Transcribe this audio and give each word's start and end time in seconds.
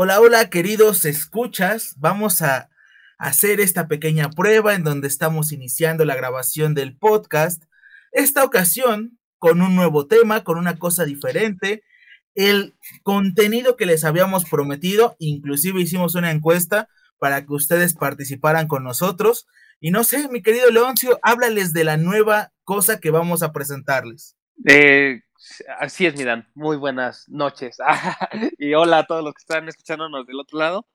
Hola, 0.00 0.20
hola, 0.20 0.48
queridos 0.48 1.04
escuchas. 1.04 1.94
Vamos 1.96 2.40
a 2.40 2.70
hacer 3.18 3.58
esta 3.58 3.88
pequeña 3.88 4.30
prueba 4.30 4.76
en 4.76 4.84
donde 4.84 5.08
estamos 5.08 5.50
iniciando 5.50 6.04
la 6.04 6.14
grabación 6.14 6.72
del 6.72 6.96
podcast. 6.96 7.64
Esta 8.12 8.44
ocasión 8.44 9.18
con 9.38 9.60
un 9.60 9.74
nuevo 9.74 10.06
tema, 10.06 10.44
con 10.44 10.56
una 10.56 10.78
cosa 10.78 11.04
diferente. 11.04 11.82
El 12.36 12.76
contenido 13.02 13.76
que 13.76 13.86
les 13.86 14.04
habíamos 14.04 14.48
prometido, 14.48 15.16
inclusive 15.18 15.80
hicimos 15.80 16.14
una 16.14 16.30
encuesta 16.30 16.88
para 17.18 17.44
que 17.44 17.54
ustedes 17.54 17.94
participaran 17.94 18.68
con 18.68 18.84
nosotros. 18.84 19.48
Y 19.80 19.90
no 19.90 20.04
sé, 20.04 20.28
mi 20.28 20.42
querido 20.42 20.70
Leoncio, 20.70 21.18
háblales 21.22 21.72
de 21.72 21.82
la 21.82 21.96
nueva 21.96 22.52
cosa 22.62 23.00
que 23.00 23.10
vamos 23.10 23.42
a 23.42 23.50
presentarles. 23.50 24.36
Eh, 24.64 25.22
así 25.78 26.06
es, 26.06 26.16
Miran. 26.16 26.48
Muy 26.54 26.76
buenas 26.76 27.28
noches. 27.28 27.78
y 28.58 28.74
hola 28.74 28.98
a 28.98 29.06
todos 29.06 29.24
los 29.24 29.34
que 29.34 29.40
están 29.40 29.68
escuchándonos 29.68 30.26
del 30.26 30.40
otro 30.40 30.58
lado. 30.58 30.86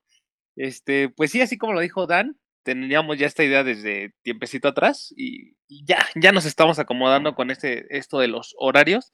Este, 0.55 1.09
pues 1.09 1.31
sí, 1.31 1.41
así 1.41 1.57
como 1.57 1.73
lo 1.73 1.79
dijo 1.79 2.05
Dan, 2.07 2.37
teníamos 2.63 3.17
ya 3.17 3.27
esta 3.27 3.43
idea 3.43 3.63
desde 3.63 4.13
tiempecito 4.21 4.67
atrás 4.67 5.13
y, 5.15 5.55
ya, 5.67 6.05
ya 6.15 6.31
nos 6.31 6.45
estamos 6.45 6.79
acomodando 6.79 7.35
con 7.35 7.51
este, 7.51 7.97
esto 7.97 8.19
de 8.19 8.27
los 8.27 8.55
horarios, 8.57 9.11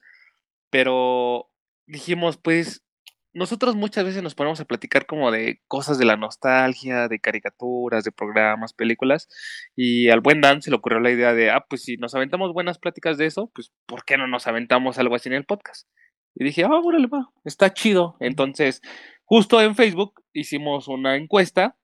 pero 0.69 1.49
dijimos, 1.85 2.37
pues, 2.37 2.83
nosotros 3.33 3.75
muchas 3.75 4.05
veces 4.05 4.23
nos 4.23 4.35
ponemos 4.35 4.59
a 4.59 4.65
platicar 4.65 5.05
como 5.05 5.31
de 5.31 5.61
cosas 5.67 5.97
de 5.97 6.05
la 6.05 6.17
nostalgia, 6.17 7.07
de 7.07 7.19
caricaturas, 7.19 8.03
de 8.03 8.11
programas, 8.11 8.73
películas, 8.73 9.27
y 9.75 10.09
al 10.09 10.21
buen 10.21 10.41
Dan 10.41 10.61
se 10.61 10.71
le 10.71 10.77
ocurrió 10.77 10.99
la 10.99 11.11
idea 11.11 11.33
de, 11.33 11.51
ah, 11.51 11.65
pues 11.69 11.83
si 11.83 11.97
nos 11.97 12.15
aventamos 12.15 12.53
buenas 12.53 12.79
pláticas 12.79 13.17
de 13.17 13.25
eso, 13.27 13.51
pues 13.53 13.71
¿por 13.85 14.03
qué 14.05 14.17
no 14.17 14.27
nos 14.27 14.47
aventamos 14.47 14.97
algo 14.97 15.15
así 15.15 15.29
en 15.29 15.35
el 15.35 15.45
podcast? 15.45 15.87
Y 16.35 16.43
dije, 16.43 16.63
ah, 16.63 16.69
órale, 16.69 17.07
va, 17.07 17.29
está 17.43 17.73
chido. 17.73 18.15
Entonces, 18.19 18.81
justo 19.25 19.61
en 19.61 19.75
Facebook 19.75 20.23
hicimos 20.33 20.87
una 20.87 21.15
encuesta 21.15 21.75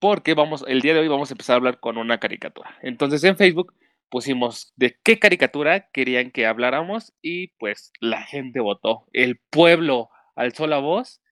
porque 0.00 0.34
vamos, 0.34 0.64
el 0.66 0.80
día 0.80 0.94
de 0.94 1.00
hoy 1.00 1.08
vamos 1.08 1.30
a 1.30 1.34
empezar 1.34 1.54
a 1.54 1.56
hablar 1.58 1.78
con 1.78 1.98
una 1.98 2.18
caricatura. 2.18 2.76
Entonces 2.82 3.22
en 3.22 3.36
Facebook 3.36 3.74
pusimos 4.08 4.72
de 4.76 4.98
qué 5.04 5.18
caricatura 5.18 5.88
querían 5.92 6.30
que 6.30 6.46
habláramos 6.46 7.12
y 7.22 7.48
pues 7.58 7.92
la 8.00 8.22
gente 8.22 8.60
votó. 8.60 9.06
El 9.12 9.40
pueblo 9.50 10.08
alzó 10.36 10.66
la 10.66 10.78
voz 10.78 11.22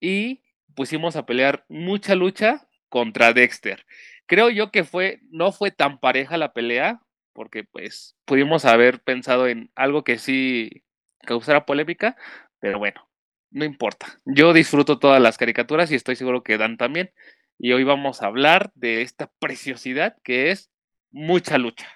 y 0.00 0.42
pusimos 0.74 1.16
a 1.16 1.26
pelear 1.26 1.64
mucha 1.68 2.14
lucha 2.14 2.68
contra 2.88 3.32
Dexter. 3.32 3.86
Creo 4.26 4.50
yo 4.50 4.70
que 4.70 4.84
fue, 4.84 5.20
no 5.30 5.52
fue 5.52 5.70
tan 5.70 5.98
pareja 5.98 6.36
la 6.36 6.52
pelea, 6.52 7.00
porque 7.32 7.64
pues 7.64 8.16
pudimos 8.24 8.64
haber 8.64 9.00
pensado 9.00 9.46
en 9.46 9.70
algo 9.74 10.04
que 10.04 10.18
sí 10.18 10.84
causara 11.20 11.66
polémica, 11.66 12.16
pero 12.60 12.78
bueno, 12.78 13.08
no 13.50 13.64
importa. 13.64 14.18
Yo 14.24 14.52
disfruto 14.52 14.98
todas 14.98 15.20
las 15.20 15.38
caricaturas 15.38 15.90
y 15.90 15.94
estoy 15.94 16.16
seguro 16.16 16.42
que 16.42 16.58
Dan 16.58 16.76
también. 16.76 17.12
Y 17.58 17.72
hoy 17.72 17.84
vamos 17.84 18.22
a 18.22 18.26
hablar 18.26 18.70
de 18.74 19.02
esta 19.02 19.30
preciosidad 19.38 20.16
que 20.22 20.50
es 20.50 20.70
mucha 21.10 21.58
lucha. 21.58 21.88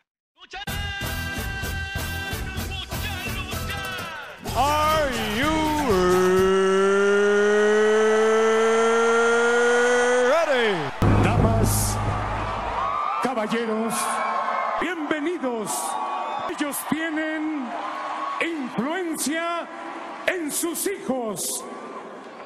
Are 4.56 4.84
you 4.84 4.90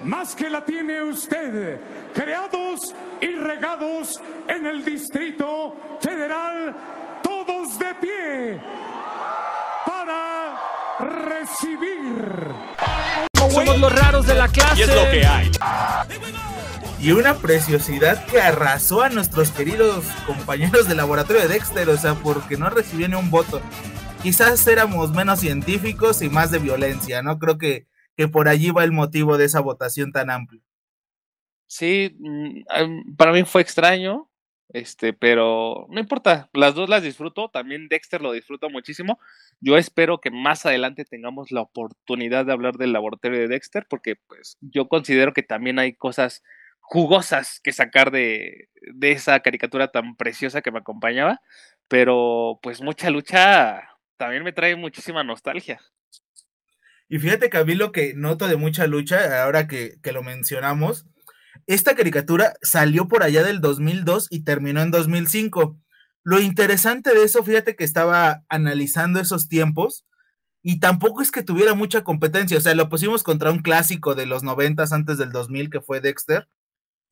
más 0.05 0.35
que 0.35 0.51
la 0.51 0.65
tiene 0.65 1.03
usted, 1.03 1.81
creados 2.15 2.95
y 3.21 3.35
regados 3.37 4.21
en 4.49 4.67
el 4.67 4.85
Distrito 4.85 5.77
Federal, 6.01 6.75
todos 7.23 7.79
de 7.79 7.95
pie 7.95 8.61
para 9.87 10.61
recibir. 11.01 12.49
Somos 13.51 13.79
los 13.79 13.93
raros 13.95 14.27
de 14.27 14.35
la 14.35 14.49
clase. 14.49 14.81
Y 14.81 14.83
es 14.83 14.95
lo 14.95 15.11
que 15.11 15.27
hay. 15.27 15.51
Y 17.01 17.13
una 17.13 17.35
preciosidad 17.35 18.25
que 18.27 18.41
arrasó 18.41 19.03
a 19.03 19.11
nuestros 19.11 19.51
queridos 19.51 20.05
compañeros 20.27 20.89
de 20.89 20.95
laboratorio 20.95 21.43
de 21.43 21.49
Dexter, 21.49 21.89
o 21.89 21.99
sea, 21.99 22.15
porque 22.15 22.57
no 22.57 22.71
recibió 22.71 23.09
ni 23.09 23.15
un 23.15 23.31
voto 23.31 23.61
quizás 24.25 24.67
éramos 24.67 25.11
menos 25.11 25.41
científicos 25.41 26.23
y 26.23 26.31
más 26.31 26.51
de 26.51 26.59
violencia, 26.59 27.21
¿no? 27.21 27.39
Creo 27.39 27.59
que, 27.59 27.87
que 28.17 28.29
por 28.29 28.49
allí 28.49 28.71
va 28.71 28.85
el 28.85 28.93
motivo 28.93 29.37
de 29.39 29.47
esa 29.47 29.61
votación 29.61 30.13
tan 30.13 30.31
amplia. 30.31 30.63
Sí, 31.67 32.17
mm, 32.19 33.17
para 33.17 33.33
mí 33.33 33.43
fue 33.45 33.63
extraño, 33.63 34.31
este, 34.69 35.13
pero 35.13 35.87
no 35.89 36.01
importa, 36.01 36.49
las 36.53 36.75
dos 36.75 36.89
las 36.89 37.03
disfruto, 37.03 37.49
también 37.51 37.89
Dexter 37.89 38.21
lo 38.21 38.33
disfruto 38.33 38.71
muchísimo. 38.71 39.19
Yo 39.61 39.77
espero 39.77 40.21
que 40.21 40.31
más 40.31 40.67
adelante 40.67 41.05
tengamos 41.05 41.53
la 41.53 41.63
oportunidad 41.63 42.47
de 42.47 42.53
hablar 42.53 42.77
del 42.77 42.93
laboratorio 42.93 43.41
de 43.41 43.49
Dexter, 43.49 43.87
porque 43.89 44.17
pues 44.17 44.57
yo 44.61 44.89
considero 44.89 45.33
que 45.33 45.43
también 45.43 45.79
hay 45.79 45.95
cosas 45.95 46.43
jugosas 46.81 47.61
que 47.63 47.73
sacar 47.73 48.11
de, 48.11 48.69
de 48.95 49.13
esa 49.13 49.41
caricatura 49.41 49.89
tan 49.89 50.17
preciosa 50.17 50.63
que 50.63 50.71
me 50.71 50.81
acompañaba, 50.81 51.41
pero 51.89 52.59
pues 52.63 52.83
mucha 52.83 53.11
lucha 53.11 53.91
también 54.17 54.45
me 54.45 54.53
trae 54.53 54.77
muchísima 54.77 55.25
nostalgia. 55.25 55.81
Y 57.15 57.21
fíjate 57.21 57.49
que 57.49 57.59
a 57.59 57.65
mí 57.65 57.77
lo 57.77 57.93
que 57.93 58.13
noto 58.15 58.49
de 58.49 58.57
mucha 58.57 58.89
lucha, 58.89 59.45
ahora 59.45 59.69
que, 59.69 60.01
que, 60.03 60.11
lo 60.11 60.25
mencionamos, 60.25 61.07
esta 61.69 61.95
caricatura 61.95 62.55
salió 62.61 63.07
por 63.07 63.23
allá 63.23 63.45
del 63.45 63.61
2002 63.61 64.27
y 64.33 64.41
terminó 64.41 64.83
en 64.83 64.91
2005. 64.91 65.79
Lo 66.25 66.41
interesante 66.41 67.15
de 67.15 67.23
eso, 67.23 67.45
fíjate 67.45 67.77
que 67.77 67.85
estaba 67.85 68.43
analizando 68.49 69.21
esos 69.21 69.49
tiempos 69.49 70.05
y 70.61 70.81
tampoco 70.81 71.23
es 71.23 71.31
que 71.31 71.45
tuviera 71.45 71.75
mucha 71.75 72.03
competencia, 72.03 72.59
o 72.59 72.61
sea, 72.61 72.75
lo 72.75 72.89
pusimos 72.89 73.23
contra 73.23 73.53
un 73.53 73.61
clásico 73.61 74.17
de 74.17 74.27
los 74.27 74.43
90 74.43 74.85
antes 74.91 75.17
del 75.17 75.31
2000 75.31 75.71
que 75.71 75.81
fue 75.81 76.01
Dexter, 76.01 76.49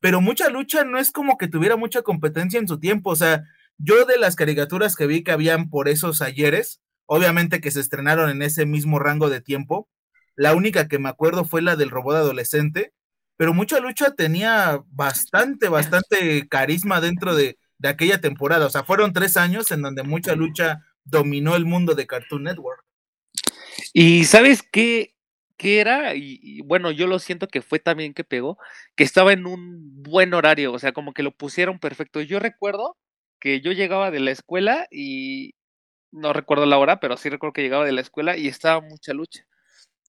pero 0.01 0.21
mucha 0.21 0.51
lucha 0.51 0.83
no 0.83 0.99
es 0.99 1.13
como 1.13 1.39
que 1.39 1.47
tuviera 1.47 1.77
mucha 1.77 2.03
competencia 2.03 2.59
en 2.59 2.67
su 2.67 2.81
tiempo, 2.81 3.11
o 3.11 3.17
sea, 3.17 3.45
yo 3.79 4.05
de 4.05 4.19
las 4.19 4.35
caricaturas 4.35 4.97
que 4.97 5.07
vi 5.07 5.23
que 5.23 5.31
habían 5.31 5.71
por 5.71 5.89
esos 5.89 6.23
ayeres, 6.23 6.81
obviamente 7.13 7.61
que 7.61 7.71
se 7.71 7.81
estrenaron 7.81 8.31
en 8.31 8.41
ese 8.41 8.65
mismo 8.65 8.99
rango 8.99 9.29
de 9.29 9.43
tiempo. 9.43 9.87
La 10.35 10.55
única 10.55 10.89
que 10.89 10.99
me 10.99 11.11
acuerdo 11.11 11.45
fue 11.45 11.61
la 11.61 11.77
del 11.77 11.91
robot 11.91 12.17
adolescente, 12.17 12.95
pero 13.37 13.53
Mucha 13.53 13.81
Lucha 13.81 14.15
tenía 14.15 14.83
bastante, 14.89 15.69
bastante 15.69 16.49
carisma 16.49 17.03
dentro 17.03 17.35
de, 17.35 17.59
aquella 17.85 18.19
temporada. 18.23 18.65
O 18.65 18.71
sea, 18.71 18.85
fueron 18.85 19.13
tres 19.13 19.37
años 19.37 19.71
en 19.73 19.83
donde 19.83 20.05
Mucha 20.05 20.35
Lucha 20.35 20.81
dominó 21.05 21.55
el 21.55 21.67
mundo 21.67 21.95
de 21.95 22.07
Cartoon 22.07 22.45
Network. 22.45 22.83
Y 23.93 24.25
sabes 24.25 24.63
qué, 24.63 25.15
qué 25.59 25.81
era, 25.81 26.15
y, 26.15 26.63
bueno, 26.63 26.93
yo 26.93 27.07
lo 27.07 27.19
siento 27.19 27.47
que 27.47 27.61
fue 27.61 27.79
también 27.79 28.15
que 28.15 28.25
pegó, 28.25 28.57
que 28.97 29.05
estaba 29.05 29.35
en 29.35 29.47
un 29.47 30.03
buen 30.03 30.33
horario, 30.33 30.73
o 30.73 30.79
sea, 30.79 30.93
como 30.93 31.13
que 31.13 31.23
lo 31.23 31.33
pusieron 31.33 31.79
perfecto. 31.79 32.23
Yo 32.23 32.39
recuerdo 32.39 32.97
que 33.39 33.61
yo 33.61 33.73
llegaba 33.73 34.11
de 34.11 34.21
la 34.21 34.31
escuela 34.31 34.87
y, 34.91 35.55
no 36.13 36.33
recuerdo 36.33 36.67
la 36.67 36.79
hora, 36.79 37.01
pero 37.01 37.17
sí 37.17 37.29
recuerdo 37.29 37.55
que 37.55 37.63
llegaba 37.63 37.85
de 37.85 37.93
la 37.93 38.03
escuela 38.03 38.37
y 38.37 38.47
estaba 38.47 38.81
mucha 38.81 39.13
lucha. 39.13 39.45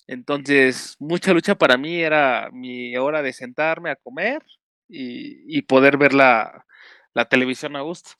Entonces, 0.07 0.95
mucha 0.99 1.33
lucha 1.33 1.55
para 1.55 1.77
mí 1.77 2.01
era 2.01 2.49
mi 2.51 2.95
hora 2.97 3.21
de 3.21 3.33
sentarme 3.33 3.89
a 3.89 3.95
comer 3.95 4.43
y, 4.89 5.61
poder 5.63 5.97
ver 5.97 6.13
la, 6.13 6.65
televisión 7.29 7.75
a 7.75 7.81
gusto. 7.81 8.11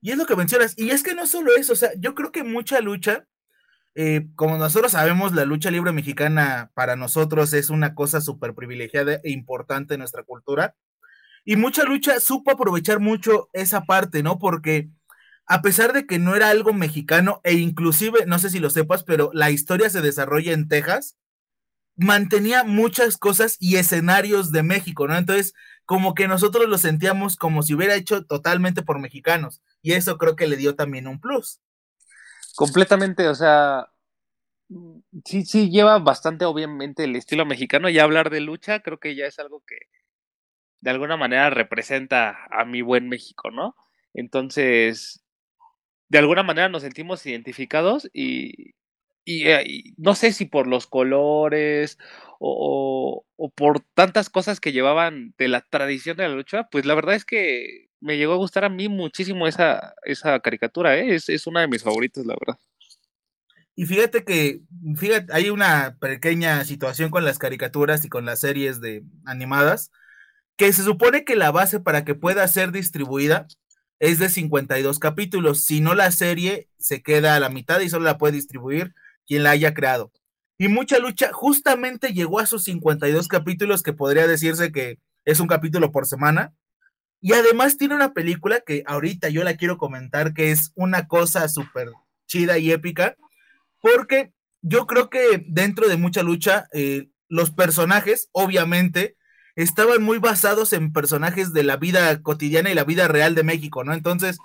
Y 0.00 0.12
es 0.12 0.16
lo 0.16 0.26
que 0.26 0.36
mencionas, 0.36 0.74
y 0.78 0.90
es 0.90 1.02
que 1.02 1.14
no 1.14 1.26
solo 1.26 1.56
eso, 1.56 1.72
o 1.72 1.76
sea, 1.76 1.90
yo 1.98 2.14
creo 2.14 2.30
que 2.30 2.44
mucha 2.44 2.80
lucha, 2.80 3.26
eh, 3.96 4.28
como 4.36 4.56
nosotros 4.56 4.92
sabemos, 4.92 5.34
la 5.34 5.44
lucha 5.44 5.72
libre 5.72 5.90
mexicana 5.90 6.70
para 6.74 6.94
nosotros 6.94 7.52
es 7.52 7.68
una 7.68 7.96
cosa 7.96 8.20
súper 8.20 8.54
privilegiada 8.54 9.14
e 9.24 9.30
importante 9.32 9.94
en 9.94 10.00
nuestra 10.00 10.22
cultura, 10.22 10.76
y 11.44 11.56
mucha 11.56 11.82
lucha 11.84 12.20
supo 12.20 12.52
aprovechar 12.52 13.00
mucho 13.00 13.48
esa 13.52 13.84
parte, 13.86 14.22
¿no? 14.22 14.38
Porque 14.38 14.90
a 15.48 15.62
pesar 15.62 15.94
de 15.94 16.06
que 16.06 16.18
no 16.18 16.36
era 16.36 16.50
algo 16.50 16.74
mexicano 16.74 17.40
e 17.42 17.54
inclusive, 17.54 18.26
no 18.26 18.38
sé 18.38 18.50
si 18.50 18.60
lo 18.60 18.68
sepas, 18.68 19.02
pero 19.02 19.30
la 19.32 19.50
historia 19.50 19.88
se 19.88 20.02
desarrolla 20.02 20.52
en 20.52 20.68
Texas, 20.68 21.16
mantenía 21.96 22.64
muchas 22.64 23.16
cosas 23.16 23.56
y 23.58 23.76
escenarios 23.76 24.52
de 24.52 24.62
México, 24.62 25.08
¿no? 25.08 25.16
Entonces, 25.16 25.54
como 25.86 26.14
que 26.14 26.28
nosotros 26.28 26.68
lo 26.68 26.76
sentíamos 26.76 27.36
como 27.36 27.62
si 27.62 27.74
hubiera 27.74 27.94
hecho 27.94 28.26
totalmente 28.26 28.82
por 28.82 29.00
mexicanos 29.00 29.62
y 29.80 29.92
eso 29.92 30.18
creo 30.18 30.36
que 30.36 30.46
le 30.46 30.56
dio 30.56 30.76
también 30.76 31.08
un 31.08 31.18
plus. 31.18 31.60
Completamente, 32.54 33.26
o 33.28 33.34
sea, 33.34 33.88
sí, 35.24 35.46
sí, 35.46 35.70
lleva 35.70 35.98
bastante 35.98 36.44
obviamente 36.44 37.04
el 37.04 37.16
estilo 37.16 37.46
mexicano 37.46 37.88
y 37.88 37.98
hablar 37.98 38.28
de 38.28 38.40
lucha 38.40 38.80
creo 38.80 39.00
que 39.00 39.16
ya 39.16 39.24
es 39.24 39.38
algo 39.38 39.62
que 39.66 39.76
de 40.80 40.90
alguna 40.90 41.16
manera 41.16 41.48
representa 41.48 42.36
a 42.50 42.66
mi 42.66 42.82
buen 42.82 43.08
México, 43.08 43.50
¿no? 43.50 43.74
Entonces, 44.12 45.24
de 46.08 46.18
alguna 46.18 46.42
manera 46.42 46.68
nos 46.68 46.82
sentimos 46.82 47.24
identificados 47.26 48.08
y, 48.12 48.74
eh, 49.26 49.62
y, 49.66 49.94
no 49.96 50.14
sé 50.14 50.32
si 50.32 50.46
por 50.46 50.66
los 50.66 50.86
colores 50.86 51.98
o, 52.38 53.24
o, 53.36 53.50
por 53.50 53.80
tantas 53.94 54.30
cosas 54.30 54.60
que 54.60 54.72
llevaban 54.72 55.34
de 55.38 55.48
la 55.48 55.60
tradición 55.60 56.16
de 56.16 56.28
la 56.28 56.34
lucha, 56.34 56.68
pues 56.70 56.86
la 56.86 56.94
verdad 56.94 57.14
es 57.14 57.24
que 57.24 57.88
me 58.00 58.16
llegó 58.16 58.32
a 58.34 58.36
gustar 58.38 58.64
a 58.64 58.68
mí 58.68 58.88
muchísimo 58.88 59.46
esa, 59.46 59.94
esa 60.04 60.40
caricatura, 60.40 60.96
¿eh? 60.96 61.14
es, 61.14 61.28
es 61.28 61.46
una 61.46 61.60
de 61.60 61.68
mis 61.68 61.82
favoritas, 61.82 62.24
la 62.24 62.36
verdad. 62.40 62.58
Y 63.74 63.86
fíjate 63.86 64.24
que, 64.24 64.60
fíjate, 64.96 65.32
hay 65.32 65.50
una 65.50 65.98
pequeña 66.00 66.64
situación 66.64 67.10
con 67.10 67.24
las 67.24 67.38
caricaturas 67.38 68.04
y 68.04 68.08
con 68.08 68.24
las 68.24 68.40
series 68.40 68.80
de 68.80 69.04
animadas, 69.24 69.92
que 70.56 70.72
se 70.72 70.82
supone 70.82 71.24
que 71.24 71.36
la 71.36 71.52
base 71.52 71.78
para 71.78 72.04
que 72.04 72.16
pueda 72.16 72.48
ser 72.48 72.72
distribuida 72.72 73.46
es 74.00 74.18
de 74.18 74.28
52 74.28 74.98
capítulos, 74.98 75.64
si 75.64 75.80
no 75.80 75.94
la 75.94 76.10
serie 76.10 76.68
se 76.78 77.02
queda 77.02 77.34
a 77.34 77.40
la 77.40 77.48
mitad 77.48 77.80
y 77.80 77.88
solo 77.88 78.04
la 78.04 78.18
puede 78.18 78.34
distribuir 78.34 78.94
quien 79.26 79.42
la 79.42 79.50
haya 79.50 79.74
creado. 79.74 80.12
Y 80.56 80.68
mucha 80.68 80.98
lucha 80.98 81.30
justamente 81.32 82.12
llegó 82.12 82.40
a 82.40 82.46
sus 82.46 82.64
52 82.64 83.28
capítulos, 83.28 83.82
que 83.82 83.92
podría 83.92 84.26
decirse 84.26 84.72
que 84.72 84.98
es 85.24 85.40
un 85.40 85.46
capítulo 85.46 85.92
por 85.92 86.06
semana. 86.06 86.52
Y 87.20 87.32
además 87.32 87.76
tiene 87.76 87.94
una 87.94 88.12
película 88.12 88.60
que 88.60 88.82
ahorita 88.86 89.28
yo 89.28 89.44
la 89.44 89.56
quiero 89.56 89.78
comentar, 89.78 90.34
que 90.34 90.50
es 90.50 90.72
una 90.74 91.06
cosa 91.06 91.48
súper 91.48 91.90
chida 92.26 92.58
y 92.58 92.72
épica, 92.72 93.16
porque 93.80 94.32
yo 94.62 94.86
creo 94.86 95.10
que 95.10 95.44
dentro 95.46 95.88
de 95.88 95.96
mucha 95.96 96.22
lucha, 96.22 96.68
eh, 96.72 97.08
los 97.28 97.50
personajes, 97.50 98.28
obviamente, 98.32 99.16
estaban 99.58 100.02
muy 100.02 100.18
basados 100.18 100.72
en 100.72 100.92
personajes 100.92 101.52
de 101.52 101.64
la 101.64 101.76
vida 101.76 102.22
cotidiana 102.22 102.70
y 102.70 102.74
la 102.74 102.84
vida 102.84 103.08
real 103.08 103.34
de 103.34 103.42
México, 103.42 103.82
¿no? 103.82 103.92
Entonces, 103.92 104.38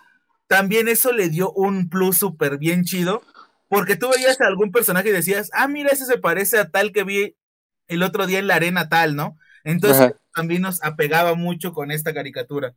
también 0.47 0.87
eso 0.87 1.11
le 1.11 1.29
dio 1.29 1.51
un 1.51 1.87
plus 1.87 2.17
súper 2.17 2.57
bien 2.57 2.83
chido, 2.83 3.21
porque 3.69 3.95
tú 3.95 4.09
veías 4.09 4.41
a 4.41 4.47
algún 4.47 4.71
personaje 4.71 5.09
y 5.09 5.13
decías, 5.13 5.51
ah, 5.53 5.67
mira, 5.67 5.91
ese 5.91 6.05
se 6.05 6.17
parece 6.17 6.57
a 6.57 6.69
tal 6.69 6.91
que 6.91 7.03
vi 7.03 7.35
el 7.87 8.01
otro 8.01 8.25
día 8.25 8.39
en 8.39 8.47
la 8.47 8.55
arena 8.55 8.89
tal, 8.89 9.15
¿no? 9.15 9.37
Entonces, 9.63 10.13
también 10.33 10.63
nos 10.63 10.83
apegaba 10.83 11.35
mucho 11.35 11.73
con 11.73 11.91
esta 11.91 12.11
caricatura. 12.11 12.73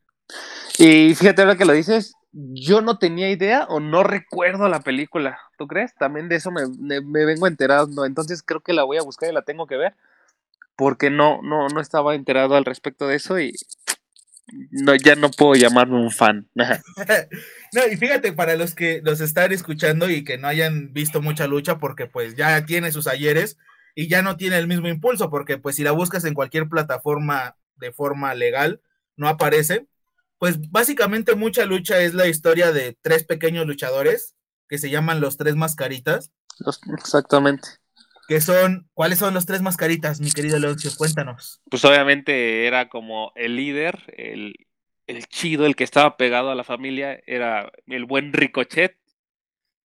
Y 0.78 1.14
fíjate 1.14 1.40
ahora 1.40 1.56
que 1.56 1.64
lo 1.64 1.72
dices, 1.72 2.12
yo 2.32 2.82
no 2.82 2.98
tenía 2.98 3.30
idea 3.30 3.64
o 3.70 3.80
no 3.80 4.02
recuerdo 4.02 4.68
la 4.68 4.80
película. 4.80 5.38
¿Tú 5.56 5.66
crees? 5.66 5.94
También 5.94 6.28
de 6.28 6.36
eso 6.36 6.50
me, 6.50 6.66
me, 7.02 7.24
vengo 7.24 7.46
enterando. 7.46 8.04
Entonces 8.04 8.42
creo 8.42 8.60
que 8.60 8.74
la 8.74 8.84
voy 8.84 8.98
a 8.98 9.02
buscar 9.02 9.30
y 9.30 9.32
la 9.32 9.40
tengo 9.40 9.66
que 9.66 9.76
ver. 9.76 9.94
Porque 10.76 11.10
no, 11.10 11.40
no, 11.42 11.68
no 11.68 11.80
estaba 11.80 12.14
enterado 12.14 12.54
al 12.54 12.64
respecto 12.64 13.06
de 13.06 13.16
eso 13.16 13.40
y 13.40 13.54
no, 14.70 14.94
ya 14.94 15.16
no 15.16 15.30
puedo 15.30 15.54
llamarme 15.54 15.96
un 15.96 16.10
fan. 16.10 16.48
no, 16.54 17.86
y 17.90 17.96
fíjate, 17.96 18.32
para 18.32 18.56
los 18.56 18.74
que 18.74 19.00
los 19.02 19.20
están 19.20 19.52
escuchando 19.52 20.08
y 20.10 20.22
que 20.24 20.38
no 20.38 20.48
hayan 20.48 20.92
visto 20.92 21.22
mucha 21.22 21.46
lucha, 21.46 21.78
porque 21.78 22.06
pues 22.06 22.36
ya 22.36 22.64
tiene 22.66 22.92
sus 22.92 23.06
ayeres 23.06 23.58
y 23.94 24.08
ya 24.08 24.22
no 24.22 24.36
tiene 24.36 24.58
el 24.58 24.68
mismo 24.68 24.88
impulso, 24.88 25.30
porque 25.30 25.58
pues 25.58 25.76
si 25.76 25.82
la 25.82 25.92
buscas 25.92 26.24
en 26.24 26.34
cualquier 26.34 26.68
plataforma 26.68 27.56
de 27.76 27.92
forma 27.92 28.34
legal, 28.34 28.80
no 29.16 29.28
aparece 29.28 29.86
pues 30.38 30.70
básicamente 30.70 31.34
mucha 31.34 31.64
lucha 31.64 32.00
es 32.00 32.14
la 32.14 32.28
historia 32.28 32.72
de 32.72 32.96
tres 33.00 33.24
pequeños 33.24 33.66
luchadores 33.66 34.34
que 34.68 34.78
se 34.78 34.90
llaman 34.90 35.20
los 35.20 35.36
tres 35.36 35.56
mascaritas. 35.56 36.30
exactamente. 36.94 37.68
Que 38.28 38.40
son, 38.40 38.88
¿cuáles 38.92 39.18
son 39.18 39.34
los 39.34 39.46
tres 39.46 39.62
mascaritas, 39.62 40.20
mi 40.20 40.30
querido 40.30 40.58
Leoncio? 40.58 40.90
Cuéntanos. 40.96 41.60
Pues 41.70 41.84
obviamente 41.84 42.66
era 42.66 42.88
como 42.88 43.32
el 43.36 43.56
líder, 43.56 44.02
el, 44.16 44.54
el 45.06 45.26
chido, 45.26 45.66
el 45.66 45.76
que 45.76 45.84
estaba 45.84 46.16
pegado 46.16 46.50
a 46.50 46.54
la 46.54 46.64
familia, 46.64 47.20
era 47.26 47.70
el 47.86 48.04
buen 48.04 48.32
Ricochet, 48.32 48.96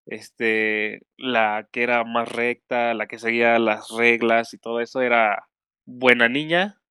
este, 0.06 1.02
la 1.18 1.68
que 1.72 1.84
era 1.84 2.04
más 2.04 2.30
recta, 2.30 2.94
la 2.94 3.08
que 3.08 3.20
seguía 3.20 3.60
las 3.60 3.90
reglas 3.90 4.54
y 4.54 4.58
todo 4.58 4.82
eso 4.82 5.02
era 5.02 5.48
buena 5.86 6.28
niña, 6.28 6.82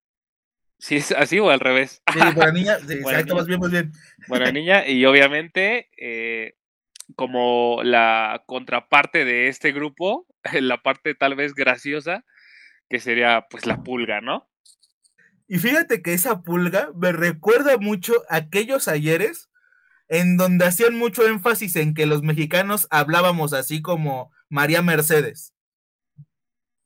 Sí, 0.81 0.97
es 0.97 1.13
así 1.13 1.39
o 1.39 1.51
al 1.51 1.61
revés. 1.61 2.03
Sí, 2.11 2.19
buena 2.35 2.53
niña, 2.53 2.79
exacto, 2.89 3.35
más 3.37 3.47
bien, 3.47 3.61
más 3.61 3.71
bien. 3.71 3.93
Buena 4.29 4.51
niña, 4.51 4.89
y 4.89 5.05
obviamente, 5.05 5.91
eh, 5.99 6.55
como 7.17 7.83
la 7.83 8.43
contraparte 8.47 9.25
de 9.25 9.49
este 9.49 9.73
grupo, 9.73 10.27
la 10.53 10.83
parte 10.83 11.15
tal 11.15 11.35
vez 11.35 11.55
graciosa, 11.55 12.25
que 12.89 13.01
sería 13.01 13.47
pues 13.51 13.67
la 13.67 13.83
pulga, 13.83 14.21
¿no? 14.21 14.49
Y 15.49 15.59
fíjate 15.59 16.03
que 16.03 16.13
esa 16.13 16.43
pulga 16.43 16.91
me 16.95 17.13
recuerda 17.13 17.77
mucho 17.77 18.15
a 18.29 18.37
aquellos 18.37 18.87
ayeres 18.87 19.51
en 20.09 20.37
donde 20.37 20.67
hacían 20.67 20.97
mucho 20.97 21.27
énfasis 21.27 21.77
en 21.77 21.95
que 21.95 22.07
los 22.07 22.23
mexicanos 22.23 22.87
hablábamos 22.91 23.53
así 23.53 23.83
como 23.83 24.33
María 24.49 24.83
Mercedes. 24.83 25.55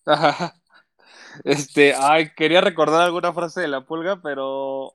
Ajá. 0.07 0.55
Este, 1.43 1.95
ay, 1.95 2.31
quería 2.35 2.61
recordar 2.61 3.03
alguna 3.03 3.33
frase 3.33 3.61
de 3.61 3.69
la 3.69 3.85
pulga, 3.85 4.21
pero 4.23 4.95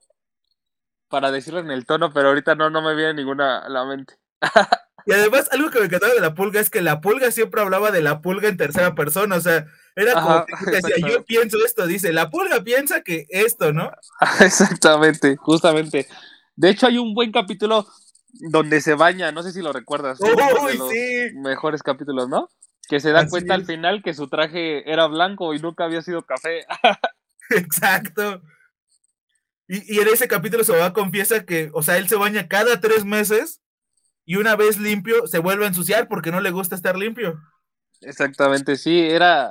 para 1.10 1.32
decirlo 1.32 1.60
en 1.60 1.72
el 1.72 1.86
tono, 1.86 2.14
pero 2.14 2.30
ahorita 2.30 2.56
no, 2.56 2.70
no 2.70 2.82
me 2.82 2.96
viene 2.96 3.16
ninguna 3.16 3.60
a 3.60 3.70
la 3.70 3.86
mente. 3.86 4.16
Y 5.10 5.12
además, 5.12 5.50
algo 5.52 5.72
que 5.72 5.80
me 5.80 5.86
encantaba 5.86 6.14
de 6.14 6.22
la 6.22 6.36
pulga 6.36 6.60
es 6.60 6.70
que 6.70 6.84
la 6.84 7.02
pulga 7.02 7.32
siempre 7.32 7.62
hablaba 7.62 7.90
de 7.90 8.04
la 8.04 8.22
pulga 8.22 8.48
en 8.48 8.58
tercera 8.58 8.94
persona, 8.94 9.38
o 9.38 9.42
sea, 9.42 9.66
era 9.96 10.14
como 10.14 10.46
que 10.46 10.70
decía, 10.70 10.96
yo 11.10 11.26
pienso 11.26 11.58
esto, 11.66 11.88
dice, 11.88 12.14
la 12.14 12.30
pulga 12.30 12.64
piensa 12.64 13.02
que 13.02 13.26
esto, 13.30 13.74
¿no? 13.74 13.92
Exactamente, 14.40 15.36
justamente. 15.36 16.06
De 16.56 16.70
hecho, 16.70 16.86
hay 16.86 17.00
un 17.00 17.16
buen 17.16 17.32
capítulo 17.32 17.88
donde 18.52 18.82
se 18.82 18.94
baña, 18.94 19.32
no 19.32 19.42
sé 19.42 19.52
si 19.52 19.64
lo 19.64 19.74
recuerdas. 19.74 20.20
Uy, 20.22 20.80
sí. 20.92 21.36
Mejores 21.40 21.82
capítulos, 21.82 22.30
¿no? 22.30 22.48
que 22.88 23.00
se 23.00 23.12
da 23.12 23.28
cuenta 23.28 23.56
al 23.56 23.66
final 23.66 24.02
que 24.04 24.14
su 24.14 24.30
traje 24.30 24.92
era 24.92 25.08
blanco 25.08 25.56
y 25.56 25.60
nunca 25.60 25.86
había 25.86 26.04
sido 26.04 26.24
café. 26.24 26.66
Exacto. 27.50 28.44
Y, 29.68 29.96
y, 29.96 30.00
en 30.00 30.08
ese 30.08 30.28
capítulo 30.28 30.64
se 30.64 30.76
va 30.76 30.94
confiesa 30.94 31.46
que, 31.46 31.72
o 31.74 31.82
sea, 31.82 31.98
él 31.98 32.08
se 32.08 32.16
baña 32.16 32.48
cada 32.48 32.80
tres 32.80 33.06
meses 33.06 33.62
y 34.30 34.36
una 34.36 34.56
vez 34.56 34.78
limpio 34.78 35.26
se 35.26 35.40
vuelve 35.40 35.66
a 35.66 35.70
ensuciar 35.70 36.08
porque 36.08 36.30
no 36.30 36.40
le 36.40 36.52
gusta 36.52 36.76
estar 36.76 36.96
limpio. 36.96 37.42
Exactamente, 38.02 38.76
sí, 38.78 39.00
era, 39.00 39.50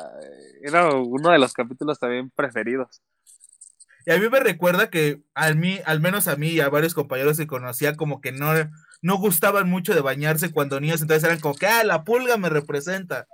era 0.63 0.95
uno 0.95 1.31
de 1.31 1.41
los 1.41 1.53
capítulos 1.53 1.99
también 1.99 2.31
preferidos. 2.31 3.03
Y 4.07 4.13
a 4.13 4.19
mí 4.19 4.29
me 4.29 4.39
recuerda 4.39 4.89
que 4.89 5.21
a 5.35 5.53
mí, 5.55 5.81
al 5.85 5.99
menos 5.99 6.29
a 6.29 6.37
mí 6.37 6.51
y 6.51 6.61
a 6.61 6.69
varios 6.69 6.95
compañeros 6.95 7.37
que 7.37 7.49
conocía, 7.49 7.97
como 7.97 8.21
que 8.21 8.31
no, 8.31 8.53
no 9.03 9.17
gustaban 9.17 9.69
mucho 9.69 9.97
de 9.97 10.01
bañarse 10.01 10.53
cuando 10.53 10.79
niños, 10.79 11.03
entonces 11.03 11.25
eran 11.25 11.41
como 11.41 11.57
que, 11.57 11.67
ah, 11.67 11.83
la 11.83 12.05
pulga 12.05 12.37
me 12.37 12.49
representa. 12.49 13.27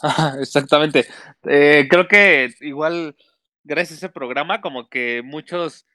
Exactamente. 0.40 1.08
Eh, 1.42 1.88
creo 1.90 2.06
que 2.06 2.54
igual, 2.60 3.16
gracias 3.64 3.94
a 3.94 4.06
ese 4.06 4.08
programa, 4.10 4.60
como 4.60 4.88
que 4.88 5.22
muchos 5.24 5.86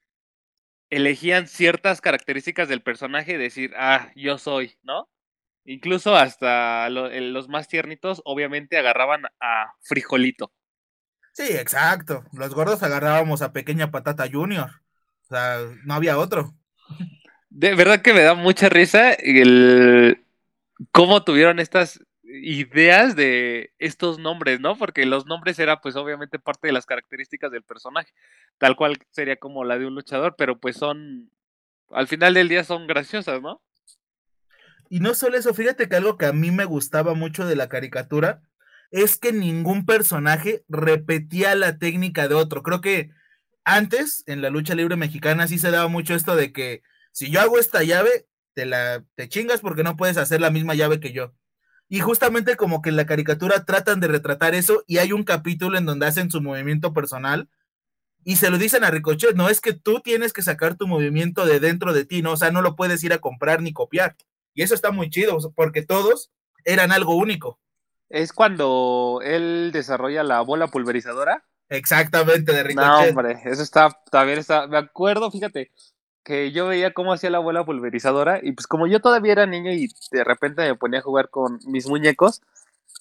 elegían 0.91 1.47
ciertas 1.47 2.01
características 2.01 2.69
del 2.69 2.83
personaje 2.83 3.33
y 3.33 3.37
decir, 3.37 3.73
ah, 3.77 4.11
yo 4.15 4.37
soy, 4.37 4.77
¿no? 4.83 5.09
Incluso 5.63 6.15
hasta 6.15 6.89
los 6.89 7.49
más 7.49 7.67
tiernitos, 7.67 8.21
obviamente, 8.25 8.77
agarraban 8.77 9.23
a 9.39 9.73
Frijolito. 9.81 10.51
Sí, 11.33 11.47
exacto. 11.53 12.25
Los 12.33 12.53
gordos 12.53 12.83
agarrábamos 12.83 13.41
a 13.41 13.53
Pequeña 13.53 13.89
Patata 13.89 14.27
Junior. 14.29 14.69
O 15.23 15.27
sea, 15.29 15.59
no 15.85 15.93
había 15.93 16.17
otro. 16.17 16.53
De 17.49 17.73
verdad 17.73 18.01
que 18.01 18.13
me 18.13 18.21
da 18.21 18.33
mucha 18.33 18.69
risa 18.69 19.13
el 19.13 20.25
cómo 20.91 21.23
tuvieron 21.23 21.59
estas 21.59 22.03
ideas 22.33 23.15
de 23.15 23.73
estos 23.79 24.19
nombres, 24.19 24.59
¿no? 24.59 24.77
Porque 24.77 25.05
los 25.05 25.25
nombres 25.25 25.59
era 25.59 25.81
pues 25.81 25.95
obviamente 25.95 26.39
parte 26.39 26.67
de 26.67 26.73
las 26.73 26.85
características 26.85 27.51
del 27.51 27.63
personaje, 27.63 28.13
tal 28.57 28.75
cual 28.75 28.97
sería 29.11 29.37
como 29.37 29.63
la 29.63 29.77
de 29.77 29.87
un 29.87 29.95
luchador, 29.95 30.35
pero 30.37 30.59
pues 30.59 30.77
son, 30.77 31.31
al 31.89 32.07
final 32.07 32.33
del 32.33 32.49
día 32.49 32.63
son 32.63 32.87
graciosas, 32.87 33.41
¿no? 33.41 33.61
Y 34.89 34.99
no 34.99 35.13
solo 35.13 35.37
eso, 35.37 35.53
fíjate 35.53 35.87
que 35.87 35.95
algo 35.95 36.17
que 36.17 36.25
a 36.25 36.33
mí 36.33 36.51
me 36.51 36.65
gustaba 36.65 37.13
mucho 37.13 37.45
de 37.45 37.55
la 37.55 37.69
caricatura 37.69 38.41
es 38.91 39.17
que 39.17 39.31
ningún 39.31 39.85
personaje 39.85 40.65
repetía 40.67 41.55
la 41.55 41.77
técnica 41.77 42.27
de 42.27 42.35
otro. 42.35 42.61
Creo 42.61 42.81
que 42.81 43.11
antes, 43.63 44.23
en 44.27 44.41
la 44.41 44.49
lucha 44.49 44.75
libre 44.75 44.97
mexicana, 44.97 45.47
sí 45.47 45.57
se 45.59 45.71
daba 45.71 45.87
mucho 45.87 46.13
esto 46.13 46.35
de 46.35 46.51
que 46.51 46.83
si 47.13 47.31
yo 47.31 47.39
hago 47.39 47.57
esta 47.57 47.83
llave, 47.83 48.27
te 48.53 48.65
la 48.65 49.03
te 49.15 49.29
chingas 49.29 49.61
porque 49.61 49.83
no 49.83 49.95
puedes 49.95 50.17
hacer 50.17 50.41
la 50.41 50.51
misma 50.51 50.75
llave 50.75 50.99
que 50.99 51.13
yo. 51.13 51.33
Y 51.91 51.99
justamente 51.99 52.55
como 52.55 52.81
que 52.81 52.87
en 52.87 52.95
la 52.95 53.05
caricatura 53.05 53.65
tratan 53.65 53.99
de 53.99 54.07
retratar 54.07 54.55
eso 54.55 54.81
y 54.87 54.99
hay 54.99 55.11
un 55.11 55.25
capítulo 55.25 55.77
en 55.77 55.85
donde 55.85 56.05
hacen 56.05 56.31
su 56.31 56.41
movimiento 56.41 56.93
personal 56.93 57.49
y 58.23 58.37
se 58.37 58.49
lo 58.49 58.57
dicen 58.57 58.85
a 58.85 58.91
Ricochet, 58.91 59.35
no 59.35 59.49
es 59.49 59.59
que 59.59 59.73
tú 59.73 59.99
tienes 59.99 60.31
que 60.31 60.41
sacar 60.41 60.75
tu 60.75 60.87
movimiento 60.87 61.45
de 61.45 61.59
dentro 61.59 61.91
de 61.91 62.05
ti, 62.05 62.21
no, 62.21 62.31
o 62.31 62.37
sea, 62.37 62.49
no 62.49 62.61
lo 62.61 62.77
puedes 62.77 63.03
ir 63.03 63.11
a 63.11 63.17
comprar 63.17 63.61
ni 63.61 63.73
copiar. 63.73 64.15
Y 64.53 64.63
eso 64.63 64.73
está 64.73 64.91
muy 64.91 65.09
chido 65.09 65.37
porque 65.53 65.81
todos 65.81 66.31
eran 66.63 66.93
algo 66.93 67.17
único. 67.17 67.59
Es 68.07 68.31
cuando 68.31 69.19
él 69.21 69.71
desarrolla 69.73 70.23
la 70.23 70.39
bola 70.39 70.67
pulverizadora. 70.67 71.43
Exactamente, 71.67 72.53
de 72.53 72.63
Ricochet. 72.63 73.13
No, 73.13 73.19
hombre, 73.19 73.41
eso 73.43 73.63
está, 73.63 73.89
también 74.09 74.39
está, 74.39 74.65
me 74.65 74.77
acuerdo, 74.77 75.29
fíjate, 75.29 75.71
que 76.23 76.51
yo 76.51 76.67
veía 76.67 76.93
cómo 76.93 77.13
hacía 77.13 77.29
la 77.29 77.37
abuela 77.37 77.65
pulverizadora 77.65 78.39
y 78.43 78.51
pues 78.51 78.67
como 78.67 78.87
yo 78.87 78.99
todavía 78.99 79.31
era 79.31 79.45
niño 79.45 79.71
y 79.71 79.89
de 80.11 80.23
repente 80.23 80.61
me 80.63 80.75
ponía 80.75 80.99
a 80.99 81.03
jugar 81.03 81.29
con 81.29 81.59
mis 81.65 81.87
muñecos, 81.87 82.41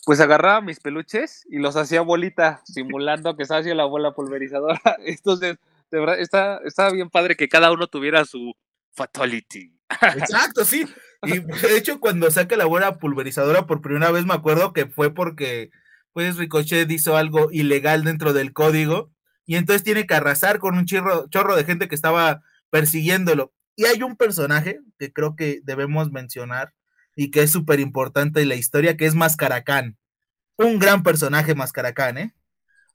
pues 0.05 0.21
agarraba 0.21 0.61
mis 0.61 0.81
peluches 0.81 1.45
y 1.51 1.59
los 1.59 1.77
hacía 1.77 2.01
bolita, 2.01 2.63
simulando 2.65 3.37
que 3.37 3.43
estaba 3.43 3.61
haciendo 3.61 3.83
la 3.83 3.89
bola 3.89 4.13
pulverizadora. 4.13 4.81
Entonces, 5.05 5.59
de 5.91 6.01
verdad, 6.01 6.19
está, 6.65 6.91
bien 6.91 7.11
padre 7.11 7.37
que 7.37 7.49
cada 7.49 7.73
uno 7.73 7.87
tuviera 7.89 8.25
su 8.25 8.55
fatality. 8.93 9.77
Exacto, 10.17 10.65
sí. 10.65 10.87
Y 11.25 11.41
de 11.41 11.77
hecho, 11.77 12.01
cuando 12.01 12.31
saca 12.31 12.57
la 12.57 12.65
bola 12.65 12.99
pulverizadora 12.99 13.67
por 13.67 13.83
primera 13.83 14.11
vez, 14.11 14.25
me 14.25 14.35
acuerdo 14.35 14.73
que 14.73 14.87
fue 14.87 15.13
porque 15.13 15.71
pues 16.13 16.37
Ricochet 16.37 16.91
hizo 16.91 17.17
algo 17.17 17.51
ilegal 17.53 18.05
dentro 18.05 18.33
del 18.33 18.53
código 18.53 19.11
y 19.47 19.57
entonces 19.57 19.83
tiene 19.83 20.07
que 20.07 20.15
arrasar 20.15 20.59
con 20.59 20.77
un 20.77 20.87
chorro, 20.87 21.29
chorro 21.29 21.57
de 21.57 21.65
gente 21.65 21.89
que 21.89 21.95
estaba 21.95 22.43
persiguiéndolo. 22.71 23.53
Y 23.77 23.85
hay 23.87 24.03
un 24.03 24.17
personaje 24.17 24.81
que 24.99 25.13
creo 25.13 25.37
que 25.37 25.61
debemos 25.65 26.11
mencionar 26.11 26.73
y 27.17 27.31
que 27.31 27.43
es 27.43 27.51
súper 27.51 27.81
importante 27.81 28.41
en 28.43 28.49
la 28.49 28.55
historia, 28.55 28.97
que 28.97 29.07
es 29.07 29.15
Mascaracán. 29.15 29.99
Un 30.57 30.79
gran 30.79 31.03
personaje 31.03 31.55
Mascaracán, 31.55 32.19
¿eh? 32.19 32.35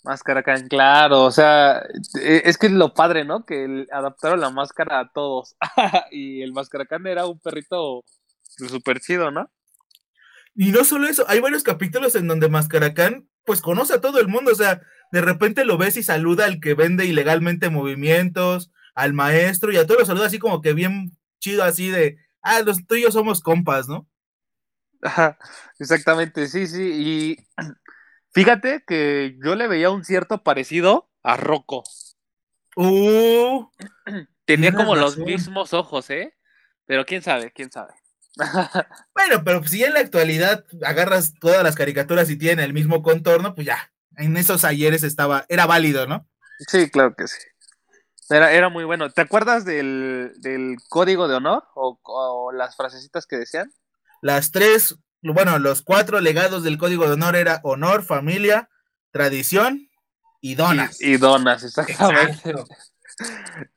Mascaracán, 0.04 0.68
claro, 0.68 1.24
o 1.24 1.32
sea, 1.32 1.82
e, 2.22 2.44
es 2.46 2.58
que 2.58 2.68
es 2.68 2.74
lo 2.74 2.94
padre, 2.94 3.26
¿no? 3.26 3.46
Que 3.46 3.88
adaptaron 3.92 4.40
la 4.40 4.52
máscara 4.52 5.00
a 5.00 5.12
todos. 5.12 5.56
y 6.12 6.42
el 6.44 6.54
Mascaracán 6.54 7.08
era 7.08 7.26
un 7.26 7.40
perrito 7.40 8.04
súper 8.42 9.00
chido, 9.00 9.32
¿no? 9.32 9.52
Y 10.54 10.72
no 10.72 10.84
solo 10.86 11.08
eso, 11.08 11.26
hay 11.28 11.40
varios 11.40 11.64
capítulos 11.64 12.16
en 12.16 12.28
donde 12.28 12.48
Mascaracán 12.48 13.28
pues 13.44 13.62
conoce 13.62 13.96
a 13.96 14.02
todo 14.02 14.20
el 14.20 14.28
mundo, 14.28 14.52
o 14.52 14.56
sea, 14.56 14.82
de 15.12 15.22
repente 15.22 15.66
lo 15.66 15.78
ves 15.78 15.98
y 15.98 16.04
saluda 16.04 16.46
al 16.46 16.60
que 16.60 16.74
vende 16.74 17.06
ilegalmente 17.06 17.70
movimientos, 17.70 18.72
al 18.96 19.14
maestro 19.14 19.72
y 19.72 19.78
a 19.78 19.86
todos 19.86 20.00
los 20.00 20.08
saluda 20.08 20.26
así 20.26 20.40
como 20.40 20.62
que 20.62 20.74
bien 20.74 21.12
chido, 21.40 21.64
así 21.64 21.90
de, 21.90 22.18
ah, 22.42 22.62
los 22.62 22.88
tuyos 22.88 23.14
somos 23.14 23.42
compas, 23.42 23.88
¿no? 23.88 24.08
Ajá, 25.02 25.38
exactamente, 25.78 26.48
sí, 26.48 26.66
sí, 26.66 26.92
y 26.94 27.48
fíjate 28.34 28.84
que 28.88 29.38
yo 29.44 29.56
le 29.56 29.68
veía 29.68 29.92
un 29.92 30.04
cierto 30.04 30.42
parecido 30.42 31.10
a 31.22 31.38
Rocco. 31.38 31.84
Uh, 32.76 33.70
Tenía 34.46 34.74
como 34.74 34.96
los 34.96 35.18
mismos 35.18 35.74
ojos, 35.74 36.10
¿eh? 36.10 36.36
Pero 36.86 37.06
quién 37.06 37.22
sabe, 37.22 37.52
quién 37.52 37.72
sabe. 37.72 37.94
bueno, 39.16 39.44
pero 39.44 39.66
si 39.66 39.84
en 39.84 39.94
la 39.94 40.02
actualidad 40.02 40.66
agarras 40.84 41.34
todas 41.40 41.64
las 41.64 41.76
caricaturas 41.76 42.30
y 42.30 42.38
tienen 42.38 42.64
el 42.64 42.74
mismo 42.74 43.02
contorno, 43.02 43.56
pues 43.56 43.66
ya, 43.66 43.92
en 44.18 44.38
esos 44.38 44.64
ayeres 44.64 45.04
estaba, 45.04 45.46
era 45.50 45.66
válido, 45.66 46.06
¿no? 46.06 46.28
Sí, 46.68 46.90
claro 46.90 47.16
que 47.16 47.28
sí. 47.28 47.40
Era, 48.30 48.52
era 48.54 48.70
muy 48.70 48.84
bueno. 48.84 49.10
¿Te 49.10 49.22
acuerdas 49.22 49.66
del, 49.66 50.32
código 50.90 51.28
de 51.28 51.36
honor 51.36 51.64
o, 51.76 52.52
las 52.54 52.76
frasecitas 52.76 53.26
que 53.28 53.38
decían? 53.38 53.72
Las 54.22 54.52
tres, 54.52 54.98
bueno, 55.22 55.60
los 55.60 55.82
cuatro 55.82 56.20
legados 56.20 56.64
del 56.64 56.78
código 56.78 57.06
de 57.06 57.14
honor 57.14 57.36
era 57.36 57.60
honor, 57.64 58.04
familia, 58.04 58.70
tradición 59.12 59.90
y 60.42 60.56
donas. 60.56 61.02
Y, 61.02 61.18
donas, 61.18 61.64
exactamente. 61.64 62.54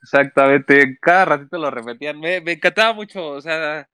Exactamente. 0.03 0.99
Cada 1.01 1.25
ratito 1.25 1.59
lo 1.59 1.71
repetían. 1.71 2.19
Me, 2.19 2.41
me 2.41 2.53
encantaba 2.53 2.93
mucho, 2.93 3.25
o 3.29 3.41
sea, 3.41 3.89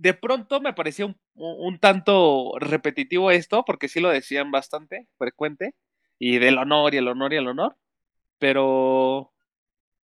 de 0.00 0.14
pronto 0.14 0.62
me 0.62 0.72
parecía 0.72 1.14
un, 1.34 1.78
tanto 1.78 2.52
repetitivo 2.58 3.30
esto, 3.30 3.64
porque 3.66 3.88
sí 3.88 4.00
lo 4.00 4.08
decían 4.08 4.50
bastante 4.50 5.06
frecuente, 5.18 5.74
y 6.18 6.38
del 6.38 6.56
honor 6.56 6.94
y 6.94 6.98
el 6.98 7.08
honor 7.08 7.34
y 7.34 7.36
el 7.36 7.48
honor, 7.48 7.76
pero 8.40 9.32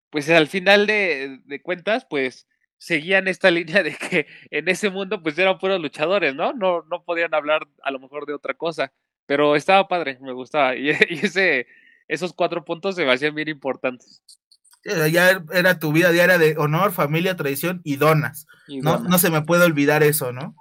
pues 0.10 0.30
al 0.30 0.48
final 0.48 0.86
de, 0.86 1.62
cuentas, 1.64 2.06
pues 2.10 2.48
seguían 2.78 3.30
esta 3.30 3.50
línea 3.52 3.82
de 3.82 3.96
que 3.96 4.28
en 4.52 4.68
ese 4.68 4.90
mundo 4.90 5.24
pues 5.24 5.38
eran 5.38 5.58
puros 5.58 5.80
luchadores, 5.80 6.36
¿no? 6.36 6.52
No, 6.52 6.84
no 6.92 7.06
podían 7.06 7.34
hablar 7.34 7.66
a 7.82 7.92
lo 7.92 8.00
mejor 8.00 8.26
de 8.26 8.34
otra 8.34 8.54
cosa, 8.56 8.92
pero 9.26 9.56
estaba 9.56 9.88
padre, 9.88 10.18
me 10.20 10.34
gustaba, 10.34 10.76
y, 10.76 10.90
y 11.10 11.26
ese, 11.26 11.68
esos 12.10 12.34
cuatro 12.34 12.66
puntos 12.66 12.96
se 12.96 13.06
me 13.06 13.14
hacían 13.14 13.34
bien 13.34 13.48
importantes 13.48 14.22
ya 15.12 15.44
era 15.54 15.80
tu 15.80 15.92
vida 15.94 16.12
diaria 16.12 16.38
de 16.38 16.56
honor, 16.58 16.92
familia, 16.92 17.36
tradición 17.36 17.82
y 17.84 17.96
donas. 17.96 18.48
no, 18.68 19.00
no 19.00 19.18
se 19.18 19.30
me 19.30 19.42
puede 19.42 19.64
olvidar 19.64 20.04
eso, 20.04 20.32
¿no? 20.32 20.56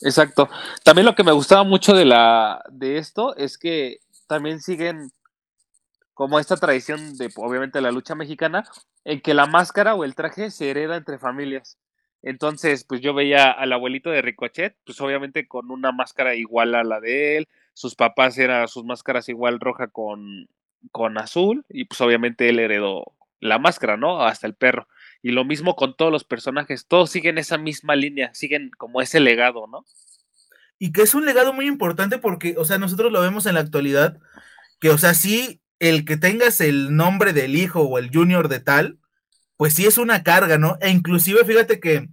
Exacto. 0.00 0.48
También 0.82 1.06
lo 1.06 1.14
que 1.14 1.24
me 1.24 1.32
gustaba 1.32 1.62
mucho 1.62 1.94
de 1.94 2.04
la 2.04 2.64
de 2.70 2.98
esto 2.98 3.36
es 3.36 3.58
que 3.58 3.98
también 4.26 4.60
siguen 4.60 5.12
como 6.14 6.38
esta 6.38 6.56
tradición 6.56 7.16
de 7.16 7.30
obviamente 7.36 7.80
la 7.80 7.90
lucha 7.90 8.14
mexicana 8.14 8.64
en 9.04 9.20
que 9.20 9.34
la 9.34 9.46
máscara 9.46 9.94
o 9.94 10.04
el 10.04 10.14
traje 10.14 10.50
se 10.50 10.70
hereda 10.70 10.96
entre 10.96 11.18
familias. 11.18 11.78
Entonces, 12.22 12.84
pues 12.84 13.00
yo 13.00 13.14
veía 13.14 13.50
al 13.50 13.72
abuelito 13.72 14.10
de 14.10 14.22
Ricochet, 14.22 14.76
pues 14.84 15.00
obviamente 15.00 15.48
con 15.48 15.70
una 15.70 15.90
máscara 15.90 16.34
igual 16.36 16.74
a 16.74 16.84
la 16.84 17.00
de 17.00 17.38
él, 17.38 17.48
sus 17.74 17.96
papás 17.96 18.38
eran 18.38 18.68
sus 18.68 18.84
máscaras 18.84 19.28
igual 19.28 19.58
roja 19.58 19.88
con, 19.88 20.48
con 20.92 21.18
azul 21.18 21.64
y 21.68 21.84
pues 21.84 22.00
obviamente 22.00 22.48
él 22.48 22.58
heredó 22.58 23.12
la 23.40 23.58
máscara, 23.58 23.96
¿no? 23.96 24.22
Hasta 24.22 24.46
el 24.46 24.54
perro. 24.54 24.86
Y 25.20 25.32
lo 25.32 25.44
mismo 25.44 25.74
con 25.74 25.96
todos 25.96 26.12
los 26.12 26.24
personajes, 26.24 26.86
todos 26.86 27.10
siguen 27.10 27.38
esa 27.38 27.58
misma 27.58 27.96
línea, 27.96 28.32
siguen 28.34 28.70
como 28.76 29.00
ese 29.00 29.18
legado, 29.18 29.66
¿no? 29.66 29.84
Y 30.78 30.92
que 30.92 31.02
es 31.02 31.14
un 31.14 31.24
legado 31.24 31.52
muy 31.52 31.66
importante 31.66 32.18
porque, 32.18 32.54
o 32.58 32.64
sea, 32.64 32.78
nosotros 32.78 33.10
lo 33.10 33.20
vemos 33.20 33.46
en 33.46 33.54
la 33.54 33.60
actualidad, 33.60 34.18
que, 34.80 34.90
o 34.90 34.98
sea, 34.98 35.14
sí, 35.14 35.61
el 35.82 36.04
que 36.04 36.16
tengas 36.16 36.60
el 36.60 36.94
nombre 36.94 37.32
del 37.32 37.56
hijo 37.56 37.80
o 37.80 37.98
el 37.98 38.08
junior 38.14 38.46
de 38.46 38.60
tal, 38.60 39.00
pues 39.56 39.74
sí 39.74 39.84
es 39.84 39.98
una 39.98 40.22
carga, 40.22 40.56
¿no? 40.56 40.78
E 40.80 40.90
inclusive, 40.90 41.44
fíjate 41.44 41.80
que 41.80 42.08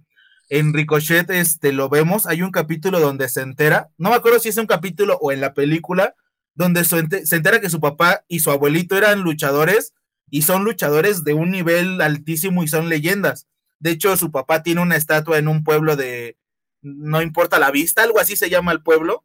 en 0.48 0.74
Ricochet 0.74 1.30
este, 1.30 1.72
lo 1.72 1.88
vemos, 1.88 2.26
hay 2.26 2.42
un 2.42 2.50
capítulo 2.50 2.98
donde 2.98 3.28
se 3.28 3.42
entera, 3.42 3.90
no 3.96 4.10
me 4.10 4.16
acuerdo 4.16 4.40
si 4.40 4.48
es 4.48 4.56
un 4.56 4.66
capítulo 4.66 5.18
o 5.20 5.30
en 5.30 5.40
la 5.40 5.54
película, 5.54 6.16
donde 6.56 6.84
se 6.84 6.98
entera 6.98 7.60
que 7.60 7.70
su 7.70 7.78
papá 7.78 8.24
y 8.26 8.40
su 8.40 8.50
abuelito 8.50 8.98
eran 8.98 9.20
luchadores 9.20 9.94
y 10.30 10.42
son 10.42 10.64
luchadores 10.64 11.22
de 11.22 11.34
un 11.34 11.52
nivel 11.52 12.00
altísimo 12.00 12.64
y 12.64 12.68
son 12.68 12.88
leyendas. 12.88 13.46
De 13.78 13.92
hecho, 13.92 14.16
su 14.16 14.32
papá 14.32 14.64
tiene 14.64 14.82
una 14.82 14.96
estatua 14.96 15.38
en 15.38 15.46
un 15.46 15.62
pueblo 15.62 15.94
de 15.94 16.36
no 16.82 17.22
importa 17.22 17.60
la 17.60 17.70
vista, 17.70 18.02
algo 18.02 18.18
así 18.18 18.34
se 18.34 18.50
llama 18.50 18.72
el 18.72 18.82
pueblo. 18.82 19.24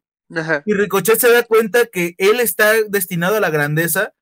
Y 0.66 0.72
Ricochet 0.72 1.18
se 1.18 1.32
da 1.32 1.42
cuenta 1.42 1.86
que 1.86 2.14
él 2.18 2.38
está 2.38 2.74
destinado 2.88 3.36
a 3.36 3.40
la 3.40 3.50
grandeza 3.50 4.12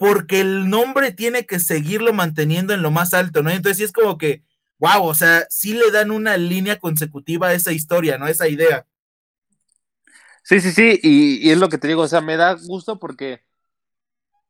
porque 0.00 0.40
el 0.40 0.70
nombre 0.70 1.12
tiene 1.12 1.44
que 1.44 1.60
seguirlo 1.60 2.14
manteniendo 2.14 2.72
en 2.72 2.80
lo 2.80 2.90
más 2.90 3.12
alto, 3.12 3.42
¿no? 3.42 3.50
Entonces 3.50 3.76
sí 3.76 3.84
es 3.84 3.92
como 3.92 4.16
que, 4.16 4.42
wow, 4.78 5.04
o 5.04 5.12
sea, 5.12 5.46
sí 5.50 5.74
le 5.74 5.90
dan 5.90 6.10
una 6.10 6.38
línea 6.38 6.78
consecutiva 6.78 7.48
a 7.48 7.52
esa 7.52 7.70
historia, 7.72 8.16
¿no? 8.16 8.26
Esa 8.26 8.48
idea. 8.48 8.86
Sí, 10.42 10.58
sí, 10.60 10.72
sí, 10.72 10.98
y, 11.02 11.46
y 11.46 11.50
es 11.50 11.58
lo 11.58 11.68
que 11.68 11.76
te 11.76 11.86
digo, 11.86 12.00
o 12.00 12.08
sea, 12.08 12.22
me 12.22 12.38
da 12.38 12.54
gusto 12.54 12.98
porque 12.98 13.42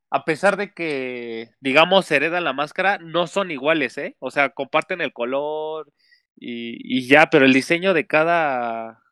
a 0.09 0.23
pesar 0.25 0.55
de 0.57 0.73
que, 0.73 1.51
digamos, 1.59 2.09
heredan 2.11 2.45
la 2.45 2.53
máscara, 2.53 2.97
no 2.99 3.27
son 3.27 3.51
iguales, 3.51 3.97
¿eh? 3.97 4.15
O 4.19 4.31
sea, 4.31 4.51
comparten 4.51 5.01
el 5.01 5.11
color 5.11 5.91
y, 6.37 7.07
ya, 7.07 7.29
pero 7.29 7.45
el 7.45 7.53
diseño 7.53 7.93
de 7.93 8.07
cada 8.07 9.03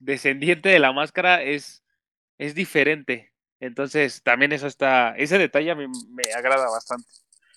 descendiente 0.00 0.70
de 0.70 0.80
la 0.80 0.92
máscara 0.92 1.42
es, 1.42 1.84
es 2.38 2.56
diferente. 2.56 3.33
Entonces, 3.64 4.22
también 4.22 4.52
eso 4.52 4.66
está, 4.66 5.16
ese 5.16 5.38
detalle 5.38 5.70
a 5.70 5.74
mí 5.74 5.86
me 5.86 6.32
agrada 6.34 6.68
bastante. 6.68 7.08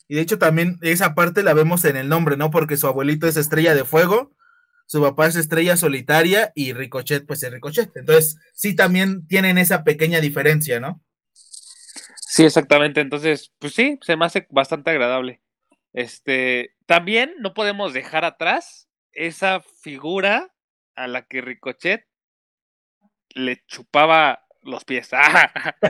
Y 0.07 0.15
de 0.15 0.21
hecho 0.21 0.39
también 0.39 0.77
esa 0.81 1.15
parte 1.15 1.43
la 1.43 1.53
vemos 1.53 1.83
en 1.83 1.97
el 1.97 2.07
nombre, 2.07 2.37
¿no? 2.37 2.49
Porque 2.49 2.77
su 2.77 2.87
abuelito 2.87 3.27
es 3.27 3.35
estrella 3.35 3.75
de 3.75 3.83
fuego, 3.83 4.33
su 4.85 5.01
papá 5.01 5.27
es 5.27 5.35
estrella 5.35 5.75
solitaria 5.75 6.53
y 6.55 6.71
Ricochet 6.71 7.25
pues 7.25 7.43
es 7.43 7.51
Ricochet. 7.51 7.91
Entonces, 7.97 8.37
sí 8.53 8.73
también 8.73 9.27
tienen 9.27 9.57
esa 9.57 9.83
pequeña 9.83 10.21
diferencia, 10.21 10.79
¿no? 10.79 11.03
Sí, 11.33 12.45
exactamente. 12.45 13.01
Entonces, 13.01 13.51
pues 13.59 13.73
sí, 13.73 13.99
se 14.01 14.15
me 14.15 14.25
hace 14.25 14.47
bastante 14.49 14.91
agradable. 14.91 15.41
Este, 15.91 16.73
también 16.85 17.33
no 17.39 17.53
podemos 17.53 17.91
dejar 17.91 18.23
atrás 18.23 18.87
esa 19.11 19.59
figura 19.81 20.53
a 20.95 21.07
la 21.07 21.25
que 21.25 21.41
Ricochet 21.41 22.07
le 23.35 23.61
chupaba 23.67 24.46
los 24.67 24.83
pies. 24.85 25.09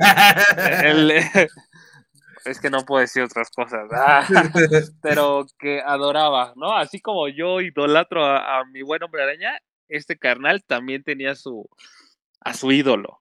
es 2.45 2.59
que 2.59 2.69
no 2.69 2.85
puedo 2.85 3.01
decir 3.01 3.23
otras 3.23 3.49
cosas. 3.49 3.89
pero 5.01 5.45
que 5.59 5.81
adoraba, 5.81 6.53
¿no? 6.55 6.77
Así 6.77 7.01
como 7.01 7.27
yo 7.27 7.59
idolatro 7.61 8.23
a, 8.25 8.59
a, 8.59 8.65
mi 8.65 8.83
buen 8.83 9.03
hombre 9.03 9.23
araña, 9.23 9.59
este 9.89 10.17
carnal 10.17 10.63
también 10.63 11.03
tenía 11.03 11.35
su 11.35 11.69
a 12.41 12.53
su 12.53 12.71
ídolo. 12.71 13.19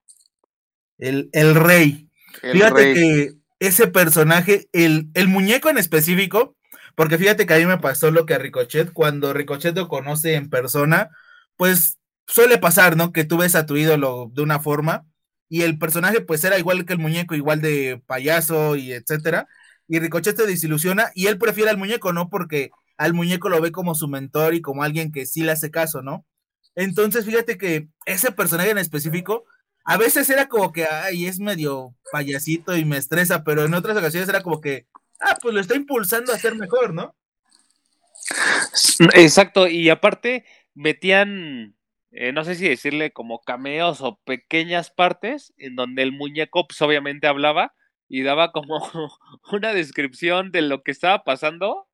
El, 0.97 1.29
el 1.33 1.55
rey. 1.55 2.09
fíjate 2.41 2.93
que 2.93 3.33
ese 3.59 3.87
personaje, 3.87 4.69
el, 4.71 5.09
el 5.13 5.27
muñeco 5.27 5.69
en 5.69 5.77
específico, 5.77 6.55
porque 6.95 7.17
fíjate 7.17 7.45
que 7.45 7.53
a 7.53 7.57
mí 7.57 7.65
me 7.65 7.79
pasó 7.79 8.11
lo 8.11 8.25
que 8.25 8.35
a 8.35 8.37
Ricochet, 8.37 8.93
cuando 8.93 9.33
Ricochet 9.33 9.75
lo 9.75 9.87
conoce 9.87 10.35
en 10.35 10.49
persona, 10.49 11.09
pues 11.55 11.97
suele 12.27 12.57
pasar, 12.57 12.95
¿no? 12.95 13.11
Que 13.11 13.23
tú 13.23 13.37
ves 13.37 13.55
a 13.55 13.65
tu 13.65 13.75
ídolo 13.75 14.29
de 14.33 14.41
una 14.43 14.59
forma 14.59 15.05
y 15.49 15.61
el 15.61 15.77
personaje 15.77 16.21
pues 16.21 16.43
era 16.43 16.59
igual 16.59 16.85
que 16.85 16.93
el 16.93 16.99
muñeco, 16.99 17.35
igual 17.35 17.61
de 17.61 18.01
payaso 18.05 18.75
y 18.75 18.93
etcétera, 18.93 19.47
y 19.87 19.99
Ricochet 19.99 20.35
te 20.35 20.45
desilusiona 20.45 21.11
y 21.15 21.27
él 21.27 21.37
prefiere 21.37 21.69
al 21.69 21.77
muñeco, 21.77 22.11
¿no? 22.13 22.29
Porque 22.29 22.71
al 22.97 23.13
muñeco 23.13 23.49
lo 23.49 23.61
ve 23.61 23.71
como 23.71 23.95
su 23.95 24.07
mentor 24.07 24.53
y 24.53 24.61
como 24.61 24.83
alguien 24.83 25.11
que 25.11 25.25
sí 25.25 25.43
le 25.43 25.51
hace 25.51 25.71
caso, 25.71 26.01
¿no? 26.01 26.25
Entonces, 26.75 27.25
fíjate 27.25 27.57
que 27.57 27.87
ese 28.05 28.31
personaje 28.31 28.71
en 28.71 28.77
específico 28.77 29.45
a 29.85 29.97
veces 29.97 30.29
era 30.29 30.49
como 30.49 30.73
que, 30.73 30.85
ay, 30.85 31.27
es 31.27 31.39
medio 31.39 31.95
payasito 32.11 32.75
y 32.75 32.83
me 32.83 32.97
estresa, 32.97 33.43
pero 33.45 33.63
en 33.63 33.73
otras 33.73 33.95
ocasiones 33.95 34.27
era 34.27 34.43
como 34.43 34.59
que, 34.59 34.85
ah, 35.21 35.37
pues 35.41 35.55
lo 35.55 35.61
está 35.61 35.75
impulsando 35.75 36.33
a 36.33 36.37
ser 36.37 36.55
mejor, 36.55 36.93
¿no? 36.93 37.15
Exacto, 39.13 39.67
y 39.67 39.89
aparte 39.89 40.43
metían, 40.75 41.76
eh, 42.11 42.31
no 42.31 42.43
sé 42.43 42.55
si 42.55 42.67
decirle 42.67 43.11
como 43.11 43.41
cameos 43.41 44.01
o 44.01 44.19
pequeñas 44.23 44.91
partes 44.91 45.53
en 45.57 45.75
donde 45.75 46.03
el 46.03 46.13
muñeco 46.13 46.67
pues 46.67 46.81
obviamente 46.81 47.27
hablaba 47.27 47.73
y 48.07 48.23
daba 48.23 48.51
como 48.51 48.79
una 49.51 49.73
descripción 49.73 50.51
de 50.51 50.61
lo 50.61 50.83
que 50.83 50.91
estaba 50.91 51.23
pasando, 51.23 51.87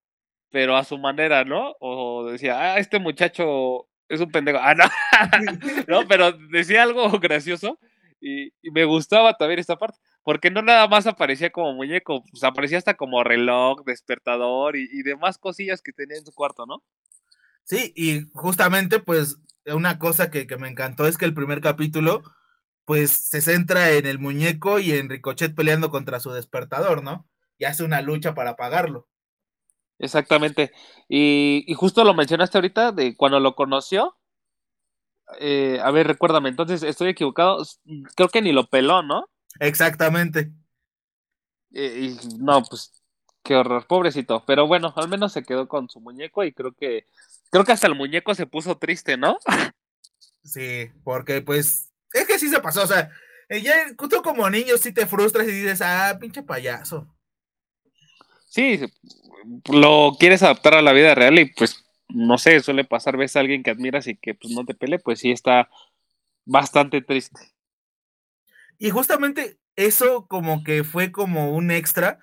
pero 0.52 0.78
a 0.78 0.84
su 0.84 0.98
manera, 1.00 1.46
¿no? 1.46 1.76
O 1.80 2.26
decía, 2.32 2.60
ah, 2.60 2.78
este 2.80 3.00
muchacho 3.00 3.88
es 4.08 4.22
un 4.22 4.32
pendejo. 4.32 4.60
Ah, 4.62 4.76
no, 4.76 4.86
no 5.88 6.08
pero 6.08 6.32
decía 6.32 6.84
algo 6.84 7.10
gracioso 7.20 7.80
y, 8.22 8.54
me 8.72 8.86
gustaba 8.86 9.34
también 9.36 9.60
esta 9.60 9.78
parte, 9.78 10.00
porque 10.24 10.50
no 10.52 10.62
nada 10.62 10.88
más 10.88 11.08
aparecía 11.08 11.50
como 11.52 11.74
muñeco, 11.74 12.24
pues 12.32 12.44
aparecía 12.44 12.78
hasta 12.78 12.94
como 12.96 13.24
reloj, 13.24 13.84
despertador 13.86 14.78
y, 14.78 14.88
y 14.92 15.04
demás 15.04 15.38
cosillas 15.38 15.82
que 15.82 15.92
tenía 15.92 16.18
en 16.18 16.26
su 16.26 16.32
cuarto, 16.34 16.66
¿no? 16.66 16.84
Sí, 17.66 17.94
y 17.96 18.22
justamente 18.34 19.00
pues 19.00 19.38
una 19.66 20.00
cosa 20.00 20.30
que, 20.30 20.48
que 20.48 20.58
me 20.58 20.70
encantó 20.70 21.08
es 21.08 21.18
que 21.18 21.26
el 21.26 21.34
primer 21.34 21.62
capítulo 21.62 22.24
pues 22.86 23.12
se 23.12 23.42
centra 23.42 23.92
en 23.92 24.06
el 24.06 24.20
muñeco 24.20 24.80
y 24.80 24.92
en 24.92 25.10
Ricochet 25.10 25.56
peleando 25.56 25.90
contra 25.90 26.20
su 26.20 26.32
despertador, 26.32 27.04
¿no? 27.04 27.28
Y 27.58 27.66
hace 27.66 27.84
una 27.84 28.02
lucha 28.02 28.34
para 28.34 28.52
apagarlo. 28.52 29.08
Exactamente. 30.00 30.72
Y, 31.08 31.64
y 31.66 31.74
justo 31.76 32.04
lo 32.04 32.14
mencionaste 32.14 32.58
ahorita 32.58 32.92
de 32.92 33.16
cuando 33.16 33.40
lo 33.40 33.56
conoció. 33.56 34.18
Eh, 35.40 35.80
a 35.82 35.92
ver, 35.92 36.08
recuérdame, 36.08 36.50
entonces 36.50 36.84
estoy 36.84 37.10
equivocado. 37.10 37.64
Creo 38.16 38.30
que 38.30 38.42
ni 38.42 38.52
lo 38.52 38.68
peló, 38.68 39.02
¿no? 39.02 39.30
Exactamente. 39.60 40.52
Eh, 41.74 42.18
y 42.22 42.38
no, 42.38 42.62
pues 42.64 43.03
qué 43.44 43.56
horror, 43.56 43.86
pobrecito. 43.88 44.44
Pero 44.46 44.68
bueno, 44.68 44.94
al 44.96 45.10
menos 45.10 45.34
se 45.34 45.44
quedó 45.44 45.68
con 45.68 45.90
su 45.90 46.00
muñeco 46.00 46.44
y 46.44 46.54
creo 46.54 46.74
que 46.74 47.06
creo 47.50 47.64
que 47.64 47.72
hasta 47.72 47.88
el 47.88 47.96
muñeco 47.96 48.34
se 48.34 48.48
puso 48.48 48.78
triste, 48.78 49.18
¿no? 49.18 49.38
Sí, 50.44 50.90
porque 51.04 51.42
pues 51.42 51.92
es 52.12 52.28
que 52.28 52.38
sí 52.38 52.50
se 52.50 52.60
pasó, 52.60 52.84
o 52.84 52.88
sea, 52.88 53.10
eh, 53.50 53.62
ya 53.62 53.74
tú 53.96 54.22
como 54.22 54.50
niño 54.50 54.78
sí 54.78 54.92
te 54.92 55.06
frustras 55.06 55.48
y 55.48 55.52
dices, 55.52 55.82
ah, 55.82 56.18
pinche 56.20 56.44
payaso. 56.44 57.08
Sí, 58.48 58.80
lo 59.72 60.16
quieres 60.20 60.44
adaptar 60.44 60.76
a 60.76 60.82
la 60.82 60.94
vida 60.94 61.16
real 61.16 61.40
y 61.40 61.46
pues, 61.46 61.84
no 62.10 62.38
sé, 62.38 62.60
suele 62.60 62.84
pasar, 62.84 63.18
ves 63.18 63.36
a 63.36 63.40
alguien 63.40 63.64
que 63.64 63.72
admiras 63.72 64.08
y 64.08 64.16
que 64.16 64.36
pues 64.36 64.54
no 64.54 64.66
te 64.66 64.76
pele, 64.76 65.00
pues 65.00 65.20
sí 65.20 65.32
está 65.32 65.70
bastante 66.46 67.02
triste. 67.02 67.54
Y 68.78 68.90
justamente 68.90 69.60
eso 69.76 70.28
como 70.28 70.64
que 70.64 70.84
fue 70.84 71.12
como 71.12 71.56
un 71.56 71.72
extra, 71.72 72.20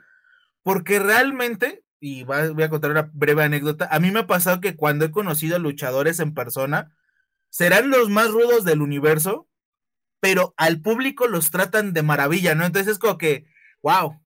porque 0.62 0.98
realmente, 0.98 1.84
y 2.00 2.24
voy 2.24 2.62
a 2.62 2.70
contar 2.70 2.90
una 2.90 3.10
breve 3.12 3.42
anécdota, 3.44 3.88
a 3.90 4.00
mí 4.00 4.10
me 4.10 4.20
ha 4.20 4.26
pasado 4.26 4.60
que 4.60 4.76
cuando 4.76 5.04
he 5.04 5.10
conocido 5.10 5.58
luchadores 5.58 6.20
en 6.20 6.34
persona, 6.34 6.94
serán 7.48 7.90
los 7.90 8.08
más 8.08 8.30
rudos 8.30 8.64
del 8.64 8.82
universo, 8.82 9.48
pero 10.20 10.54
al 10.56 10.80
público 10.80 11.26
los 11.26 11.50
tratan 11.50 11.92
de 11.92 12.02
maravilla, 12.02 12.54
¿no? 12.54 12.64
Entonces 12.64 12.92
es 12.92 12.98
como 12.98 13.18
que, 13.18 13.46
wow, 13.82 14.20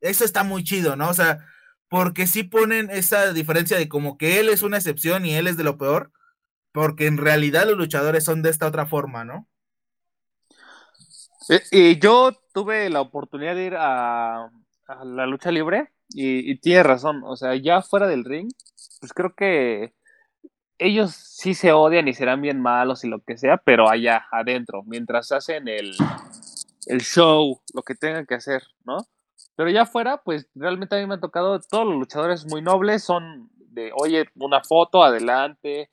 eso 0.00 0.24
está 0.24 0.44
muy 0.44 0.64
chido, 0.64 0.96
¿no? 0.96 1.08
O 1.08 1.14
sea, 1.14 1.46
porque 1.88 2.26
sí 2.26 2.42
ponen 2.42 2.90
esa 2.90 3.32
diferencia 3.32 3.78
de 3.78 3.88
como 3.88 4.18
que 4.18 4.40
él 4.40 4.48
es 4.48 4.62
una 4.62 4.76
excepción 4.76 5.24
y 5.24 5.34
él 5.34 5.46
es 5.46 5.56
de 5.56 5.64
lo 5.64 5.78
peor, 5.78 6.12
porque 6.72 7.06
en 7.06 7.16
realidad 7.16 7.66
los 7.66 7.78
luchadores 7.78 8.24
son 8.24 8.42
de 8.42 8.50
esta 8.50 8.66
otra 8.66 8.86
forma, 8.86 9.24
¿no? 9.24 9.48
Y 11.70 11.98
yo 11.98 12.32
tuve 12.52 12.90
la 12.90 13.00
oportunidad 13.00 13.54
de 13.54 13.64
ir 13.64 13.74
a, 13.78 14.50
la 15.04 15.26
lucha 15.26 15.50
libre 15.50 15.90
y, 16.10 16.58
tiene 16.60 16.82
razón, 16.82 17.22
o 17.24 17.36
sea, 17.36 17.54
ya 17.54 17.82
fuera 17.82 18.06
del 18.06 18.24
ring, 18.24 18.50
pues 19.00 19.12
creo 19.12 19.34
que 19.34 19.92
ellos 20.78 21.14
sí 21.14 21.54
se 21.54 21.72
odian 21.72 22.08
y 22.08 22.14
serán 22.14 22.40
bien 22.40 22.60
malos 22.60 23.04
y 23.04 23.08
lo 23.08 23.20
que 23.20 23.36
sea, 23.36 23.58
pero 23.58 23.90
allá 23.90 24.26
adentro, 24.32 24.82
mientras 24.84 25.32
hacen 25.32 25.68
el, 25.68 25.94
el 26.86 27.00
show, 27.00 27.60
lo 27.74 27.82
que 27.82 27.94
tengan 27.94 28.26
que 28.26 28.36
hacer, 28.36 28.62
¿no? 28.84 29.06
Pero 29.56 29.70
ya 29.70 29.82
afuera, 29.82 30.22
pues 30.24 30.48
realmente 30.54 30.96
a 30.96 31.00
mí 31.00 31.06
me 31.06 31.14
han 31.14 31.20
tocado 31.20 31.60
todos 31.60 31.84
los 31.84 31.96
luchadores 31.96 32.46
muy 32.46 32.62
nobles, 32.62 33.02
son 33.02 33.50
de, 33.70 33.90
oye, 33.94 34.28
una 34.36 34.62
foto, 34.62 35.02
adelante, 35.02 35.90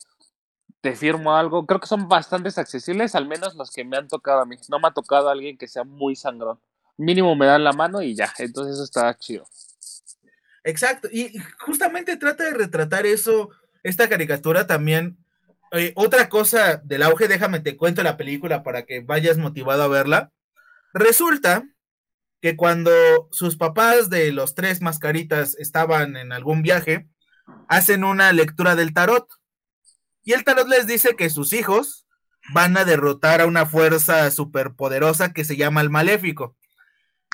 te 0.82 0.96
firmo 0.96 1.36
algo. 1.36 1.66
Creo 1.66 1.80
que 1.80 1.88
son 1.88 2.08
bastante 2.08 2.50
accesibles, 2.50 3.16
al 3.16 3.28
menos 3.28 3.56
los 3.56 3.72
que 3.72 3.84
me 3.84 3.98
han 3.98 4.08
tocado 4.08 4.42
a 4.42 4.46
mí. 4.46 4.56
No 4.70 4.80
me 4.80 4.88
ha 4.88 4.92
tocado 4.92 5.30
alguien 5.30 5.58
que 5.58 5.68
sea 5.68 5.84
muy 5.84 6.16
sangrón. 6.16 6.60
Mínimo 6.98 7.36
me 7.36 7.46
dan 7.46 7.64
la 7.64 7.74
mano 7.74 8.02
y 8.02 8.16
ya, 8.16 8.32
entonces 8.38 8.76
eso 8.76 8.84
está 8.84 9.18
chido. 9.18 9.48
Exacto, 10.64 11.08
y 11.12 11.38
justamente 11.60 12.18
trata 12.18 12.46
de 12.46 12.54
retratar 12.54 13.06
eso 13.06 13.50
esta 13.84 14.10
caricatura 14.10 14.66
también. 14.66 15.18
Eh, 15.72 15.94
otra 15.96 16.30
cosa 16.30 16.78
del 16.78 17.04
auge, 17.04 17.28
déjame 17.28 17.60
te 17.60 17.78
cuento 17.78 18.02
la 18.02 18.18
película 18.18 18.64
para 18.64 18.84
que 18.86 19.02
vayas 19.02 19.38
motivado 19.38 19.84
a 19.84 19.88
verla. 19.88 20.32
Resulta 20.94 21.64
que 22.42 22.56
cuando 22.56 22.92
sus 23.32 23.58
papás 23.58 24.10
de 24.10 24.32
los 24.32 24.56
tres 24.56 24.82
mascaritas 24.82 25.56
estaban 25.60 26.16
en 26.16 26.32
algún 26.32 26.62
viaje, 26.62 27.08
hacen 27.68 28.04
una 28.04 28.32
lectura 28.34 28.76
del 28.76 28.94
tarot. 28.94 29.28
Y 30.24 30.34
el 30.34 30.44
tarot 30.44 30.68
les 30.68 30.88
dice 30.88 31.16
que 31.16 31.30
sus 31.30 31.54
hijos 31.54 32.08
van 32.54 32.78
a 32.78 32.86
derrotar 32.86 33.42
a 33.42 33.46
una 33.46 33.66
fuerza 33.66 34.30
superpoderosa 34.32 35.34
que 35.34 35.44
se 35.44 35.58
llama 35.58 35.82
el 35.82 35.90
Maléfico. 35.90 36.56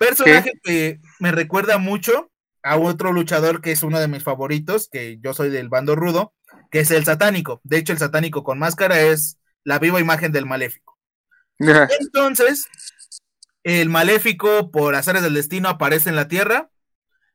Personaje 0.01 0.53
que 0.63 0.99
me 1.19 1.31
recuerda 1.31 1.77
mucho 1.77 2.31
a 2.63 2.75
otro 2.77 3.11
luchador 3.11 3.61
que 3.61 3.71
es 3.71 3.83
uno 3.83 3.99
de 3.99 4.07
mis 4.07 4.23
favoritos, 4.23 4.89
que 4.91 5.19
yo 5.21 5.35
soy 5.35 5.51
del 5.51 5.69
bando 5.69 5.95
rudo, 5.95 6.33
que 6.71 6.79
es 6.79 6.89
el 6.89 7.05
satánico. 7.05 7.61
De 7.63 7.77
hecho, 7.77 7.93
el 7.93 7.99
satánico 7.99 8.43
con 8.43 8.57
máscara 8.57 8.99
es 8.99 9.37
la 9.63 9.77
viva 9.77 9.99
imagen 9.99 10.31
del 10.31 10.47
maléfico. 10.47 10.97
Entonces, 11.99 12.65
el 13.63 13.89
maléfico, 13.89 14.71
por 14.71 14.95
azares 14.95 15.21
del 15.21 15.35
destino, 15.35 15.69
aparece 15.69 16.09
en 16.09 16.15
la 16.15 16.27
tierra 16.27 16.71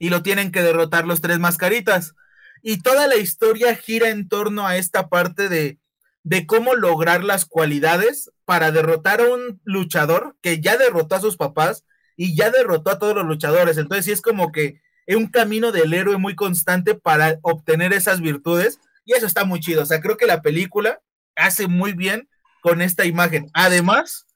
y 0.01 0.09
lo 0.09 0.25
tienen 0.25 0.51
que 0.51 0.63
derrotar 0.63 1.07
los 1.07 1.21
tres 1.21 1.39
mascaritas. 1.39 2.15
Y 2.63 2.83
toda 2.83 3.07
la 3.07 3.15
historia 3.15 3.77
gira 3.77 4.09
en 4.09 4.29
torno 4.29 4.67
a 4.67 4.77
esta 4.77 5.09
parte 5.09 5.49
de, 5.49 5.79
de 6.25 6.47
cómo 6.49 6.75
lograr 6.75 7.23
las 7.23 7.45
cualidades 7.45 8.33
para 8.45 8.73
derrotar 8.73 9.21
a 9.21 9.29
un 9.29 9.61
luchador 9.63 10.37
que 10.43 10.61
ya 10.61 10.77
derrotó 10.77 11.15
a 11.15 11.21
sus 11.21 11.37
papás 11.37 11.85
y 12.17 12.35
ya 12.35 12.51
derrotó 12.51 12.91
a 12.91 12.99
todos 12.99 13.15
los 13.15 13.27
luchadores. 13.27 13.77
Entonces, 13.79 14.05
sí 14.05 14.13
es 14.13 14.23
como 14.23 14.53
que 14.53 14.81
es 15.07 15.17
un 15.17 15.29
camino 15.29 15.73
del 15.73 15.93
héroe 15.95 16.17
muy 16.17 16.35
constante 16.35 16.95
para 16.95 17.39
obtener 17.43 17.93
esas 17.93 18.21
virtudes 18.21 18.81
y 19.05 19.15
eso 19.15 19.27
está 19.27 19.45
muy 19.45 19.61
chido. 19.61 19.83
O 19.83 19.87
sea, 19.87 20.01
creo 20.01 20.17
que 20.17 20.27
la 20.27 20.43
película 20.43 21.01
hace 21.37 21.69
muy 21.69 21.93
bien 21.93 22.29
con 22.61 22.83
esta 22.83 23.05
imagen. 23.05 23.49
Además, 23.55 24.27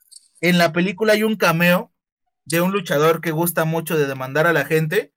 en 0.41 0.59
la 0.59 0.73
película 0.73 1.15
hay 1.15 1.25
un 1.25 1.37
cameo 1.37 1.93
de 2.45 2.61
un 2.61 2.73
luchador 2.73 3.21
que 3.21 3.33
gusta 3.33 3.65
mucho 3.65 3.97
de 3.99 4.07
demandar 4.07 4.47
a 4.47 4.53
la 4.53 4.65
gente, 4.65 5.13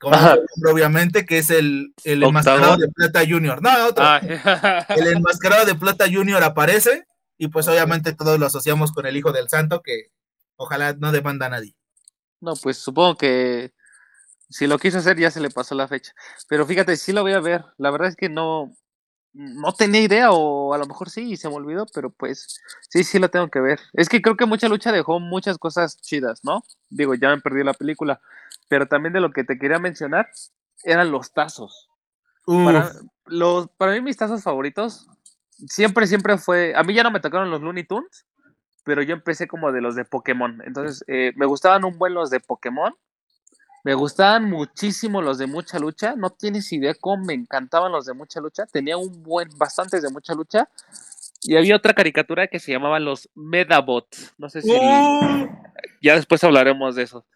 obviamente, 0.00 1.24
que 1.24 1.38
es 1.38 1.50
el, 1.50 1.94
el 2.04 2.22
enmascarado 2.22 2.76
de 2.76 2.88
Plata 2.88 3.20
Junior. 3.26 3.62
No, 3.62 3.86
otro. 3.86 4.04
Ah. 4.04 4.20
el 4.96 5.06
enmascarado 5.08 5.64
de 5.64 5.74
Plata 5.74 6.06
Junior 6.10 6.42
aparece 6.42 7.06
y 7.38 7.48
pues 7.48 7.68
obviamente 7.68 8.14
todos 8.14 8.38
lo 8.38 8.46
asociamos 8.46 8.92
con 8.92 9.06
el 9.06 9.16
hijo 9.16 9.32
del 9.32 9.48
santo 9.48 9.82
que 9.82 10.10
ojalá 10.56 10.94
no 10.94 11.12
demanda 11.12 11.46
a 11.46 11.50
nadie. 11.50 11.76
No, 12.40 12.54
pues 12.62 12.78
supongo 12.78 13.16
que 13.16 13.72
si 14.48 14.66
lo 14.66 14.78
quiso 14.78 14.98
hacer 14.98 15.18
ya 15.18 15.30
se 15.30 15.40
le 15.40 15.50
pasó 15.50 15.74
la 15.74 15.88
fecha. 15.88 16.12
Pero 16.48 16.66
fíjate, 16.66 16.96
sí 16.96 17.12
lo 17.12 17.22
voy 17.22 17.32
a 17.32 17.40
ver. 17.40 17.64
La 17.78 17.90
verdad 17.90 18.08
es 18.08 18.16
que 18.16 18.28
no, 18.28 18.76
no 19.32 19.72
tenía 19.72 20.00
idea, 20.00 20.30
o 20.30 20.72
a 20.72 20.78
lo 20.78 20.86
mejor 20.86 21.10
sí, 21.10 21.32
y 21.32 21.36
se 21.36 21.48
me 21.48 21.56
olvidó, 21.56 21.86
pero 21.92 22.10
pues 22.10 22.60
sí, 22.88 23.04
sí 23.04 23.18
lo 23.18 23.28
tengo 23.28 23.48
que 23.48 23.60
ver. 23.60 23.80
Es 23.92 24.08
que 24.08 24.22
creo 24.22 24.36
que 24.36 24.46
mucha 24.46 24.68
lucha 24.68 24.92
dejó 24.92 25.20
muchas 25.20 25.58
cosas 25.58 26.00
chidas, 26.00 26.40
¿no? 26.42 26.62
Digo, 26.88 27.14
ya 27.14 27.30
me 27.30 27.40
perdí 27.40 27.62
la 27.62 27.74
película, 27.74 28.20
pero 28.68 28.86
también 28.86 29.12
de 29.12 29.20
lo 29.20 29.32
que 29.32 29.44
te 29.44 29.58
quería 29.58 29.78
mencionar 29.78 30.28
eran 30.84 31.10
los 31.10 31.32
tazos. 31.32 31.88
Para, 32.46 32.92
los, 33.24 33.68
para 33.76 33.92
mí 33.92 34.00
mis 34.00 34.16
tazos 34.16 34.44
favoritos 34.44 35.08
siempre, 35.50 36.06
siempre 36.06 36.38
fue, 36.38 36.74
a 36.76 36.84
mí 36.84 36.94
ya 36.94 37.02
no 37.02 37.10
me 37.10 37.18
tocaron 37.18 37.50
los 37.50 37.60
Looney 37.60 37.84
Tunes, 37.84 38.24
pero 38.86 39.02
yo 39.02 39.12
empecé 39.12 39.46
como 39.46 39.72
de 39.72 39.82
los 39.82 39.94
de 39.96 40.06
Pokémon. 40.06 40.62
Entonces, 40.64 41.04
eh, 41.08 41.32
me 41.36 41.44
gustaban 41.44 41.84
un 41.84 41.98
buen 41.98 42.14
los 42.14 42.30
de 42.30 42.40
Pokémon 42.40 42.94
me 43.86 43.94
gustaban 43.94 44.50
muchísimo 44.50 45.22
los 45.22 45.38
de 45.38 45.46
mucha 45.46 45.78
lucha. 45.78 46.16
No 46.16 46.30
tienes 46.30 46.72
idea 46.72 46.92
cómo 47.00 47.24
me 47.24 47.34
encantaban 47.34 47.92
los 47.92 48.04
de 48.04 48.14
mucha 48.14 48.40
lucha. 48.40 48.66
Tenía 48.66 48.96
un 48.96 49.22
buen, 49.22 49.48
bastantes 49.56 50.02
de 50.02 50.10
mucha 50.10 50.34
lucha. 50.34 50.68
Y 51.42 51.56
había 51.56 51.76
otra 51.76 51.94
caricatura 51.94 52.46
que 52.48 52.58
se 52.58 52.72
llamaba 52.72 52.98
los 53.00 53.30
Medabots. 53.34 54.34
No 54.38 54.48
sé 54.48 54.62
si. 54.62 54.70
¡Uh! 54.70 55.48
Ya 56.00 56.14
después 56.14 56.42
hablaremos 56.44 56.94
de 56.94 57.02
eso. 57.02 57.26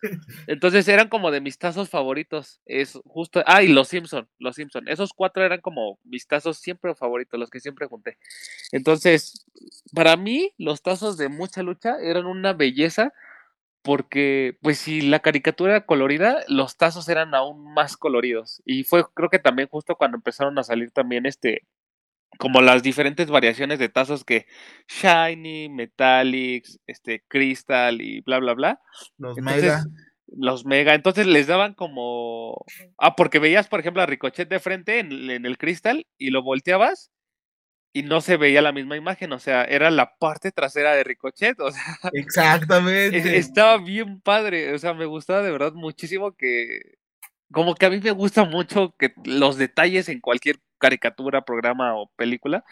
Entonces 0.47 0.89
eran 0.89 1.09
como 1.09 1.31
de 1.31 1.41
mis 1.41 1.59
tazos 1.59 1.89
favoritos. 1.89 2.61
Es 2.65 2.99
justo. 3.05 3.43
Ah, 3.47 3.63
y 3.63 3.69
los 3.69 3.89
Simpson. 3.89 4.29
Los 4.39 4.57
Simpson. 4.57 4.89
Esos 4.89 5.13
cuatro 5.13 5.45
eran 5.45 5.61
como 5.61 5.99
mis 6.05 6.27
tazos 6.27 6.59
siempre 6.59 6.95
favoritos, 6.95 7.39
los 7.39 7.51
que 7.51 7.61
siempre 7.61 7.87
junté. 7.87 8.19
Entonces, 8.73 9.47
para 9.95 10.17
mí, 10.17 10.53
los 10.59 10.83
tazos 10.83 11.17
de 11.17 11.29
mucha 11.29 11.63
lucha 11.63 11.97
eran 12.01 12.27
una 12.27 12.53
belleza. 12.53 13.13
Porque, 13.83 14.59
pues, 14.61 14.77
si 14.77 15.01
la 15.01 15.21
caricatura 15.21 15.77
era 15.77 15.87
colorida, 15.87 16.45
los 16.49 16.77
tazos 16.77 17.09
eran 17.09 17.35
aún 17.35 17.73
más 17.73 17.97
coloridos. 17.97 18.61
Y 18.67 18.85
fue, 18.85 19.07
creo 19.15 19.31
que 19.31 19.39
también 19.39 19.69
justo 19.69 19.97
cuando 19.97 20.19
empezaron 20.19 20.59
a 20.59 20.65
salir 20.65 20.91
también 20.91 21.25
este, 21.25 21.63
como 22.39 22.61
las 22.63 22.83
diferentes 22.83 23.29
variaciones 23.29 23.79
de 23.79 23.89
tazos 23.89 24.25
que 24.25 24.47
Shiny, 24.89 25.69
Metallics, 25.69 26.79
este, 26.87 27.25
Crystal 27.29 28.01
y 28.01 28.21
bla, 28.23 28.39
bla, 28.39 28.55
bla. 28.55 28.81
Los 29.19 29.39
Entonces, 29.39 29.63
Mega. 29.65 29.85
Los 30.29 30.65
Mega, 30.65 30.95
entonces 30.95 31.27
les 31.27 31.49
daban 31.49 31.75
como... 31.75 32.65
Ah, 32.99 33.17
porque 33.17 33.41
veías, 33.41 33.69
por 33.69 33.81
ejemplo, 33.81 34.01
a 34.03 34.07
Ricochet 34.07 34.49
de 34.49 34.61
frente 34.61 35.01
en, 35.01 35.11
el- 35.11 35.31
en 35.31 35.45
el 35.47 35.59
Crystal 35.59 36.07
y 36.19 36.31
lo 36.31 36.43
volteabas 36.43 37.11
y 37.93 38.05
no 38.05 38.21
se 38.21 38.37
veía 38.37 38.63
la 38.63 38.71
misma 38.71 38.97
imagen, 38.97 39.33
o 39.33 39.41
sea, 39.41 39.65
era 39.65 39.91
la 39.91 40.15
parte 40.19 40.53
trasera 40.53 40.95
de 40.95 41.03
Ricochet, 41.03 41.59
o 41.61 41.73
sea, 41.73 41.83
Exactamente. 42.13 43.37
estaba 43.37 43.79
bien 43.79 44.21
padre, 44.21 44.73
o 44.73 44.79
sea, 44.79 44.95
me 44.95 45.07
gustaba 45.07 45.43
de 45.43 45.51
verdad 45.51 45.73
muchísimo 45.73 46.33
que... 46.37 47.00
Como 47.53 47.75
que 47.75 47.87
a 47.87 47.91
mí 47.91 48.01
me 48.01 48.13
gusta 48.13 48.45
mucho 48.45 48.95
que 48.99 49.13
los 49.25 49.57
detalles 49.57 50.09
en 50.09 50.21
cualquier 50.21 50.61
caricatura, 50.79 51.45
programa 51.45 51.95
o 51.97 52.11
película, 52.17 52.65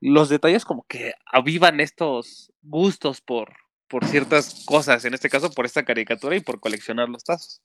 los 0.00 0.28
detalles 0.28 0.64
como 0.64 0.84
que 0.88 1.14
avivan 1.26 1.80
estos 1.80 2.52
gustos 2.62 3.20
por, 3.20 3.54
por 3.88 4.04
ciertas 4.06 4.64
cosas, 4.66 5.04
en 5.04 5.14
este 5.14 5.28
caso 5.28 5.50
por 5.50 5.66
esta 5.66 5.84
caricatura 5.84 6.36
y 6.36 6.40
por 6.40 6.60
coleccionar 6.60 7.08
los 7.08 7.24
tazos. 7.24 7.60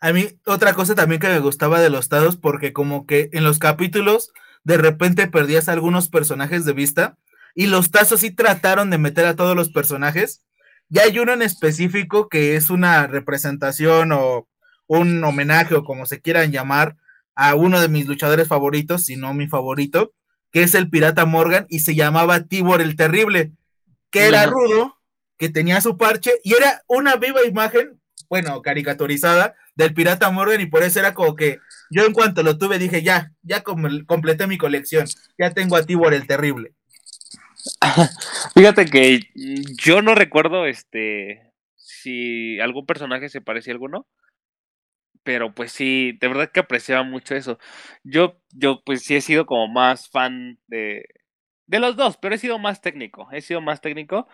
A 0.00 0.12
mí, 0.12 0.26
otra 0.44 0.74
cosa 0.74 0.94
también 0.94 1.20
que 1.20 1.28
me 1.28 1.38
gustaba 1.38 1.80
de 1.80 1.90
los 1.90 2.08
tazos, 2.08 2.36
porque 2.36 2.72
como 2.72 3.06
que 3.06 3.30
en 3.32 3.44
los 3.44 3.58
capítulos 3.58 4.32
de 4.64 4.76
repente 4.76 5.28
perdías 5.28 5.68
algunos 5.68 6.08
personajes 6.08 6.64
de 6.64 6.72
vista 6.72 7.16
y 7.54 7.66
los 7.66 7.90
tazos 7.90 8.20
sí 8.20 8.30
trataron 8.30 8.90
de 8.90 8.98
meter 8.98 9.26
a 9.26 9.36
todos 9.36 9.54
los 9.54 9.70
personajes. 9.70 10.44
Y 10.90 10.98
hay 10.98 11.18
uno 11.18 11.32
en 11.32 11.42
específico 11.42 12.28
que 12.28 12.56
es 12.56 12.70
una 12.70 13.06
representación 13.06 14.12
o 14.12 14.48
un 14.98 15.22
homenaje 15.24 15.74
o 15.74 15.84
como 15.84 16.06
se 16.06 16.20
quieran 16.20 16.52
llamar 16.52 16.96
a 17.34 17.54
uno 17.54 17.80
de 17.80 17.88
mis 17.88 18.06
luchadores 18.06 18.48
favoritos, 18.48 19.04
si 19.04 19.16
no 19.16 19.34
mi 19.34 19.48
favorito, 19.48 20.12
que 20.52 20.62
es 20.62 20.74
el 20.74 20.88
pirata 20.88 21.24
Morgan 21.26 21.66
y 21.68 21.80
se 21.80 21.94
llamaba 21.94 22.44
Tibor 22.44 22.80
el 22.80 22.96
Terrible, 22.96 23.52
que 24.10 24.26
era 24.26 24.46
rudo, 24.46 24.96
que 25.36 25.48
tenía 25.48 25.80
su 25.80 25.96
parche 25.96 26.32
y 26.44 26.54
era 26.54 26.82
una 26.86 27.16
viva 27.16 27.44
imagen, 27.44 28.00
bueno, 28.28 28.62
caricaturizada 28.62 29.54
del 29.74 29.94
pirata 29.94 30.30
Morgan 30.30 30.60
y 30.60 30.66
por 30.66 30.84
eso 30.84 31.00
era 31.00 31.14
como 31.14 31.34
que 31.34 31.58
yo 31.90 32.04
en 32.06 32.12
cuanto 32.12 32.42
lo 32.42 32.56
tuve 32.56 32.78
dije, 32.78 33.02
ya, 33.02 33.32
ya 33.42 33.62
completé 33.62 34.46
mi 34.46 34.58
colección, 34.58 35.06
ya 35.38 35.50
tengo 35.50 35.76
a 35.76 35.84
Tibor 35.84 36.14
el 36.14 36.26
Terrible. 36.26 36.72
Fíjate 38.54 38.86
que 38.86 39.20
yo 39.34 40.02
no 40.02 40.14
recuerdo 40.14 40.66
este 40.66 41.52
si 41.76 42.60
algún 42.60 42.86
personaje 42.86 43.28
se 43.28 43.40
parecía 43.40 43.72
a 43.72 43.74
alguno, 43.74 44.06
pero 45.24 45.54
pues 45.54 45.72
sí, 45.72 46.12
de 46.20 46.28
verdad 46.28 46.50
que 46.52 46.60
apreciaba 46.60 47.02
mucho 47.04 47.34
eso. 47.36 47.58
Yo, 48.04 48.40
yo 48.52 48.82
pues 48.84 49.02
sí 49.04 49.16
he 49.16 49.20
sido 49.20 49.46
como 49.46 49.68
más 49.68 50.08
fan 50.10 50.58
de, 50.68 51.06
de 51.66 51.80
los 51.80 51.96
dos, 51.96 52.16
pero 52.18 52.34
he 52.34 52.38
sido 52.38 52.58
más 52.58 52.80
técnico, 52.82 53.28
he 53.32 53.40
sido 53.40 53.60
más 53.60 53.80
técnico 53.80 54.28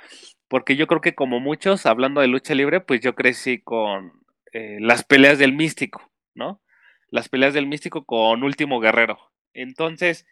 porque 0.48 0.76
yo 0.76 0.86
creo 0.88 1.00
que 1.00 1.14
como 1.14 1.40
muchos, 1.40 1.86
hablando 1.86 2.20
de 2.20 2.28
lucha 2.28 2.54
libre, 2.54 2.80
pues 2.80 3.00
yo 3.00 3.14
crecí 3.14 3.60
con 3.62 4.12
eh, 4.52 4.78
las 4.80 5.04
peleas 5.04 5.38
del 5.38 5.54
místico, 5.54 6.02
¿no? 6.34 6.62
Las 7.10 7.28
peleas 7.28 7.54
del 7.54 7.66
místico 7.68 8.04
con 8.06 8.42
Último 8.44 8.80
Guerrero. 8.80 9.18
Entonces, 9.54 10.26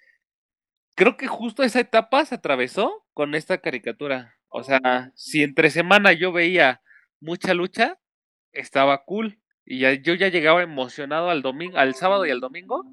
creo 0.97 1.16
que 1.16 1.27
justo 1.27 1.62
esa 1.62 1.81
etapa 1.81 2.25
se 2.25 2.35
atravesó 2.37 3.05
con 3.14 3.35
esta 3.35 3.59
caricatura. 3.59 4.37
O 4.49 4.62
sea, 4.62 5.12
si 5.14 5.42
entre 5.42 5.71
semana 5.71 6.12
yo 6.12 6.33
veía 6.33 6.83
mucha 7.21 7.55
lucha, 7.55 7.99
estaba 8.53 9.05
cool. 9.05 9.38
Y 9.71 9.81
ya, 9.81 9.93
yo 9.93 10.15
ya 10.15 10.29
llegaba 10.29 10.63
emocionado 10.63 11.29
al 11.29 11.43
domingo, 11.43 11.77
al 11.77 11.95
sábado 11.95 12.25
y 12.25 12.31
al 12.31 12.41
domingo 12.41 12.91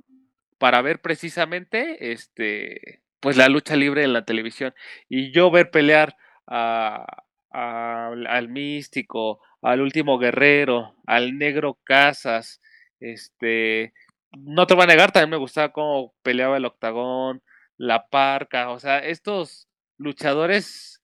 para 0.57 0.81
ver 0.81 0.99
precisamente 0.99 2.11
este 2.11 3.01
pues 3.21 3.37
la 3.37 3.47
lucha 3.47 3.77
libre 3.77 4.03
en 4.03 4.11
la 4.11 4.25
televisión. 4.25 4.73
Y 5.07 5.31
yo 5.31 5.49
ver 5.51 5.71
pelear 5.71 6.17
al 6.47 8.49
místico, 8.49 9.39
al 9.61 9.79
último 9.79 10.19
guerrero, 10.19 10.97
al 11.07 11.37
negro 11.37 11.79
Casas, 11.85 12.59
este 12.99 13.93
no 14.37 14.67
te 14.67 14.73
voy 14.73 14.83
a 14.83 14.87
negar, 14.87 15.13
también 15.13 15.29
me 15.29 15.37
gustaba 15.37 15.71
cómo 15.71 16.13
peleaba 16.23 16.57
el 16.57 16.65
octagón, 16.65 17.41
la 17.77 18.09
parca, 18.09 18.71
o 18.71 18.79
sea, 18.79 18.99
estos 18.99 19.69
luchadores 19.97 21.01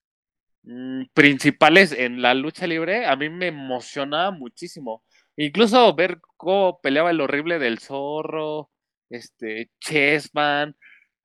mm, 0.64 1.04
principales 1.14 1.94
en 1.94 2.22
la 2.22 2.34
lucha 2.34 2.68
libre 2.68 3.06
a 3.06 3.16
mí 3.16 3.30
me 3.30 3.48
emocionaba 3.48 4.32
muchísimo. 4.32 5.02
Incluso 5.38 5.94
ver 5.96 6.20
cómo 6.38 6.80
peleaba 6.82 7.12
el 7.12 7.22
horrible 7.22 7.60
del 7.60 7.80
zorro, 7.80 8.70
este, 9.10 9.70
Chessman. 9.80 10.76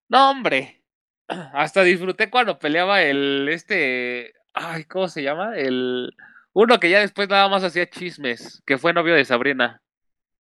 No, 0.08 0.30
hombre. 0.30 0.82
Hasta 1.28 1.82
disfruté 1.82 2.30
cuando 2.30 2.58
peleaba 2.58 3.02
el, 3.02 3.48
este, 3.48 4.32
ay, 4.54 4.84
¿cómo 4.84 5.08
se 5.08 5.22
llama? 5.22 5.56
El, 5.56 6.14
uno 6.52 6.80
que 6.80 6.90
ya 6.90 7.00
después 7.00 7.28
nada 7.28 7.48
más 7.48 7.64
hacía 7.64 7.90
chismes, 7.90 8.62
que 8.66 8.78
fue 8.78 8.92
novio 8.92 9.14
de 9.14 9.24
Sabrina. 9.24 9.82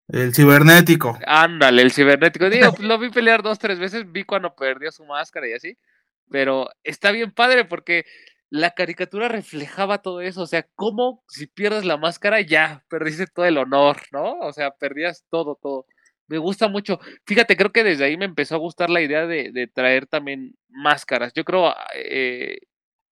El 0.07 0.33
cibernético. 0.33 1.17
Ándale, 1.25 1.81
el 1.81 1.91
cibernético. 1.91 2.49
Digo, 2.49 2.71
pues, 2.75 2.87
lo 2.87 2.97
vi 2.99 3.09
pelear 3.09 3.43
dos, 3.43 3.59
tres 3.59 3.79
veces, 3.79 4.11
vi 4.11 4.23
cuando 4.23 4.55
perdió 4.55 4.91
su 4.91 5.03
máscara 5.03 5.47
y 5.49 5.53
así. 5.53 5.77
Pero 6.29 6.69
está 6.83 7.11
bien 7.11 7.31
padre 7.31 7.65
porque 7.65 8.05
la 8.49 8.71
caricatura 8.71 9.27
reflejaba 9.27 10.01
todo 10.01 10.21
eso. 10.21 10.41
O 10.41 10.47
sea, 10.47 10.67
cómo 10.75 11.23
si 11.27 11.47
pierdes 11.47 11.85
la 11.85 11.97
máscara 11.97 12.41
ya 12.41 12.83
perdiste 12.89 13.27
todo 13.27 13.45
el 13.45 13.57
honor, 13.57 13.97
¿no? 14.11 14.39
O 14.39 14.53
sea, 14.53 14.71
perdías 14.71 15.25
todo, 15.29 15.57
todo. 15.61 15.85
Me 16.27 16.37
gusta 16.37 16.67
mucho. 16.67 16.99
Fíjate, 17.25 17.55
creo 17.57 17.71
que 17.71 17.83
desde 17.83 18.05
ahí 18.05 18.17
me 18.17 18.25
empezó 18.25 18.55
a 18.55 18.59
gustar 18.59 18.89
la 18.89 19.01
idea 19.01 19.27
de, 19.27 19.69
traer 19.73 20.07
también 20.07 20.55
máscaras. 20.69 21.33
Yo 21.33 21.45
creo, 21.45 21.73
eh, 21.95 22.59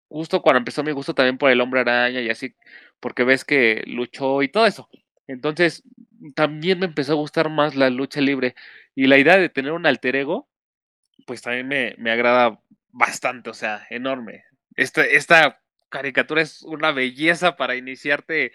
justo 0.10 0.42
cuando 0.42 0.60
empezó 0.60 0.84
mi 0.84 0.92
gusto 0.92 1.14
también 1.14 1.38
por 1.38 1.52
el 1.52 1.62
hombre 1.62 1.82
araña 1.82 2.22
y 2.22 2.30
así, 2.30 2.56
porque 3.00 3.24
ves 3.24 3.46
que 3.46 3.84
luchó 3.88 4.42
y 4.44 4.50
todo 4.50 4.66
eso. 4.66 4.90
Entonces, 5.28 5.84
también 6.36 6.80
me 6.80 6.86
empezó 6.88 7.14
a 7.14 7.16
gustar 7.16 7.50
más 7.50 7.76
la 7.76 7.90
lucha 7.90 8.22
libre. 8.22 8.56
Y 8.96 9.08
la 9.08 9.18
idea 9.18 9.38
de 9.38 9.50
tener 9.50 9.74
un 9.74 9.86
alter 9.86 10.16
ego, 10.16 10.50
pues 11.28 11.42
también 11.42 11.68
me, 11.68 11.96
me 11.98 12.12
agrada 12.12 12.60
bastante, 12.92 13.50
o 13.50 13.54
sea, 13.54 13.86
enorme. 13.90 14.46
Esta, 14.76 15.60
caricatura 15.90 16.42
es 16.42 16.64
una 16.64 16.92
belleza 16.92 17.56
para 17.56 17.76
iniciarte 17.76 18.52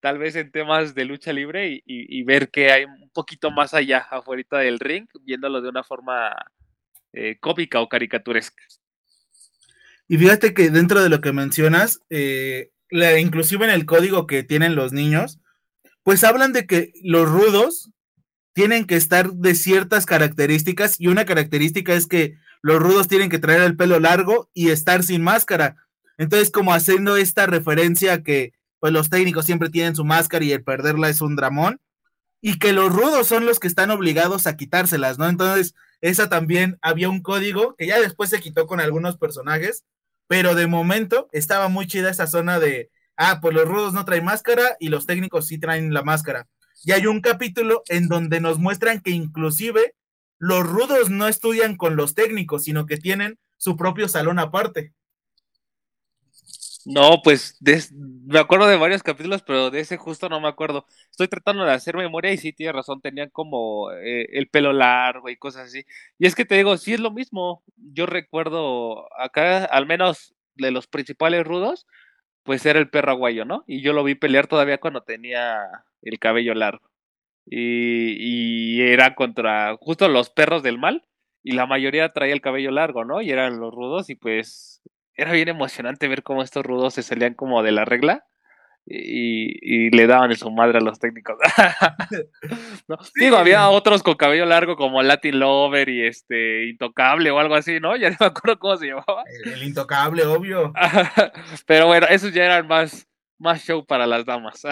tal 0.00 0.18
vez 0.18 0.36
en 0.36 0.50
temas 0.50 0.94
de 0.94 1.06
lucha 1.06 1.32
libre 1.32 1.82
y, 1.86 2.22
ver 2.24 2.50
que 2.50 2.70
hay 2.70 2.84
un 2.84 3.10
poquito 3.14 3.50
más 3.50 3.72
allá, 3.72 4.06
afuera 4.10 4.58
del 4.58 4.78
ring, 4.78 5.06
viéndolo 5.22 5.62
de 5.62 5.68
una 5.68 5.84
forma 5.84 6.34
eh, 7.12 7.38
cómica 7.40 7.80
o 7.80 7.88
caricaturesca. 7.88 8.62
Y 10.08 10.18
fíjate 10.18 10.52
que 10.52 10.68
dentro 10.68 11.02
de 11.02 11.08
lo 11.08 11.20
que 11.20 11.32
mencionas, 11.32 12.00
eh, 12.10 12.72
inclusive 12.90 13.64
en 13.64 13.70
el 13.70 13.86
código 13.86 14.26
que 14.26 14.42
tienen 14.42 14.74
los 14.74 14.92
niños, 14.92 15.40
pues 16.02 16.24
hablan 16.24 16.52
de 16.52 16.66
que 16.66 16.92
los 17.02 17.28
rudos 17.28 17.90
tienen 18.52 18.86
que 18.86 18.96
estar 18.96 19.32
de 19.32 19.54
ciertas 19.54 20.04
características 20.04 21.00
y 21.00 21.06
una 21.06 21.24
característica 21.24 21.94
es 21.94 22.06
que 22.06 22.34
los 22.62 22.80
rudos 22.80 23.08
tienen 23.08 23.28
que 23.28 23.38
traer 23.38 23.62
el 23.62 23.76
pelo 23.76 24.00
largo 24.00 24.48
y 24.54 24.70
estar 24.70 25.02
sin 25.02 25.22
máscara. 25.22 25.76
Entonces, 26.16 26.50
como 26.50 26.72
haciendo 26.72 27.16
esta 27.16 27.46
referencia 27.46 28.22
que 28.22 28.52
pues 28.78 28.92
los 28.92 29.10
técnicos 29.10 29.44
siempre 29.44 29.70
tienen 29.70 29.94
su 29.94 30.04
máscara 30.04 30.44
y 30.44 30.52
el 30.52 30.64
perderla 30.64 31.08
es 31.08 31.20
un 31.20 31.36
dramón 31.36 31.80
y 32.40 32.58
que 32.58 32.72
los 32.72 32.92
rudos 32.92 33.28
son 33.28 33.46
los 33.46 33.60
que 33.60 33.68
están 33.68 33.90
obligados 33.90 34.46
a 34.46 34.56
quitárselas, 34.56 35.18
¿no? 35.18 35.28
Entonces, 35.28 35.74
esa 36.00 36.28
también 36.28 36.78
había 36.82 37.08
un 37.08 37.22
código 37.22 37.76
que 37.76 37.86
ya 37.86 38.00
después 38.00 38.30
se 38.30 38.40
quitó 38.40 38.66
con 38.66 38.80
algunos 38.80 39.16
personajes, 39.18 39.84
pero 40.26 40.56
de 40.56 40.66
momento 40.66 41.28
estaba 41.30 41.68
muy 41.68 41.86
chida 41.86 42.10
esa 42.10 42.26
zona 42.26 42.58
de, 42.58 42.90
ah, 43.16 43.38
pues 43.40 43.54
los 43.54 43.68
rudos 43.68 43.94
no 43.94 44.04
traen 44.04 44.24
máscara 44.24 44.76
y 44.80 44.88
los 44.88 45.06
técnicos 45.06 45.46
sí 45.46 45.58
traen 45.58 45.94
la 45.94 46.02
máscara. 46.02 46.48
Y 46.84 46.90
hay 46.90 47.06
un 47.06 47.20
capítulo 47.20 47.84
en 47.86 48.08
donde 48.08 48.40
nos 48.40 48.58
muestran 48.58 49.00
que 49.00 49.12
inclusive 49.12 49.94
los 50.42 50.66
rudos 50.66 51.08
no 51.08 51.28
estudian 51.28 51.76
con 51.76 51.94
los 51.94 52.16
técnicos, 52.16 52.64
sino 52.64 52.84
que 52.84 52.96
tienen 52.96 53.38
su 53.58 53.76
propio 53.76 54.08
salón 54.08 54.40
aparte. 54.40 54.92
No, 56.84 57.20
pues 57.22 57.58
me 57.60 58.40
acuerdo 58.40 58.66
de 58.66 58.76
varios 58.76 59.04
capítulos, 59.04 59.42
pero 59.42 59.70
de 59.70 59.78
ese 59.78 59.96
justo 59.98 60.28
no 60.28 60.40
me 60.40 60.48
acuerdo. 60.48 60.84
Estoy 61.12 61.28
tratando 61.28 61.64
de 61.64 61.70
hacer 61.70 61.96
memoria 61.96 62.32
y 62.32 62.38
sí, 62.38 62.52
tiene 62.52 62.72
razón, 62.72 63.00
tenían 63.00 63.30
como 63.30 63.92
eh, 63.92 64.26
el 64.32 64.48
pelo 64.48 64.72
largo 64.72 65.28
y 65.28 65.36
cosas 65.36 65.68
así. 65.68 65.84
Y 66.18 66.26
es 66.26 66.34
que 66.34 66.44
te 66.44 66.56
digo, 66.56 66.76
sí 66.76 66.92
es 66.94 67.00
lo 67.00 67.12
mismo. 67.12 67.62
Yo 67.76 68.06
recuerdo 68.06 69.06
acá, 69.20 69.64
al 69.66 69.86
menos 69.86 70.34
de 70.56 70.72
los 70.72 70.88
principales 70.88 71.46
rudos, 71.46 71.86
pues 72.42 72.66
era 72.66 72.80
el 72.80 72.90
perro 72.90 73.12
aguayo, 73.12 73.44
¿no? 73.44 73.62
Y 73.68 73.80
yo 73.82 73.92
lo 73.92 74.02
vi 74.04 74.16
pelear 74.16 74.48
todavía 74.48 74.78
cuando 74.80 75.02
tenía 75.04 75.60
el 76.02 76.18
cabello 76.18 76.54
largo. 76.54 76.91
Y, 77.44 78.16
y 78.18 78.82
era 78.82 79.14
contra 79.14 79.76
justo 79.80 80.08
los 80.08 80.30
perros 80.30 80.62
del 80.62 80.78
mal. 80.78 81.06
Y 81.42 81.52
la 81.52 81.66
mayoría 81.66 82.12
traía 82.12 82.34
el 82.34 82.40
cabello 82.40 82.70
largo, 82.70 83.04
¿no? 83.04 83.20
Y 83.20 83.30
eran 83.30 83.58
los 83.58 83.74
rudos 83.74 84.10
y 84.10 84.14
pues 84.14 84.80
era 85.14 85.32
bien 85.32 85.48
emocionante 85.48 86.08
ver 86.08 86.22
cómo 86.22 86.42
estos 86.42 86.64
rudos 86.64 86.94
se 86.94 87.02
salían 87.02 87.34
como 87.34 87.62
de 87.62 87.72
la 87.72 87.84
regla 87.84 88.26
y, 88.84 89.90
le 89.90 90.06
daban 90.06 90.30
en 90.30 90.36
su 90.36 90.50
madre 90.50 90.78
a 90.78 90.80
los 90.80 90.98
técnicos. 90.98 91.36
Digo, 93.14 93.36
había 93.36 93.68
otros 93.68 94.02
con 94.02 94.14
cabello 94.14 94.44
largo 94.44 94.76
como 94.76 95.02
Latin 95.02 95.38
Lover 95.38 95.88
y 95.88 96.06
este 96.06 96.68
Intocable 96.68 97.30
o 97.30 97.38
algo 97.38 97.54
así, 97.54 97.78
¿no? 97.80 97.96
Ya 98.02 98.10
no 98.10 98.16
me 98.18 98.26
acuerdo 98.26 98.58
cómo 98.58 98.76
se 98.76 98.88
llamaba. 98.88 99.22
El, 99.44 99.62
Intocable, 99.62 100.24
obvio. 100.24 100.72
Pero 101.66 101.86
bueno, 101.86 102.06
esos 102.08 102.32
ya 102.32 102.44
eran 102.44 102.66
más, 102.66 103.06
más 103.38 103.62
show 103.62 103.84
para 103.86 104.06
las 104.06 104.24
damas. 104.24 104.62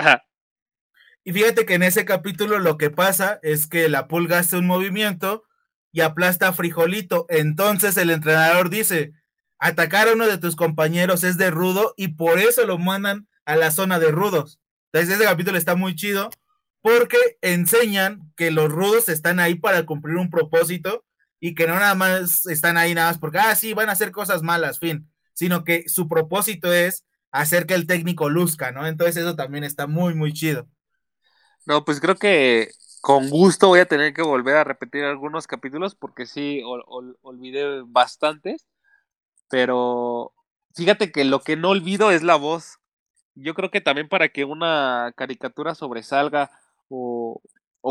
Y 1.30 1.32
fíjate 1.32 1.64
que 1.64 1.74
en 1.74 1.84
ese 1.84 2.04
capítulo 2.04 2.58
lo 2.58 2.76
que 2.76 2.90
pasa 2.90 3.38
es 3.44 3.68
que 3.68 3.88
la 3.88 4.08
pulga 4.08 4.40
hace 4.40 4.56
un 4.56 4.66
movimiento 4.66 5.44
y 5.92 6.00
aplasta 6.00 6.48
a 6.48 6.52
Frijolito. 6.52 7.26
Entonces 7.28 7.96
el 7.98 8.10
entrenador 8.10 8.68
dice, 8.68 9.12
atacar 9.60 10.08
a 10.08 10.14
uno 10.14 10.26
de 10.26 10.38
tus 10.38 10.56
compañeros 10.56 11.22
es 11.22 11.38
de 11.38 11.52
rudo 11.52 11.94
y 11.96 12.08
por 12.14 12.40
eso 12.40 12.66
lo 12.66 12.78
mandan 12.78 13.28
a 13.44 13.54
la 13.54 13.70
zona 13.70 14.00
de 14.00 14.10
rudos. 14.10 14.58
Entonces 14.92 15.14
ese 15.14 15.24
capítulo 15.24 15.56
está 15.56 15.76
muy 15.76 15.94
chido 15.94 16.30
porque 16.82 17.16
enseñan 17.42 18.32
que 18.34 18.50
los 18.50 18.68
rudos 18.68 19.08
están 19.08 19.38
ahí 19.38 19.54
para 19.54 19.86
cumplir 19.86 20.16
un 20.16 20.30
propósito 20.30 21.04
y 21.38 21.54
que 21.54 21.68
no 21.68 21.76
nada 21.76 21.94
más 21.94 22.44
están 22.46 22.76
ahí 22.76 22.92
nada 22.92 23.10
más 23.10 23.20
porque, 23.20 23.38
ah, 23.38 23.54
sí, 23.54 23.72
van 23.72 23.88
a 23.88 23.92
hacer 23.92 24.10
cosas 24.10 24.42
malas, 24.42 24.80
fin, 24.80 25.08
sino 25.32 25.62
que 25.62 25.84
su 25.86 26.08
propósito 26.08 26.72
es 26.72 27.04
hacer 27.30 27.66
que 27.66 27.74
el 27.74 27.86
técnico 27.86 28.28
luzca, 28.28 28.72
¿no? 28.72 28.84
Entonces 28.88 29.16
eso 29.18 29.36
también 29.36 29.62
está 29.62 29.86
muy, 29.86 30.16
muy 30.16 30.32
chido. 30.32 30.66
No, 31.70 31.84
pues 31.84 32.00
creo 32.00 32.16
que 32.16 32.72
con 33.00 33.30
gusto 33.30 33.68
voy 33.68 33.78
a 33.78 33.86
tener 33.86 34.12
que 34.12 34.22
volver 34.22 34.56
a 34.56 34.64
repetir 34.64 35.04
algunos 35.04 35.46
capítulos 35.46 35.94
porque 35.94 36.26
sí, 36.26 36.62
olvidé 36.64 37.82
bastantes, 37.86 38.66
pero 39.48 40.32
fíjate 40.74 41.12
que 41.12 41.24
lo 41.24 41.42
que 41.42 41.54
no 41.54 41.68
olvido 41.68 42.10
es 42.10 42.24
la 42.24 42.34
voz. 42.34 42.80
Yo 43.36 43.54
creo 43.54 43.70
que 43.70 43.80
también 43.80 44.08
para 44.08 44.30
que 44.30 44.44
una 44.44 45.12
caricatura 45.16 45.76
sobresalga 45.76 46.50
o, 46.88 47.40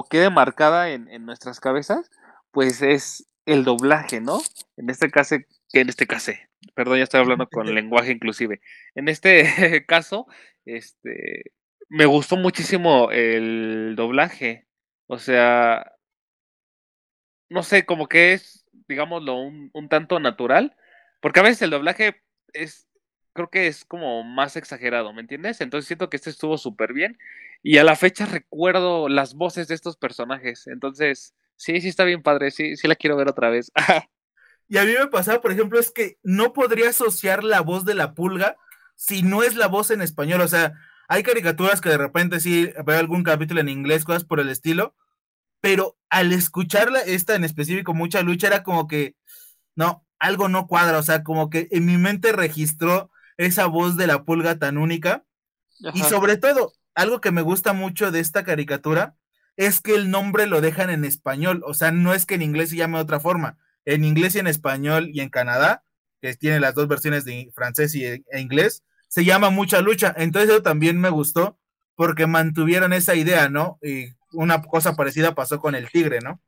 quede 0.10 0.30
marcada 0.30 0.90
en, 0.90 1.08
en, 1.08 1.26
nuestras 1.26 1.62
cabezas, 1.62 2.12
pues 2.52 2.82
es 2.82 3.30
el 3.46 3.64
doblaje, 3.64 4.20
¿no? 4.20 4.42
En 4.76 4.90
este 4.90 5.10
caso, 5.10 5.38
en 5.72 5.88
este 5.88 6.06
caso, 6.06 6.34
perdón, 6.76 6.98
ya 6.98 7.06
estoy 7.06 7.22
hablando 7.22 7.48
con 7.48 7.66
lenguaje 7.74 8.12
inclusive. 8.12 8.60
En 8.94 9.08
este 9.08 9.86
caso, 9.88 10.28
este, 10.66 11.54
me 11.90 12.06
gustó 12.06 12.38
muchísimo 12.38 13.12
el 13.12 13.96
doblaje. 13.96 14.68
O 15.08 15.18
sea, 15.18 15.94
no 17.50 17.64
sé, 17.64 17.86
como 17.86 18.08
que 18.08 18.34
es, 18.34 18.66
digámoslo, 18.88 19.36
un, 19.36 19.90
tanto 19.90 20.20
natural, 20.20 20.76
porque 21.20 21.40
a 21.40 21.44
veces 21.44 21.64
el 21.64 21.72
doblaje 21.72 22.22
es, 22.54 22.88
creo 23.34 23.50
que 23.50 23.68
es 23.68 23.86
como 23.86 24.24
más 24.24 24.56
exagerado, 24.56 25.14
¿me 25.14 25.22
entiendes? 25.22 25.62
Entonces 25.62 25.88
siento 25.88 26.10
que 26.10 26.18
este 26.18 26.30
estuvo 26.30 26.58
súper 26.58 26.94
bien 26.94 27.18
y 27.64 27.78
a 27.78 27.84
la 27.84 27.96
fecha 27.96 28.26
recuerdo 28.26 29.10
las 29.10 29.34
voces 29.34 29.68
de 29.68 29.76
estos 29.76 29.98
personajes. 29.98 30.68
Entonces, 30.68 31.34
sí, 31.56 31.82
sí 31.82 31.90
está 31.90 32.06
bien 32.06 32.22
padre, 32.22 32.52
sí, 32.52 32.78
sí 32.78 32.88
la 32.88 32.96
quiero 32.96 33.18
ver 33.18 33.28
otra 33.30 33.50
vez. 33.50 33.72
y 34.68 34.78
a 34.78 34.86
mí 34.86 34.94
me 34.98 35.08
pasaba, 35.08 35.42
por 35.42 35.52
ejemplo, 35.52 35.80
es 35.80 35.92
que 35.92 36.18
no 36.24 36.54
podría 36.54 36.90
asociar 36.90 37.44
la 37.44 37.62
voz 37.62 37.86
de 37.86 37.96
la 37.96 38.14
pulga 38.14 38.58
si 38.96 39.24
no 39.24 39.44
es 39.44 39.56
la 39.56 39.68
voz 39.68 39.92
en 39.92 40.02
español. 40.02 40.42
O 40.42 40.48
sea, 40.48 40.74
hay 41.10 41.24
caricaturas 41.24 41.82
que 41.82 41.90
de 41.90 41.98
repente 41.98 42.40
sí 42.40 42.72
veo 42.86 43.00
algún 43.00 43.24
capítulo 43.24 43.60
en 43.60 43.68
inglés, 43.68 44.06
cosas 44.06 44.24
por 44.24 44.40
el 44.40 44.48
estilo, 44.48 44.96
pero 45.60 45.98
al 46.08 46.32
escucharla, 46.32 47.02
esta 47.02 47.36
en 47.36 47.44
específico, 47.44 47.96
mucha 47.96 48.22
lucha, 48.22 48.46
era 48.46 48.62
como 48.62 48.88
que, 48.88 49.16
no, 49.76 50.06
algo 50.20 50.50
no 50.50 50.68
cuadra, 50.68 51.00
o 51.00 51.04
sea, 51.04 51.24
como 51.24 51.50
que 51.50 51.68
en 51.72 51.88
mi 51.88 51.98
mente 51.98 52.32
registró 52.32 53.10
esa 53.38 53.66
voz 53.66 53.98
de 53.98 54.06
la 54.06 54.24
pulga 54.24 54.60
tan 54.60 54.78
única. 54.78 55.26
Y 55.96 56.02
sobre 56.02 56.38
todo, 56.38 56.74
algo 56.94 57.22
que 57.22 57.32
me 57.32 57.42
gusta 57.42 57.74
mucho 57.74 58.12
de 58.12 58.20
esta 58.20 58.44
caricatura 58.44 59.16
es 59.58 59.82
que 59.82 59.96
el 59.96 60.12
nombre 60.12 60.46
lo 60.46 60.62
dejan 60.62 60.92
en 60.92 61.06
español, 61.06 61.64
o 61.66 61.74
sea, 61.74 61.92
no 61.92 62.14
es 62.14 62.28
que 62.28 62.36
en 62.36 62.44
inglés 62.44 62.70
se 62.70 62.76
llame 62.76 62.98
de 62.98 63.04
otra 63.04 63.20
forma, 63.20 63.58
en 63.84 64.04
inglés 64.04 64.36
y 64.36 64.40
en 64.40 64.48
español 64.48 65.10
y 65.12 65.22
en 65.22 65.30
Canadá, 65.30 65.84
que 66.22 66.36
tiene 66.36 66.60
las 66.60 66.76
dos 66.76 66.88
versiones 66.88 67.26
de 67.26 67.50
francés 67.56 67.96
y 67.96 68.06
e 68.06 68.24
inglés, 68.40 68.84
se 69.10 69.26
llama 69.26 69.50
mucha 69.50 69.82
lucha, 69.82 70.14
entonces 70.18 70.50
eso 70.50 70.64
también 70.64 71.02
me 71.02 71.10
gustó 71.10 71.60
porque 71.96 72.28
mantuvieron 72.28 72.94
esa 72.94 73.16
idea, 73.16 73.50
¿no? 73.50 73.78
Y 73.82 74.14
una 74.32 74.62
cosa 74.62 74.96
parecida 74.96 75.36
pasó 75.36 75.60
con 75.60 75.76
el 75.76 75.90
tigre, 75.90 76.20
¿no? 76.22 76.40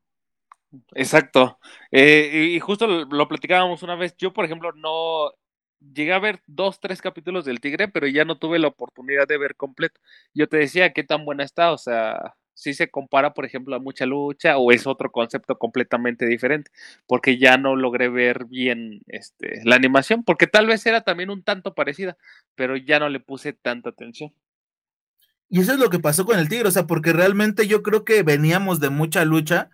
Exacto. 0.93 1.60
Eh, 1.91 2.52
y 2.56 2.60
justo 2.60 2.88
lo, 2.88 3.28
platicábamos 3.28 3.84
una 3.84 3.95
vez. 3.95 4.15
Yo, 4.17 4.32
por 4.32 4.45
ejemplo, 4.45 4.71
no 4.74 5.32
llegué 5.93 6.13
a 6.13 6.19
ver 6.19 6.41
dos, 6.47 6.80
tres 6.80 7.02
capítulos 7.02 7.45
del 7.45 7.60
Tigre, 7.60 7.88
pero 7.89 8.08
ya 8.08 8.24
no 8.24 8.38
tuve 8.38 8.60
la 8.60 8.67
oportunidad 8.69 9.28
de 9.28 9.38
ver 9.38 9.56
completo. 9.56 10.00
Yo 10.34 10.47
te 10.47 10.58
decía 10.58 10.93
qué 10.93 11.04
tan 11.04 11.26
buena 11.26 11.43
está, 11.43 11.71
o 11.74 11.78
sea, 11.78 12.36
si 12.62 12.76
se 12.76 12.91
compara, 12.91 13.34
por 13.34 13.43
ejemplo, 13.43 13.76
a 13.76 13.80
mucha 13.80 14.06
lucha 14.06 14.60
o 14.60 14.71
es 14.71 14.86
otro 14.86 15.12
concepto 15.12 15.58
completamente 15.58 16.28
diferente, 16.28 16.69
porque 17.08 17.39
ya 17.39 17.58
no 17.58 17.76
logré 17.76 18.08
ver 18.08 18.45
bien 18.45 19.02
este, 19.08 19.62
la 19.65 19.78
animación, 19.78 20.24
porque 20.24 20.45
tal 20.45 20.67
vez 20.67 20.86
era 20.86 21.02
también 21.02 21.32
un 21.32 21.41
tanto 21.41 21.74
parecida, 21.74 22.17
pero 22.54 22.78
ya 22.78 23.00
no 23.00 23.10
le 23.10 23.19
puse 23.19 23.54
tanta 23.54 23.89
atención. 23.89 24.32
Y 25.50 25.62
eso 25.62 25.74
es 25.74 25.80
lo 25.80 25.89
que 25.89 25.97
pasó 25.97 26.24
con 26.24 26.38
el 26.38 26.50
Tigre, 26.50 26.67
o 26.67 26.71
sea, 26.71 26.86
porque 26.86 27.13
realmente 27.13 27.65
yo 27.65 27.82
creo 27.82 28.06
que 28.06 28.21
veníamos 28.21 28.80
de 28.80 28.91
mucha 28.91 29.26
lucha 29.26 29.71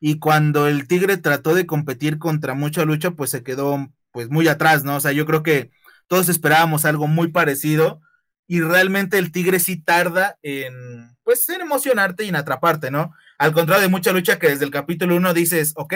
y 0.00 0.18
cuando 0.18 0.66
el 0.66 0.88
Tigre 0.88 1.18
trató 1.18 1.54
de 1.54 1.66
competir 1.66 2.18
contra 2.18 2.54
mucha 2.54 2.86
lucha, 2.86 3.10
pues 3.10 3.28
se 3.28 3.42
quedó 3.42 3.86
pues 4.12 4.30
muy 4.30 4.48
atrás, 4.48 4.82
¿no? 4.82 4.96
O 4.96 5.00
sea, 5.00 5.12
yo 5.12 5.26
creo 5.26 5.42
que 5.42 5.72
todos 6.06 6.30
esperábamos 6.30 6.86
algo 6.86 7.06
muy 7.06 7.28
parecido 7.28 8.00
y 8.46 8.60
realmente 8.60 9.18
el 9.18 9.32
Tigre 9.32 9.58
sí 9.58 9.80
tarda 9.80 10.38
en, 10.42 11.16
pues, 11.22 11.48
en 11.48 11.60
emocionarte 11.60 12.24
y 12.24 12.28
en 12.28 12.36
atraparte, 12.36 12.90
¿no? 12.90 13.14
Al 13.38 13.52
contrario 13.52 13.82
de 13.82 13.88
mucha 13.88 14.12
lucha 14.12 14.38
que 14.38 14.48
desde 14.48 14.64
el 14.64 14.70
capítulo 14.70 15.16
1 15.16 15.34
dices, 15.34 15.72
ok, 15.76 15.94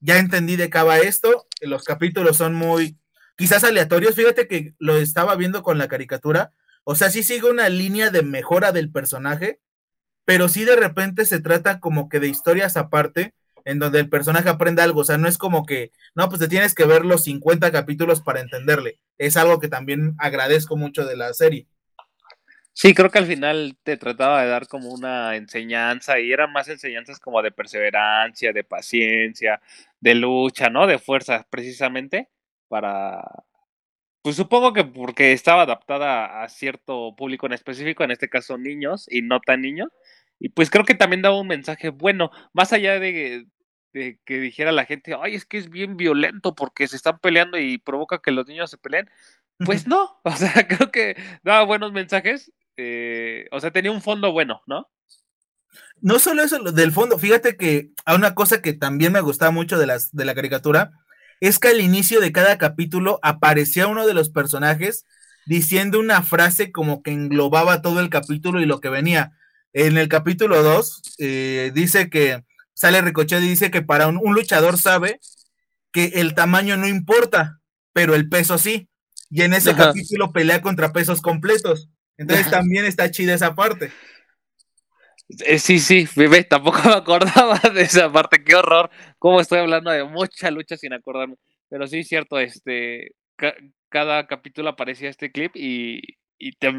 ya 0.00 0.18
entendí 0.18 0.56
de 0.56 0.70
qué 0.70 0.82
va 0.82 0.98
esto, 0.98 1.46
los 1.60 1.84
capítulos 1.84 2.36
son 2.36 2.54
muy, 2.54 2.98
quizás 3.36 3.64
aleatorios, 3.64 4.14
fíjate 4.14 4.48
que 4.48 4.74
lo 4.78 4.96
estaba 4.96 5.36
viendo 5.36 5.62
con 5.62 5.78
la 5.78 5.88
caricatura, 5.88 6.52
o 6.84 6.94
sea, 6.94 7.10
sí 7.10 7.22
sigue 7.22 7.50
una 7.50 7.68
línea 7.68 8.10
de 8.10 8.22
mejora 8.22 8.72
del 8.72 8.90
personaje, 8.90 9.60
pero 10.24 10.48
sí 10.48 10.64
de 10.64 10.76
repente 10.76 11.24
se 11.24 11.40
trata 11.40 11.80
como 11.80 12.08
que 12.08 12.20
de 12.20 12.28
historias 12.28 12.76
aparte, 12.76 13.34
en 13.64 13.78
donde 13.78 14.00
el 14.00 14.08
personaje 14.08 14.48
aprende 14.48 14.82
algo. 14.82 15.00
O 15.00 15.04
sea, 15.04 15.18
no 15.18 15.28
es 15.28 15.38
como 15.38 15.64
que, 15.64 15.92
no, 16.14 16.28
pues 16.28 16.40
te 16.40 16.48
tienes 16.48 16.74
que 16.74 16.84
ver 16.84 17.04
los 17.04 17.24
50 17.24 17.70
capítulos 17.72 18.20
para 18.22 18.40
entenderle. 18.40 18.98
Es 19.18 19.36
algo 19.36 19.60
que 19.60 19.68
también 19.68 20.14
agradezco 20.18 20.76
mucho 20.76 21.04
de 21.04 21.16
la 21.16 21.32
serie. 21.34 21.66
Sí, 22.74 22.94
creo 22.94 23.10
que 23.10 23.18
al 23.18 23.26
final 23.26 23.76
te 23.82 23.98
trataba 23.98 24.42
de 24.42 24.48
dar 24.48 24.66
como 24.66 24.90
una 24.90 25.36
enseñanza 25.36 26.18
y 26.18 26.32
eran 26.32 26.52
más 26.52 26.68
enseñanzas 26.68 27.20
como 27.20 27.42
de 27.42 27.52
perseverancia, 27.52 28.52
de 28.52 28.64
paciencia, 28.64 29.60
de 30.00 30.14
lucha, 30.14 30.70
¿no? 30.70 30.86
De 30.86 30.98
fuerza, 30.98 31.46
precisamente, 31.50 32.30
para, 32.68 33.22
pues 34.22 34.36
supongo 34.36 34.72
que 34.72 34.84
porque 34.84 35.32
estaba 35.32 35.62
adaptada 35.62 36.42
a 36.42 36.48
cierto 36.48 37.14
público 37.16 37.46
en 37.46 37.52
específico, 37.54 38.04
en 38.04 38.12
este 38.12 38.28
caso 38.28 38.56
niños 38.56 39.06
y 39.10 39.22
no 39.22 39.40
tan 39.40 39.60
niños. 39.62 39.88
Y 40.38 40.48
pues 40.50 40.70
creo 40.70 40.84
que 40.84 40.94
también 40.94 41.22
daba 41.22 41.40
un 41.40 41.48
mensaje 41.48 41.90
bueno, 41.90 42.30
más 42.52 42.72
allá 42.72 42.98
de, 43.00 43.46
que 43.92 44.40
dijera 44.40 44.72
la 44.72 44.84
gente, 44.84 45.14
ay, 45.20 45.34
es 45.34 45.44
que 45.44 45.58
es 45.58 45.70
bien 45.70 45.96
violento 45.96 46.54
porque 46.54 46.88
se 46.88 46.96
están 46.96 47.18
peleando 47.18 47.58
y 47.58 47.78
provoca 47.78 48.20
que 48.20 48.30
los 48.30 48.46
niños 48.46 48.70
se 48.70 48.78
peleen. 48.78 49.10
Pues 49.58 49.86
no, 49.86 50.20
o 50.24 50.36
sea, 50.36 50.66
creo 50.66 50.90
que 50.90 51.16
daba 51.42 51.64
buenos 51.64 51.92
mensajes, 51.92 52.52
eh, 52.76 53.46
o 53.52 53.60
sea, 53.60 53.70
tenía 53.70 53.92
un 53.92 54.02
fondo 54.02 54.32
bueno, 54.32 54.62
¿no? 54.66 54.90
No 56.00 56.18
solo 56.18 56.42
eso 56.42 56.58
del 56.58 56.92
fondo, 56.92 57.18
fíjate 57.18 57.56
que 57.56 57.90
a 58.04 58.14
una 58.14 58.34
cosa 58.34 58.60
que 58.60 58.72
también 58.72 59.12
me 59.12 59.20
gustaba 59.20 59.50
mucho 59.52 59.78
de, 59.78 59.86
las, 59.86 60.10
de 60.12 60.24
la 60.24 60.34
caricatura 60.34 60.90
es 61.40 61.58
que 61.58 61.68
al 61.68 61.80
inicio 61.80 62.20
de 62.20 62.32
cada 62.32 62.58
capítulo 62.58 63.18
aparecía 63.22 63.86
uno 63.86 64.06
de 64.06 64.14
los 64.14 64.30
personajes 64.30 65.06
diciendo 65.46 65.98
una 65.98 66.22
frase 66.22 66.72
como 66.72 67.02
que 67.02 67.10
englobaba 67.10 67.82
todo 67.82 68.00
el 68.00 68.10
capítulo 68.10 68.60
y 68.60 68.66
lo 68.66 68.80
que 68.80 68.88
venía. 68.88 69.32
En 69.72 69.96
el 69.96 70.08
capítulo 70.08 70.62
2 70.62 71.16
eh, 71.18 71.72
dice 71.74 72.10
que 72.10 72.44
sale 72.74 73.00
Ricochet 73.00 73.42
y 73.42 73.48
dice 73.48 73.70
que 73.70 73.82
para 73.82 74.08
un, 74.08 74.34
luchador 74.34 74.78
sabe 74.78 75.20
que 75.92 76.12
el 76.14 76.34
tamaño 76.34 76.76
no 76.76 76.88
importa, 76.88 77.60
pero 77.92 78.14
el 78.14 78.28
peso 78.28 78.58
sí. 78.58 78.88
y 79.30 79.42
en 79.42 79.54
ese 79.54 79.74
capítulo 79.74 80.32
pelea 80.32 80.62
contra 80.62 80.92
pesos 80.92 81.20
completos. 81.20 81.90
Entonces 82.16 82.50
también 82.50 82.84
está 82.84 83.10
chida 83.10 83.34
esa 83.34 83.54
parte. 83.54 83.90
Eh, 85.46 85.58
sí, 85.58 85.78
sí, 85.78 86.06
bebé, 86.14 86.44
tampoco 86.44 86.80
me 86.84 86.94
acordaba 86.94 87.58
de 87.74 87.82
esa 87.82 88.10
parte, 88.12 88.44
qué 88.44 88.54
horror. 88.54 88.90
Cómo 89.18 89.40
estoy 89.40 89.60
hablando 89.60 89.90
de 89.90 90.04
mucha 90.04 90.50
lucha 90.50 90.76
sin 90.76 90.92
acordarme. 90.92 91.36
Pero 91.68 91.86
sí, 91.86 92.04
cierto, 92.04 92.38
este, 92.38 93.12
cada 93.88 94.26
capítulo 94.26 94.68
aparecía 94.68 95.08
este 95.08 95.32
clip 95.32 95.52
y, 95.54 96.00
y 96.38 96.52
te, 96.52 96.70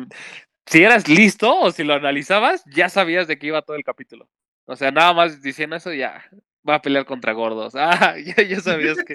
si 0.66 0.84
eras 0.84 1.08
listo 1.08 1.60
o 1.60 1.72
si 1.72 1.84
lo 1.84 1.94
analizabas, 1.94 2.64
ya 2.66 2.90
sabías 2.90 3.28
de 3.28 3.38
qué 3.38 3.48
iba 3.48 3.62
todo 3.62 3.76
el 3.76 3.84
capítulo. 3.84 4.30
O 4.66 4.76
sea, 4.76 4.92
nada 4.92 5.14
más 5.14 5.42
diciendo 5.42 5.76
eso, 5.76 5.94
ya 5.94 6.24
va 6.68 6.76
a 6.76 6.82
pelear 6.82 7.06
contra 7.06 7.34
gordos. 7.34 7.74
Ah, 7.78 8.16
ya, 8.18 8.60
sabías 8.60 8.98
que. 9.04 9.14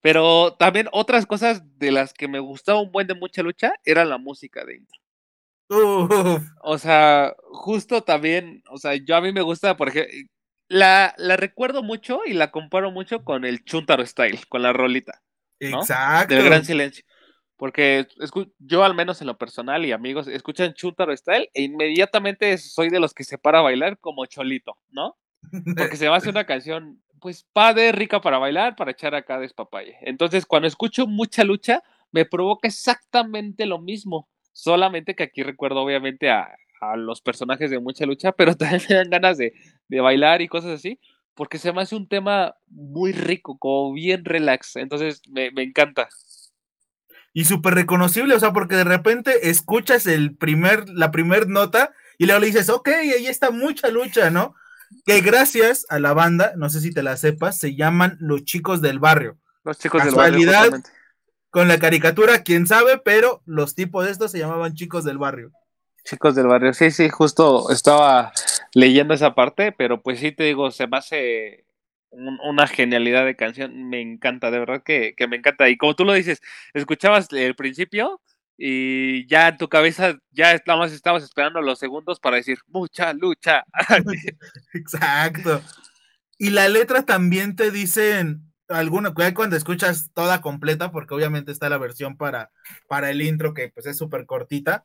Pero 0.00 0.54
también 0.54 0.88
otras 0.92 1.26
cosas 1.26 1.62
de 1.78 1.90
las 1.90 2.12
que 2.12 2.28
me 2.28 2.38
gustaba 2.38 2.80
un 2.80 2.92
buen 2.92 3.06
de 3.06 3.14
mucha 3.14 3.42
lucha 3.42 3.72
era 3.84 4.04
la 4.04 4.18
música 4.18 4.64
de 4.64 4.76
intro. 4.76 4.98
O 6.62 6.78
sea, 6.78 7.34
justo 7.52 8.02
también, 8.02 8.62
o 8.70 8.78
sea, 8.78 8.94
yo 8.94 9.16
a 9.16 9.20
mí 9.20 9.32
me 9.32 9.42
gusta, 9.42 9.76
por 9.76 9.88
ejemplo, 9.88 10.12
la, 10.68 11.14
la 11.18 11.36
recuerdo 11.36 11.82
mucho 11.82 12.20
y 12.24 12.32
la 12.32 12.50
comparo 12.50 12.90
mucho 12.90 13.24
con 13.24 13.44
el 13.44 13.64
Chuntaro 13.64 14.06
Style, 14.06 14.40
con 14.48 14.62
la 14.62 14.72
rolita. 14.72 15.22
Exacto. 15.60 16.34
Del 16.34 16.44
gran 16.44 16.64
silencio. 16.64 17.04
Porque 17.58 18.06
yo, 18.60 18.84
al 18.84 18.94
menos 18.94 19.20
en 19.20 19.26
lo 19.26 19.36
personal 19.36 19.84
y 19.84 19.90
amigos, 19.90 20.28
escuchan 20.28 20.74
Chuntaro 20.74 21.14
Style 21.14 21.50
e 21.52 21.62
inmediatamente 21.62 22.56
soy 22.56 22.88
de 22.88 23.00
los 23.00 23.12
que 23.12 23.24
se 23.24 23.36
para 23.36 23.58
a 23.58 23.62
bailar 23.62 23.98
como 23.98 24.24
Cholito, 24.26 24.78
¿no? 24.90 25.16
Porque 25.76 25.96
se 25.96 26.08
me 26.08 26.14
hace 26.14 26.30
una 26.30 26.44
canción, 26.44 27.02
pues, 27.20 27.44
padre, 27.52 27.90
rica 27.90 28.20
para 28.20 28.38
bailar, 28.38 28.76
para 28.76 28.92
echar 28.92 29.16
acá 29.16 29.40
despapalle. 29.40 29.96
Entonces, 30.02 30.46
cuando 30.46 30.68
escucho 30.68 31.08
mucha 31.08 31.42
lucha, 31.42 31.82
me 32.12 32.24
provoca 32.24 32.68
exactamente 32.68 33.66
lo 33.66 33.80
mismo. 33.80 34.28
Solamente 34.52 35.16
que 35.16 35.24
aquí 35.24 35.42
recuerdo, 35.42 35.82
obviamente, 35.82 36.30
a, 36.30 36.48
los 36.96 37.20
personajes 37.20 37.72
de 37.72 37.80
mucha 37.80 38.06
lucha, 38.06 38.30
pero 38.30 38.54
también 38.56 38.82
me 38.88 38.94
dan 38.94 39.10
ganas 39.10 39.36
de, 39.36 39.52
de 39.88 40.00
bailar 40.00 40.42
y 40.42 40.48
cosas 40.48 40.70
así 40.70 41.00
porque 41.34 41.58
se 41.58 41.72
me 41.72 41.82
hace 41.82 41.94
un 41.94 42.08
tema 42.08 42.56
muy 42.66 43.12
rico, 43.12 43.58
como 43.58 43.92
bien 43.92 44.24
relax. 44.24 44.74
Entonces 44.74 45.22
me, 45.28 45.52
me 45.52 45.62
encanta 45.62 46.08
y 47.32 47.44
súper 47.44 47.74
reconocible, 47.74 48.34
o 48.34 48.40
sea, 48.40 48.52
porque 48.52 48.76
de 48.76 48.84
repente 48.84 49.50
escuchas 49.50 50.06
el 50.06 50.34
primer, 50.36 50.88
la 50.88 51.10
primer 51.10 51.48
nota 51.48 51.92
y 52.18 52.26
luego 52.26 52.40
le 52.40 52.46
dices, 52.46 52.68
ok, 52.68 52.88
ahí 52.88 53.26
está 53.26 53.50
mucha 53.50 53.88
lucha, 53.88 54.30
¿no? 54.30 54.54
Que 55.04 55.20
gracias 55.20 55.86
a 55.88 55.98
la 55.98 56.14
banda, 56.14 56.52
no 56.56 56.70
sé 56.70 56.80
si 56.80 56.92
te 56.92 57.02
la 57.02 57.16
sepas, 57.16 57.58
se 57.58 57.74
llaman 57.76 58.16
Los 58.20 58.44
Chicos 58.44 58.80
del 58.80 58.98
Barrio. 58.98 59.38
Los 59.64 59.78
Chicos 59.78 60.04
del 60.04 60.14
Barrio. 60.14 60.50
Con 61.50 61.68
la 61.68 61.78
caricatura, 61.78 62.42
quién 62.42 62.66
sabe, 62.66 62.98
pero 62.98 63.42
los 63.46 63.74
tipos 63.74 64.04
de 64.04 64.10
estos 64.10 64.30
se 64.32 64.38
llamaban 64.38 64.74
Chicos 64.74 65.04
del 65.04 65.18
Barrio. 65.18 65.52
Chicos 66.04 66.34
del 66.34 66.46
Barrio, 66.46 66.72
sí, 66.72 66.90
sí, 66.90 67.08
justo 67.08 67.70
estaba 67.70 68.32
leyendo 68.74 69.14
esa 69.14 69.34
parte, 69.34 69.72
pero 69.72 70.02
pues 70.02 70.20
sí 70.20 70.32
te 70.32 70.44
digo, 70.44 70.70
se 70.70 70.86
me 70.86 70.96
hace 70.96 71.64
una 72.10 72.66
genialidad 72.66 73.24
de 73.24 73.36
canción, 73.36 73.88
me 73.88 74.00
encanta, 74.00 74.50
de 74.50 74.58
verdad 74.58 74.82
que, 74.82 75.14
me 75.28 75.36
encanta. 75.36 75.68
Y 75.68 75.76
como 75.76 75.94
tú 75.94 76.04
lo 76.04 76.14
dices, 76.14 76.40
escuchabas 76.74 77.28
el 77.32 77.54
principio 77.54 78.20
y 78.56 79.26
ya 79.26 79.48
en 79.48 79.56
tu 79.56 79.68
cabeza 79.68 80.18
ya 80.32 80.60
más 80.66 80.92
estabas 80.92 81.22
esperando 81.22 81.60
los 81.60 81.78
segundos 81.78 82.18
para 82.18 82.36
decir 82.36 82.58
mucha 82.66 83.12
lucha. 83.12 83.64
Exacto. 84.74 85.62
Y 86.38 86.50
la 86.50 86.68
letra 86.68 87.02
también 87.04 87.56
te 87.56 87.70
dicen 87.70 88.52
alguna 88.68 89.14
cuando 89.34 89.56
escuchas 89.56 90.10
toda 90.14 90.40
completa, 90.40 90.90
porque 90.90 91.14
obviamente 91.14 91.52
está 91.52 91.68
la 91.68 91.78
versión 91.78 92.16
para, 92.16 92.50
para 92.88 93.10
el 93.10 93.22
intro 93.22 93.54
que 93.54 93.68
pues 93.70 93.86
es 93.86 93.96
súper 93.96 94.26
cortita. 94.26 94.84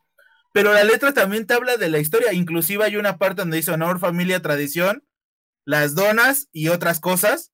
Pero 0.51 0.71
la 0.71 0.83
letra 0.83 1.13
también 1.13 1.47
te 1.47 1.55
habla 1.55 1.77
de 1.77 1.89
la 1.89 1.99
historia. 1.99 2.33
Inclusive 2.33 2.83
hay 2.83 2.95
una 2.95 3.17
parte 3.17 3.41
donde 3.41 3.57
dice 3.57 3.71
honor, 3.71 3.99
familia, 3.99 4.41
tradición 4.41 5.03
las 5.65 5.95
donas 5.95 6.47
y 6.51 6.69
otras 6.69 6.99
cosas. 6.99 7.51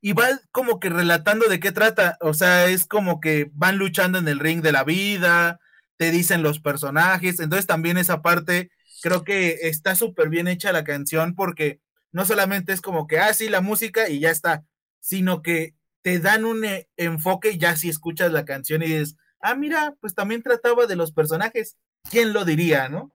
Y 0.00 0.12
va 0.12 0.28
como 0.52 0.78
que 0.78 0.90
relatando 0.90 1.48
de 1.48 1.60
qué 1.60 1.72
trata. 1.72 2.16
O 2.20 2.34
sea, 2.34 2.66
es 2.66 2.86
como 2.86 3.20
que 3.20 3.50
van 3.52 3.78
luchando 3.78 4.18
en 4.18 4.28
el 4.28 4.38
ring 4.38 4.62
de 4.62 4.72
la 4.72 4.84
vida, 4.84 5.58
te 5.96 6.10
dicen 6.10 6.42
los 6.42 6.60
personajes. 6.60 7.40
Entonces 7.40 7.66
también 7.66 7.98
esa 7.98 8.22
parte, 8.22 8.70
creo 9.02 9.24
que 9.24 9.58
está 9.62 9.94
súper 9.94 10.28
bien 10.28 10.48
hecha 10.48 10.72
la 10.72 10.84
canción 10.84 11.34
porque 11.34 11.80
no 12.12 12.24
solamente 12.24 12.72
es 12.72 12.80
como 12.80 13.06
que, 13.06 13.18
ah, 13.18 13.34
sí, 13.34 13.48
la 13.48 13.60
música 13.60 14.08
y 14.08 14.20
ya 14.20 14.30
está, 14.30 14.64
sino 15.00 15.42
que 15.42 15.74
te 16.02 16.20
dan 16.20 16.44
un 16.44 16.64
eh, 16.64 16.88
enfoque 16.96 17.58
ya 17.58 17.76
si 17.76 17.88
escuchas 17.88 18.32
la 18.32 18.44
canción 18.44 18.82
y 18.82 18.86
dices, 18.86 19.16
ah, 19.40 19.54
mira, 19.54 19.94
pues 20.00 20.14
también 20.14 20.42
trataba 20.42 20.86
de 20.86 20.96
los 20.96 21.12
personajes. 21.12 21.76
¿Quién 22.10 22.32
lo 22.32 22.44
diría, 22.44 22.88
no? 22.88 23.12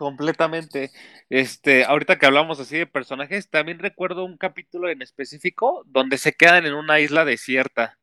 Completamente. 0.00 0.92
Este, 1.28 1.84
ahorita 1.84 2.18
que 2.18 2.24
hablamos 2.24 2.58
así 2.58 2.78
de 2.78 2.86
personajes, 2.86 3.50
también 3.50 3.78
recuerdo 3.80 4.24
un 4.24 4.38
capítulo 4.38 4.88
en 4.88 5.02
específico 5.02 5.84
donde 5.88 6.16
se 6.16 6.32
quedan 6.32 6.64
en 6.64 6.72
una 6.72 7.00
isla 7.00 7.26
desierta. 7.26 7.98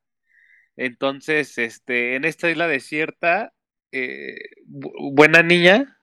Entonces, 0.76 1.58
este, 1.58 2.16
en 2.16 2.24
esta 2.24 2.52
isla 2.52 2.68
desierta, 2.68 3.52
eh, 3.92 4.36
buena 4.68 5.42
niña, 5.42 6.00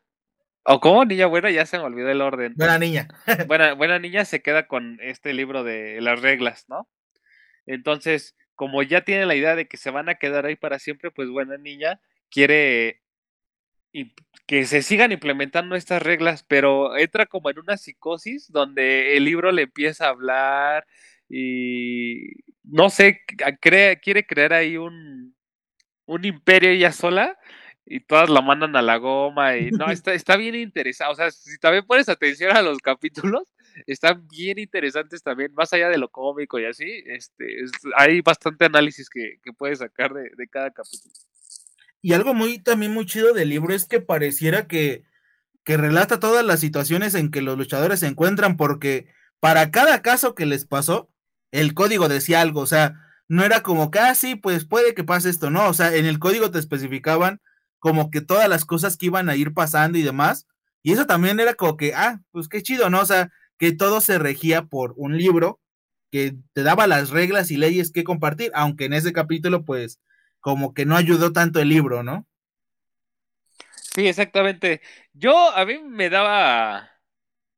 o 0.65 0.81
como 0.81 1.05
niña 1.05 1.27
buena, 1.27 1.53
ya 1.53 1.65
se 1.65 1.79
me 1.79 1.85
olvidó 1.85 2.11
el 2.11 2.23
orden. 2.23 2.55
Buena 2.57 2.81
niña. 2.81 3.07
buena, 3.47 3.75
buena 3.75 4.01
niña 4.01 4.25
se 4.25 4.43
queda 4.43 4.67
con 4.67 4.99
este 5.01 5.33
libro 5.33 5.63
de 5.63 6.01
las 6.01 6.21
reglas, 6.21 6.65
¿no? 6.67 6.89
Entonces, 7.67 8.35
como 8.57 8.83
ya 8.83 9.03
tiene 9.03 9.27
la 9.27 9.37
idea 9.37 9.55
de 9.55 9.69
que 9.69 9.77
se 9.77 9.93
van 9.93 10.09
a 10.09 10.17
quedar 10.17 10.45
ahí 10.45 10.57
para 10.57 10.81
siempre, 10.81 11.13
pues 11.13 11.29
buena 11.29 11.57
niña 11.57 12.01
quiere 12.33 13.04
que 14.47 14.67
se 14.67 14.83
sigan 14.83 15.13
implementando 15.13 15.77
estas 15.77 16.03
reglas, 16.03 16.45
pero 16.47 16.97
entra 16.97 17.27
como 17.27 17.51
en 17.51 17.59
una 17.59 17.77
psicosis 17.77 18.51
donde 18.51 19.17
el 19.17 19.25
libro 19.25 19.53
le 19.53 19.63
empieza 19.63 20.07
a 20.07 20.11
hablar 20.11 20.87
y 21.29 22.31
no 22.63 22.91
sé, 22.91 23.21
quiere 23.61 24.27
crear 24.27 24.53
ahí 24.53 24.77
un, 24.77 25.35
un 26.07 26.25
imperio 26.25 26.71
ella 26.71 26.93
sola 26.93 27.39
y 27.87 28.01
todas 28.01 28.31
la 28.31 28.41
mandan 28.41 28.77
a 28.77 28.83
la 28.83 28.97
goma 28.97 29.57
y 29.57 29.71
no, 29.71 29.91
está, 29.91 30.15
está 30.15 30.37
bien 30.37 30.55
interesante, 30.55 31.13
o 31.13 31.15
sea, 31.15 31.31
si 31.31 31.59
también 31.59 31.87
pones 31.87 32.09
atención 32.09 32.57
a 32.57 32.63
los 32.63 32.79
capítulos, 32.79 33.53
están 33.87 34.27
bien 34.29 34.59
interesantes 34.59 35.23
también, 35.23 35.53
más 35.55 35.73
allá 35.73 35.89
de 35.89 35.99
lo 35.99 36.09
cómico 36.09 36.59
y 36.59 36.65
así, 36.65 37.03
este, 37.07 37.65
hay 37.97 38.21
bastante 38.23 38.65
análisis 38.65 39.09
que, 39.11 39.39
que 39.43 39.53
puedes 39.53 39.81
sacar 39.81 40.13
de, 40.15 40.31
de 40.37 40.49
cada 40.49 40.71
capítulo. 40.71 41.15
Y 42.05 42.13
algo 42.13 42.35
muy 42.35 42.59
también 42.59 42.93
muy 42.93 43.07
chido 43.07 43.33
del 43.33 43.49
libro 43.49 43.73
es 43.73 43.87
que 43.87 43.99
pareciera 43.99 44.67
que, 44.67 45.05
que 45.65 45.79
relata 45.79 46.21
todas 46.21 46.45
las 46.45 46.61
situaciones 46.61 47.15
en 47.15 47.31
que 47.31 47.41
los 47.41 47.57
luchadores 47.57 48.01
se 48.01 48.07
encuentran, 48.09 48.59
porque 48.59 49.07
para 49.41 49.71
cada 49.71 50.03
caso 50.03 50.35
que 50.35 50.45
les 50.45 50.67
pasó, 50.67 51.09
el 51.51 51.73
código 51.73 52.11
decía 52.11 52.43
algo, 52.43 52.61
o 52.61 52.67
sea, 52.67 53.01
no 53.27 53.43
era 53.43 53.63
como 53.63 53.91
que, 53.91 54.01
ah, 54.01 54.13
pues 54.43 54.67
puede 54.67 54.93
que 54.93 55.03
pase 55.03 55.31
esto, 55.31 55.49
no, 55.49 55.67
o 55.67 55.73
sea, 55.73 55.95
en 55.95 56.05
el 56.05 56.19
código 56.19 56.51
te 56.51 56.59
especificaban 56.59 57.41
como 57.79 58.11
que 58.11 58.21
todas 58.21 58.51
las 58.51 58.67
cosas 58.67 58.99
que 58.99 59.07
iban 59.07 59.31
a 59.31 59.37
ir 59.37 59.55
pasando 59.55 59.97
y 59.97 60.03
demás, 60.03 60.47
y 60.83 60.93
eso 60.93 61.07
también 61.07 61.41
era 61.41 61.55
como 61.55 61.79
que, 61.79 61.95
ah, 61.95 62.21
pues 62.33 62.49
qué 62.49 62.63
chido, 62.63 62.91
¿no? 62.91 63.01
O 63.01 63.07
sea, 63.07 63.31
que 63.57 63.73
todo 63.73 64.03
se 64.03 64.19
regía 64.19 64.67
por 64.67 64.93
un 64.99 65.17
libro 65.17 65.59
que 66.13 66.37
te 66.53 66.65
daba 66.65 66.87
las 66.87 67.09
reglas 67.09 67.51
y 67.51 67.57
leyes 67.57 67.91
que 67.91 68.05
compartir, 68.05 68.51
aunque 68.55 68.85
en 68.85 68.93
ese 68.93 69.15
capítulo, 69.15 69.65
pues, 69.65 70.01
como 70.45 70.75
que 70.75 70.85
no 70.85 70.95
ayudó 70.95 71.33
tanto 71.33 71.59
el 71.59 71.71
libro, 71.71 72.03
¿no? 72.03 72.27
Sí, 73.95 74.07
exactamente. 74.07 74.83
Yo, 75.15 75.51
a 75.57 75.65
mí 75.65 75.79
me 75.83 76.11
daba 76.11 76.91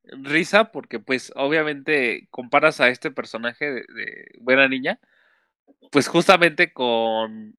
risa 0.05 0.71
porque 0.71 1.01
pues 1.01 1.33
obviamente 1.35 2.29
comparas 2.31 2.81
a 2.81 2.89
este 2.89 3.11
personaje 3.11 3.73
de, 3.73 4.31
Buena 4.39 4.69
Niña, 4.69 5.01
pues 5.91 6.07
justamente 6.07 6.73
con 6.73 7.57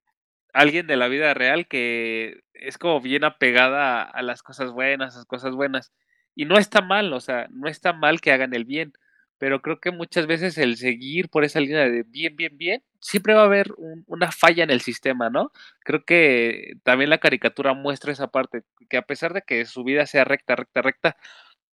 alguien 0.54 0.88
de 0.88 0.96
la 0.96 1.10
vida 1.10 1.34
real 1.34 1.68
que 1.68 2.44
es 2.54 2.78
como 2.78 3.02
bien 3.02 3.26
apegada 3.26 4.04
a, 4.04 4.10
a 4.10 4.22
las 4.22 4.42
cosas 4.42 4.72
buenas, 4.72 5.16
a 5.16 5.18
las 5.18 5.26
cosas 5.26 5.56
buenas. 5.56 5.92
Y 6.36 6.46
no 6.46 6.58
está 6.58 6.80
mal, 6.82 7.12
o 7.12 7.20
sea, 7.20 7.50
no 7.52 7.68
está 7.68 7.92
mal 7.92 8.22
que 8.22 8.32
hagan 8.32 8.54
el 8.54 8.64
bien 8.64 8.94
pero 9.38 9.62
creo 9.62 9.80
que 9.80 9.92
muchas 9.92 10.28
veces 10.28 10.58
el 10.58 10.78
seguir 10.78 11.30
por 11.30 11.44
esa 11.44 11.60
línea 11.60 11.90
de 11.90 12.04
bien, 12.04 12.36
bien, 12.36 12.58
bien, 12.58 12.84
siempre 13.00 13.34
va 13.34 13.42
a 13.42 13.46
haber 13.46 13.74
una 14.08 14.32
falla 14.32 14.64
en 14.64 14.72
el 14.72 14.82
sistema, 14.82 15.30
¿no? 15.30 15.52
Creo 15.82 16.04
que 16.06 16.74
también 16.84 17.10
la 17.10 17.20
caricatura 17.20 17.74
muestra 17.74 18.12
esa 18.12 18.28
parte, 18.28 18.64
que 18.90 18.98
a 18.98 19.04
pesar 19.04 19.34
de 19.34 19.44
que 19.44 19.66
su 19.66 19.84
vida 19.84 20.06
sea 20.06 20.24
recta, 20.24 20.56
recta, 20.56 20.82
recta, 20.82 21.18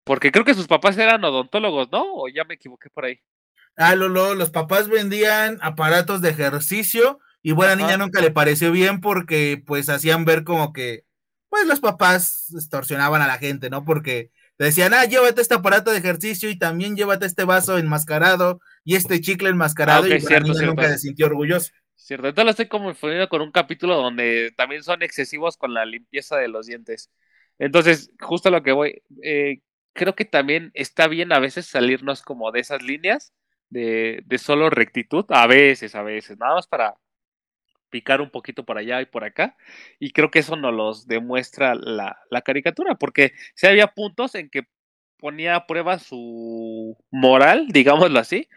porque 0.04 0.30
creo 0.32 0.44
que 0.44 0.54
sus 0.54 0.66
papás 0.66 0.98
eran 0.98 1.24
odontólogos, 1.24 1.90
¿no? 1.90 2.04
O 2.14 2.28
ya 2.28 2.44
me 2.44 2.54
equivoqué 2.54 2.90
por 2.90 3.06
ahí. 3.06 3.20
Ah, 3.76 3.94
Lolo, 3.94 4.34
los 4.34 4.50
papás 4.50 4.88
vendían 4.88 5.58
aparatos 5.62 6.20
de 6.20 6.30
ejercicio 6.30 7.18
y 7.42 7.52
buena 7.52 7.74
niña 7.76 7.96
nunca 7.96 8.20
le 8.20 8.30
pareció 8.30 8.70
bien 8.70 9.00
porque 9.00 9.62
pues 9.66 9.88
hacían 9.88 10.24
ver 10.24 10.44
como 10.44 10.72
que 10.72 11.04
pues 11.48 11.66
los 11.66 11.80
papás 11.80 12.52
extorsionaban 12.54 13.22
a 13.22 13.26
la 13.26 13.38
gente, 13.38 13.70
¿no? 13.70 13.84
Porque 13.84 14.30
te 14.56 14.64
decían, 14.64 14.94
ah, 14.94 15.04
llévate 15.04 15.40
este 15.40 15.54
aparato 15.54 15.90
de 15.90 15.98
ejercicio 15.98 16.48
y 16.48 16.58
también 16.58 16.96
llévate 16.96 17.26
este 17.26 17.44
vaso 17.44 17.76
enmascarado 17.76 18.60
y 18.84 18.94
este 18.94 19.20
chicle 19.20 19.48
enmascarado. 19.48 20.06
y 20.06 20.20
cierto, 20.20 20.52
nunca 20.52 20.88
se 20.88 20.98
sintió 20.98 21.26
orgulloso. 21.26 21.72
Cierto, 21.96 22.28
entonces 22.28 22.44
lo 22.44 22.50
estoy 22.50 22.68
confundiendo 22.68 23.28
con 23.28 23.40
un 23.40 23.50
capítulo 23.50 23.96
donde 23.96 24.52
también 24.56 24.82
son 24.82 25.02
excesivos 25.02 25.56
con 25.56 25.74
la 25.74 25.84
limpieza 25.84 26.36
de 26.36 26.48
los 26.48 26.66
dientes. 26.66 27.10
Entonces, 27.58 28.10
justo 28.20 28.48
a 28.48 28.52
lo 28.52 28.62
que 28.62 28.72
voy, 28.72 29.02
eh, 29.22 29.60
creo 29.92 30.14
que 30.14 30.24
también 30.24 30.70
está 30.74 31.08
bien 31.08 31.32
a 31.32 31.38
veces 31.38 31.66
salirnos 31.66 32.22
como 32.22 32.52
de 32.52 32.60
esas 32.60 32.82
líneas 32.82 33.32
de, 33.70 34.22
de 34.26 34.38
solo 34.38 34.70
rectitud, 34.70 35.24
a 35.30 35.46
veces, 35.46 35.94
a 35.94 36.02
veces, 36.02 36.38
nada 36.38 36.56
más 36.56 36.66
para 36.66 36.94
picar 37.94 38.20
un 38.20 38.28
poquito 38.28 38.64
por 38.64 38.76
allá 38.76 39.00
y 39.00 39.06
por 39.06 39.22
acá. 39.22 39.56
Y 40.00 40.10
creo 40.10 40.28
que 40.28 40.40
eso 40.40 40.56
nos 40.56 40.74
los 40.74 41.06
demuestra 41.06 41.76
la, 41.76 42.18
la 42.28 42.42
caricatura, 42.42 42.96
porque 42.96 43.34
si 43.54 43.68
había 43.68 43.86
puntos 43.86 44.34
en 44.34 44.50
que 44.50 44.66
ponía 45.16 45.54
a 45.54 45.68
prueba 45.68 46.00
su 46.00 46.98
moral, 47.12 47.68
digámoslo 47.68 48.18
así, 48.18 48.48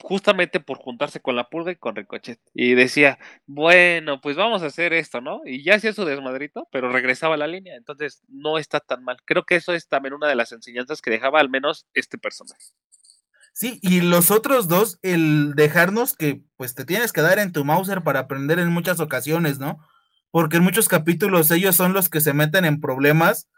justamente 0.00 0.60
por 0.60 0.78
juntarse 0.78 1.18
con 1.18 1.34
la 1.34 1.48
pulga 1.50 1.72
y 1.72 1.76
con 1.76 1.96
Ricochet. 1.96 2.38
Y 2.54 2.74
decía, 2.74 3.18
bueno, 3.46 4.20
pues 4.20 4.36
vamos 4.36 4.62
a 4.62 4.66
hacer 4.66 4.92
esto, 4.92 5.20
¿no? 5.20 5.40
Y 5.44 5.64
ya 5.64 5.74
hacía 5.74 5.92
su 5.92 6.04
desmadrito, 6.04 6.68
pero 6.70 6.92
regresaba 6.92 7.34
a 7.34 7.38
la 7.38 7.48
línea, 7.48 7.74
entonces 7.74 8.22
no 8.28 8.58
está 8.58 8.78
tan 8.78 9.02
mal. 9.02 9.16
Creo 9.24 9.42
que 9.44 9.56
eso 9.56 9.74
es 9.74 9.88
también 9.88 10.14
una 10.14 10.28
de 10.28 10.36
las 10.36 10.52
enseñanzas 10.52 11.02
que 11.02 11.10
dejaba 11.10 11.40
al 11.40 11.50
menos 11.50 11.88
este 11.94 12.16
personaje. 12.16 12.62
Sí, 13.56 13.78
y 13.82 14.00
los 14.00 14.32
otros 14.32 14.66
dos, 14.66 14.98
el 15.02 15.54
dejarnos 15.54 16.14
que 16.14 16.42
pues 16.56 16.74
te 16.74 16.84
tienes 16.84 17.12
que 17.12 17.20
dar 17.22 17.38
en 17.38 17.52
tu 17.52 17.64
Mauser 17.64 18.02
para 18.02 18.18
aprender 18.18 18.58
en 18.58 18.72
muchas 18.72 18.98
ocasiones, 18.98 19.60
¿no? 19.60 19.78
Porque 20.32 20.56
en 20.56 20.64
muchos 20.64 20.88
capítulos 20.88 21.52
ellos 21.52 21.76
son 21.76 21.92
los 21.92 22.08
que 22.08 22.20
se 22.20 22.34
meten 22.34 22.64
en 22.64 22.80
problemas 22.80 23.48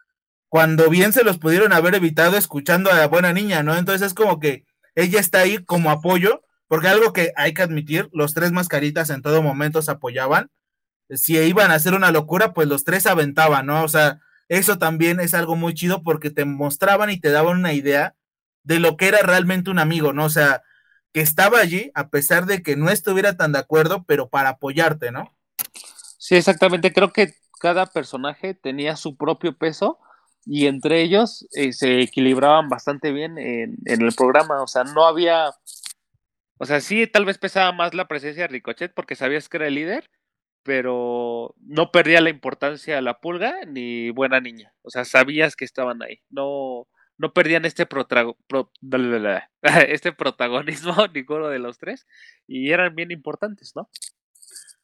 cuando 0.51 0.90
bien 0.90 1.14
se 1.14 1.24
los 1.24 1.38
pudieron 1.38 1.72
haber 1.72 1.94
evitado 1.94 2.36
escuchando 2.36 2.90
a 2.90 2.97
la 2.97 3.09
buena 3.09 3.32
niña, 3.32 3.62
¿no? 3.62 3.74
Entonces 3.74 4.07
es 4.07 4.12
como 4.12 4.38
que 4.38 4.66
ella 4.94 5.18
está 5.18 5.40
ahí 5.40 5.64
como 5.64 5.90
apoyo, 5.90 6.42
porque 6.68 6.88
algo 6.88 7.14
que 7.14 7.32
hay 7.34 7.55
que 7.55 7.62
admitir, 7.62 8.11
los 8.12 8.34
tres 8.34 8.53
mascaritas 8.53 9.09
en 9.09 9.22
todo 9.22 9.42
momento 9.42 9.80
se 9.80 9.92
apoyaban. 9.92 10.51
Si 11.11 11.38
iban 11.38 11.70
a 11.70 11.74
hacer 11.74 11.94
una 11.94 12.12
locura, 12.12 12.53
pues 12.53 12.68
los 12.68 12.84
tres 12.84 13.07
aventaban, 13.07 13.66
¿no? 13.66 13.82
O 13.82 13.88
sea, 13.88 14.20
eso 14.49 14.78
también 14.78 15.20
es 15.20 15.32
algo 15.32 15.57
muy 15.57 15.72
chido 15.72 16.03
porque 16.03 16.30
te 16.30 16.44
mostraban 16.44 17.11
y 17.11 17.18
te 17.18 17.30
daban 17.30 17.59
una 17.59 17.72
idea 17.72 18.14
de 18.66 18.80
lo 18.80 18.96
que 18.96 19.06
era 19.06 19.18
realmente 19.22 19.70
un 19.70 19.78
amigo, 19.78 20.12
¿no? 20.12 20.24
O 20.24 20.28
sea, 20.28 20.62
que 21.12 21.20
estaba 21.20 21.60
allí 21.60 21.90
a 21.94 22.08
pesar 22.08 22.46
de 22.46 22.62
que 22.62 22.76
no 22.76 22.90
estuviera 22.90 23.36
tan 23.36 23.52
de 23.52 23.60
acuerdo, 23.60 24.04
pero 24.04 24.28
para 24.28 24.50
apoyarte, 24.50 25.12
¿no? 25.12 25.32
Sí, 26.18 26.34
exactamente. 26.34 26.92
Creo 26.92 27.12
que 27.12 27.32
cada 27.60 27.86
personaje 27.86 28.54
tenía 28.54 28.96
su 28.96 29.16
propio 29.16 29.56
peso 29.56 29.98
y 30.44 30.66
entre 30.66 31.00
ellos 31.02 31.46
eh, 31.52 31.72
se 31.72 32.00
equilibraban 32.00 32.68
bastante 32.68 33.12
bien 33.12 33.38
en, 33.38 33.78
el 33.86 34.12
programa, 34.14 34.62
o 34.62 34.66
sea, 34.66 34.84
no 34.84 35.06
había, 35.06 35.50
o 36.58 36.66
sea, 36.66 36.80
sí, 36.80 37.06
tal 37.06 37.24
vez 37.24 37.38
pesaba 37.38 37.72
más 37.72 37.94
la 37.94 38.08
presencia 38.08 38.42
de 38.44 38.48
Ricochet 38.48 38.92
porque 38.94 39.16
sabías 39.16 39.48
que 39.48 39.56
era 39.56 39.68
el 39.68 39.74
líder, 39.74 40.10
pero 40.62 41.54
no 41.60 41.90
perdía 41.90 42.20
la 42.20 42.30
importancia 42.30 43.00
la 43.00 43.20
pulga 43.20 43.64
ni 43.66 44.10
buena 44.10 44.40
niña, 44.40 44.72
o 44.82 44.90
sea, 44.90 45.04
sabías 45.04 45.56
que 45.56 45.64
estaban 45.64 46.02
ahí, 46.02 46.20
no, 46.30 46.86
no 47.18 47.32
perdían 47.32 47.64
este, 47.64 47.86
este 49.88 50.12
protagonismo 50.12 50.94
ninguno 51.14 51.48
de 51.48 51.58
los 51.58 51.78
tres 51.78 52.06
y 52.46 52.70
eran 52.70 52.94
bien 52.94 53.10
importantes, 53.10 53.72
¿no? 53.74 53.88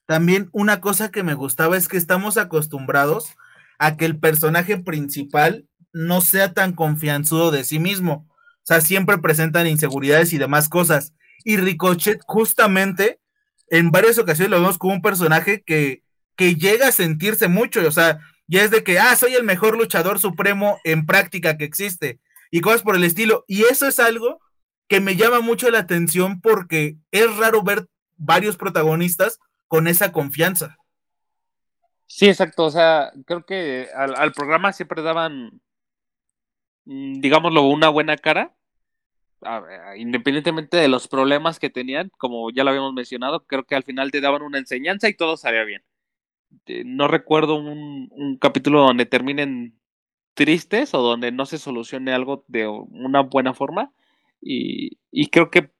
También 0.06 0.48
una 0.52 0.80
cosa 0.80 1.10
que 1.10 1.22
me 1.22 1.34
gustaba 1.34 1.76
es 1.76 1.88
que 1.88 1.96
estamos 1.96 2.36
acostumbrados 2.36 3.34
a 3.78 3.96
que 3.96 4.04
el 4.04 4.18
personaje 4.18 4.78
principal 4.78 5.66
no 5.92 6.20
sea 6.20 6.52
tan 6.52 6.72
confianzudo 6.72 7.50
de 7.50 7.64
sí 7.64 7.78
mismo. 7.78 8.26
O 8.28 8.64
sea, 8.64 8.80
siempre 8.80 9.18
presentan 9.18 9.66
inseguridades 9.66 10.32
y 10.32 10.38
demás 10.38 10.68
cosas. 10.68 11.14
Y 11.44 11.56
Ricochet, 11.56 12.20
justamente, 12.26 13.20
en 13.68 13.90
varias 13.90 14.18
ocasiones 14.18 14.50
lo 14.50 14.60
vemos 14.60 14.78
como 14.78 14.94
un 14.94 15.02
personaje 15.02 15.62
que, 15.62 16.02
que 16.36 16.54
llega 16.54 16.88
a 16.88 16.92
sentirse 16.92 17.48
mucho. 17.48 17.86
O 17.86 17.92
sea, 17.92 18.20
ya 18.46 18.62
es 18.62 18.70
de 18.70 18.84
que, 18.84 18.98
ah, 18.98 19.16
soy 19.16 19.34
el 19.34 19.44
mejor 19.44 19.76
luchador 19.76 20.18
supremo 20.18 20.78
en 20.84 21.06
práctica 21.06 21.56
que 21.56 21.64
existe. 21.64 22.20
Y 22.50 22.60
cosas 22.60 22.82
por 22.82 22.96
el 22.96 23.04
estilo. 23.04 23.44
Y 23.46 23.62
eso 23.62 23.86
es 23.86 23.98
algo 23.98 24.40
que 24.88 25.00
me 25.00 25.16
llama 25.16 25.40
mucho 25.40 25.70
la 25.70 25.78
atención 25.78 26.40
porque 26.40 26.96
es 27.10 27.36
raro 27.38 27.62
ver 27.62 27.86
varios 28.16 28.56
protagonistas 28.56 29.38
con 29.68 29.88
esa 29.88 30.12
confianza. 30.12 30.76
Sí, 32.06 32.28
exacto. 32.28 32.64
O 32.64 32.70
sea, 32.70 33.10
creo 33.24 33.46
que 33.46 33.88
al, 33.94 34.32
programa 34.32 34.72
siempre 34.74 35.00
daban, 35.00 35.62
mm, 36.84 37.20
digámoslo, 37.20 37.62
una 37.62 37.88
buena 37.88 38.16
cara. 38.16 38.54
independientemente 39.96 40.76
de 40.76 40.88
los 40.88 41.08
problemas 41.08 41.58
que 41.58 41.70
tenían, 41.70 42.10
como 42.18 42.50
ya 42.50 42.62
lo 42.62 42.70
habíamos 42.70 42.92
mencionado, 42.92 43.44
creo 43.46 43.64
que 43.64 43.74
al 43.74 43.82
final 43.82 44.12
te 44.12 44.20
daban 44.20 44.42
una 44.42 44.58
enseñanza 44.58 45.08
y 45.08 45.14
todo 45.14 45.36
salía 45.36 45.64
bien. 45.64 45.82
Eh, 46.66 46.82
no 46.84 47.08
recuerdo 47.08 47.56
un, 47.56 48.38
capítulo 48.40 48.80
donde 48.82 49.06
terminen 49.06 49.78
tristes 50.34 50.94
o 50.94 51.02
donde 51.02 51.32
no 51.32 51.46
se 51.46 51.58
solucione 51.58 52.12
algo 52.12 52.44
de 52.48 52.68
una 52.68 53.20
buena 53.20 53.54
forma. 53.54 53.92
Y, 54.40 54.98
creo 55.30 55.50
que 55.50 55.70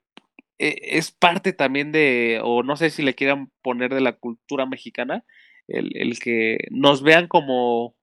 eh, 0.59 0.77
es 0.83 1.11
parte 1.11 1.53
también 1.53 1.93
de, 1.93 2.41
o 2.43 2.63
no 2.63 2.77
sé 2.77 2.91
si 2.91 3.03
le 3.03 3.15
quieran 3.15 3.51
poner 3.63 3.95
de 3.95 4.01
la 4.01 4.15
cultura 4.15 4.67
mexicana, 4.67 5.25
el, 5.69 6.19
que 6.19 6.59
nos 6.71 7.03
vean 7.03 7.29
como 7.29 7.97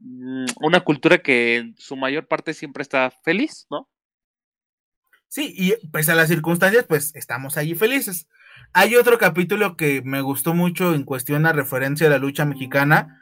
mm, 0.00 0.46
una 0.62 0.80
cultura 0.80 1.18
que 1.18 1.56
en 1.56 1.76
su 1.78 1.96
mayor 1.96 2.26
parte 2.26 2.54
siempre 2.54 2.82
está 2.82 3.10
feliz, 3.24 3.66
¿no? 3.70 3.88
Sí, 5.28 5.54
y 5.56 5.74
pese 5.88 6.12
a 6.12 6.16
las 6.16 6.28
circunstancias, 6.28 6.86
pues 6.88 7.14
estamos 7.14 7.56
allí 7.56 7.74
felices. 7.76 8.26
Hay 8.72 8.96
otro 8.96 9.18
capítulo 9.18 9.76
que 9.76 10.02
me 10.02 10.20
gustó 10.20 10.54
mucho 10.54 10.94
en 10.94 11.04
cuestión 11.04 11.46
a 11.46 11.52
referencia 11.52 12.06
a 12.06 12.10
la 12.10 12.18
lucha 12.18 12.44
mexicana, 12.44 13.20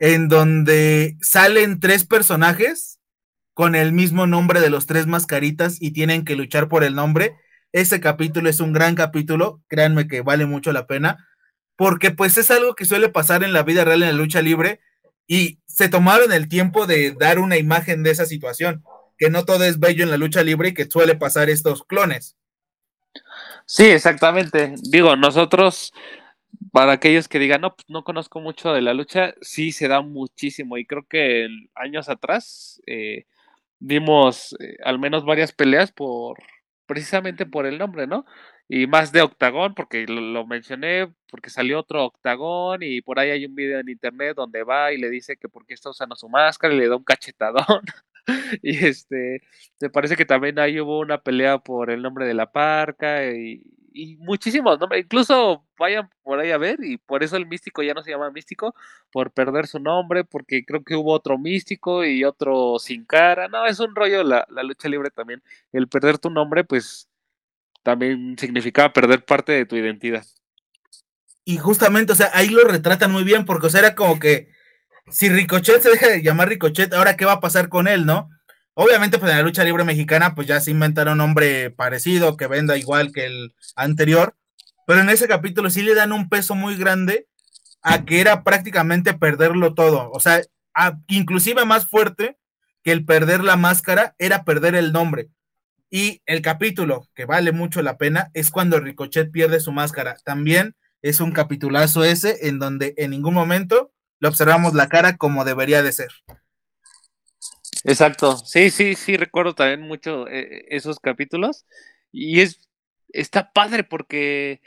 en 0.00 0.28
donde 0.28 1.16
salen 1.20 1.80
tres 1.80 2.04
personajes 2.04 2.98
con 3.54 3.74
el 3.74 3.92
mismo 3.92 4.26
nombre 4.26 4.60
de 4.60 4.70
los 4.70 4.86
tres 4.86 5.06
mascaritas 5.06 5.76
y 5.80 5.92
tienen 5.92 6.24
que 6.24 6.36
luchar 6.36 6.68
por 6.68 6.84
el 6.84 6.94
nombre. 6.94 7.36
Ese 7.72 8.00
capítulo 8.00 8.48
es 8.48 8.60
un 8.60 8.72
gran 8.72 8.94
capítulo, 8.94 9.62
créanme 9.68 10.08
que 10.08 10.22
vale 10.22 10.46
mucho 10.46 10.72
la 10.72 10.86
pena 10.86 11.26
porque 11.80 12.10
pues 12.10 12.36
es 12.36 12.50
algo 12.50 12.74
que 12.74 12.84
suele 12.84 13.08
pasar 13.08 13.42
en 13.42 13.54
la 13.54 13.62
vida 13.62 13.86
real 13.86 14.02
en 14.02 14.10
la 14.10 14.14
lucha 14.14 14.42
libre 14.42 14.80
y 15.26 15.60
se 15.64 15.88
tomaron 15.88 16.30
el 16.30 16.46
tiempo 16.46 16.86
de 16.86 17.16
dar 17.18 17.38
una 17.38 17.56
imagen 17.56 18.02
de 18.02 18.10
esa 18.10 18.26
situación, 18.26 18.84
que 19.16 19.30
no 19.30 19.46
todo 19.46 19.64
es 19.64 19.80
bello 19.80 20.04
en 20.04 20.10
la 20.10 20.18
lucha 20.18 20.42
libre 20.42 20.68
y 20.68 20.74
que 20.74 20.84
suele 20.90 21.16
pasar 21.16 21.48
estos 21.48 21.82
clones. 21.84 22.36
Sí, 23.72 23.84
exactamente. 23.84 24.74
Digo, 24.90 25.14
nosotros, 25.14 25.92
para 26.72 26.92
aquellos 26.92 27.28
que 27.28 27.38
digan, 27.38 27.60
no, 27.60 27.76
pues, 27.76 27.86
no 27.88 28.04
conozco 28.04 28.40
mucho 28.40 28.72
de 28.72 28.82
la 28.82 28.94
lucha, 28.94 29.34
sí 29.42 29.72
se 29.72 29.88
da 29.88 30.02
muchísimo 30.02 30.76
y 30.76 30.86
creo 30.86 31.04
que 31.08 31.48
años 31.76 32.08
atrás 32.08 32.82
eh, 32.86 33.26
vimos 33.78 34.56
eh, 34.60 34.76
al 34.84 34.98
menos 34.98 35.24
varias 35.24 35.52
peleas 35.52 35.92
por 35.92 36.38
precisamente 36.86 37.46
por 37.46 37.66
el 37.66 37.78
nombre, 37.78 38.06
¿no? 38.08 38.24
y 38.72 38.86
más 38.86 39.10
de 39.12 39.22
Octagón, 39.22 39.74
porque 39.74 40.06
lo, 40.06 40.46
mencioné, 40.46 41.12
porque 41.28 41.50
salió 41.50 41.80
otro 41.80 42.04
Octagón 42.06 42.84
y 42.84 43.02
por 43.02 43.18
ahí 43.18 43.30
hay 43.30 43.44
un 43.46 43.54
video 43.56 43.80
en 43.80 43.88
internet 43.88 44.36
donde 44.36 44.62
va 44.62 44.92
y 44.92 44.98
le 44.98 45.10
dice 45.10 45.36
que 45.36 45.48
por 45.48 45.66
qué 45.66 45.74
está 45.74 45.90
usando 45.90 46.14
su 46.14 46.28
máscara 46.28 46.72
y 46.72 46.78
le 46.78 46.88
da 46.88 46.96
un 46.96 47.04
cachetadón. 47.04 47.82
y 48.62 48.84
este, 48.86 49.42
me 49.80 49.90
parece 49.90 50.16
que 50.16 50.24
también 50.24 50.58
ahí 50.58 50.80
hubo 50.80 51.00
una 51.00 51.22
pelea 51.22 51.58
por 51.58 51.90
el 51.90 52.02
nombre 52.02 52.26
de 52.26 52.34
la 52.34 52.50
parca 52.52 53.26
y, 53.26 53.62
muchísimos 54.20 54.78
nombres, 54.78 55.02
incluso 55.04 55.66
vayan 55.76 56.08
por 56.22 56.38
ahí 56.38 56.52
a 56.52 56.58
ver 56.58 56.78
y 56.82 56.96
por 56.96 57.24
eso 57.24 57.36
el 57.36 57.46
místico 57.46 57.82
ya 57.82 57.92
no 57.92 58.02
se 58.04 58.12
llama 58.12 58.30
místico, 58.30 58.74
por 59.10 59.32
perder 59.32 59.66
su 59.66 59.80
nombre, 59.80 60.24
porque 60.24 60.64
creo 60.64 60.84
que 60.84 60.94
hubo 60.94 61.12
otro 61.12 61.36
místico 61.38 62.04
y 62.04 62.24
otro 62.24 62.78
sin 62.78 63.04
cara, 63.04 63.48
no, 63.48 63.66
es 63.66 63.80
un 63.80 63.94
rollo 63.96 64.22
la, 64.22 64.46
la 64.48 64.62
lucha 64.62 64.88
libre 64.88 65.10
también, 65.10 65.42
el 65.72 65.88
perder 65.88 66.18
tu 66.18 66.30
nombre 66.30 66.62
pues 66.64 67.08
también 67.82 68.36
significaba 68.38 68.92
perder 68.92 69.24
parte 69.24 69.52
de 69.52 69.66
tu 69.66 69.76
identidad. 69.76 70.24
Y 71.44 71.58
justamente, 71.58 72.12
o 72.12 72.14
sea, 72.14 72.30
ahí 72.34 72.48
lo 72.48 72.62
retratan 72.64 73.10
muy 73.10 73.24
bien, 73.24 73.44
porque, 73.44 73.66
o 73.66 73.70
sea, 73.70 73.80
era 73.80 73.94
como 73.94 74.20
que 74.20 74.48
si 75.08 75.28
Ricochet 75.28 75.82
se 75.82 75.90
deja 75.90 76.08
de 76.08 76.22
llamar 76.22 76.48
Ricochet, 76.48 76.92
ahora 76.92 77.16
qué 77.16 77.24
va 77.24 77.32
a 77.32 77.40
pasar 77.40 77.68
con 77.68 77.88
él, 77.88 78.06
¿no? 78.06 78.28
Obviamente, 78.74 79.18
pues 79.18 79.30
en 79.30 79.38
la 79.38 79.42
lucha 79.42 79.64
libre 79.64 79.84
mexicana, 79.84 80.34
pues 80.34 80.46
ya 80.46 80.60
se 80.60 80.70
inventaron 80.70 81.12
un 81.12 81.18
nombre 81.18 81.70
parecido, 81.70 82.36
que 82.36 82.46
venda 82.46 82.76
igual 82.76 83.12
que 83.12 83.26
el 83.26 83.54
anterior, 83.76 84.36
pero 84.86 85.00
en 85.00 85.10
ese 85.10 85.28
capítulo 85.28 85.70
sí 85.70 85.82
le 85.82 85.94
dan 85.94 86.12
un 86.12 86.28
peso 86.28 86.54
muy 86.54 86.76
grande 86.76 87.26
a 87.82 88.04
que 88.04 88.20
era 88.20 88.44
prácticamente 88.44 89.14
perderlo 89.14 89.74
todo, 89.74 90.10
o 90.12 90.20
sea, 90.20 90.42
inclusive 91.08 91.64
más 91.64 91.86
fuerte 91.86 92.38
que 92.82 92.92
el 92.92 93.04
perder 93.04 93.42
la 93.42 93.56
máscara 93.56 94.14
era 94.18 94.44
perder 94.44 94.74
el 94.74 94.92
nombre, 94.92 95.28
y 95.90 96.22
el 96.26 96.40
capítulo 96.40 97.08
que 97.14 97.24
vale 97.24 97.50
mucho 97.50 97.82
la 97.82 97.98
pena 97.98 98.30
es 98.32 98.50
cuando 98.50 98.78
Ricochet 98.78 99.32
pierde 99.32 99.58
su 99.58 99.72
máscara. 99.72 100.16
También 100.24 100.76
es 101.02 101.20
un 101.20 101.32
capitulazo 101.32 102.04
ese 102.04 102.46
en 102.48 102.60
donde 102.60 102.94
en 102.96 103.10
ningún 103.10 103.34
momento 103.34 103.92
le 104.20 104.28
observamos 104.28 104.74
la 104.74 104.88
cara 104.88 105.16
como 105.16 105.44
debería 105.44 105.82
de 105.82 105.92
ser. 105.92 106.10
Exacto. 107.84 108.36
Sí, 108.36 108.70
sí, 108.70 108.94
sí, 108.94 109.16
recuerdo 109.16 109.54
también 109.54 109.80
mucho 109.80 110.28
eh, 110.28 110.66
esos 110.68 111.00
capítulos. 111.00 111.66
Y 112.12 112.40
es 112.40 112.60
está 113.12 113.52
padre 113.52 113.84
porque 113.84 114.60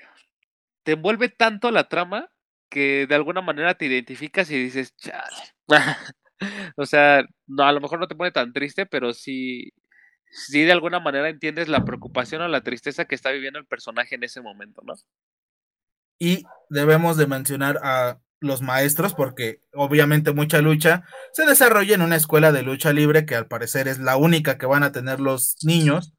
te 0.84 0.94
envuelve 0.94 1.30
tanto 1.30 1.72
la 1.72 1.88
trama 1.88 2.30
que 2.70 3.08
de 3.08 3.16
alguna 3.16 3.42
manera 3.42 3.76
te 3.76 3.86
identificas 3.86 4.50
y 4.50 4.58
dices, 4.58 4.96
chale. 4.98 5.54
o 6.76 6.86
sea, 6.86 7.24
no, 7.48 7.64
a 7.64 7.72
lo 7.72 7.80
mejor 7.82 8.00
no 8.00 8.08
te 8.08 8.16
pone 8.16 8.32
tan 8.32 8.52
triste, 8.52 8.86
pero 8.86 9.14
sí, 9.14 9.72
sí 10.30 10.64
de 10.64 10.72
alguna 10.72 11.00
manera 11.00 11.30
entiendes 11.30 11.68
la 11.70 11.86
preocupación 11.86 12.42
o 12.42 12.48
la 12.48 12.62
tristeza 12.62 13.06
que 13.06 13.16
está 13.16 13.32
viviendo 13.32 13.60
el 13.60 13.66
personaje 13.66 14.16
en 14.16 14.24
ese 14.24 14.42
momento, 14.42 14.82
¿no? 14.84 14.96
Y 16.20 16.44
debemos 16.70 17.18
de 17.18 17.28
mencionar 17.28 17.80
a 17.84 18.20
los 18.44 18.62
maestros 18.62 19.14
porque 19.14 19.62
obviamente 19.74 20.34
mucha 20.34 20.62
lucha 20.62 21.04
se 21.32 21.46
desarrolla 21.46 21.96
en 21.96 22.02
una 22.02 22.16
escuela 22.16 22.52
de 22.52 22.62
lucha 22.62 22.94
libre 22.94 23.26
que 23.26 23.36
al 23.36 23.48
parecer 23.48 23.88
es 23.88 24.00
la 24.00 24.18
única 24.18 24.58
que 24.58 24.66
van 24.66 24.84
a 24.84 24.92
tener 24.92 25.20
los 25.20 25.56
niños. 25.64 26.14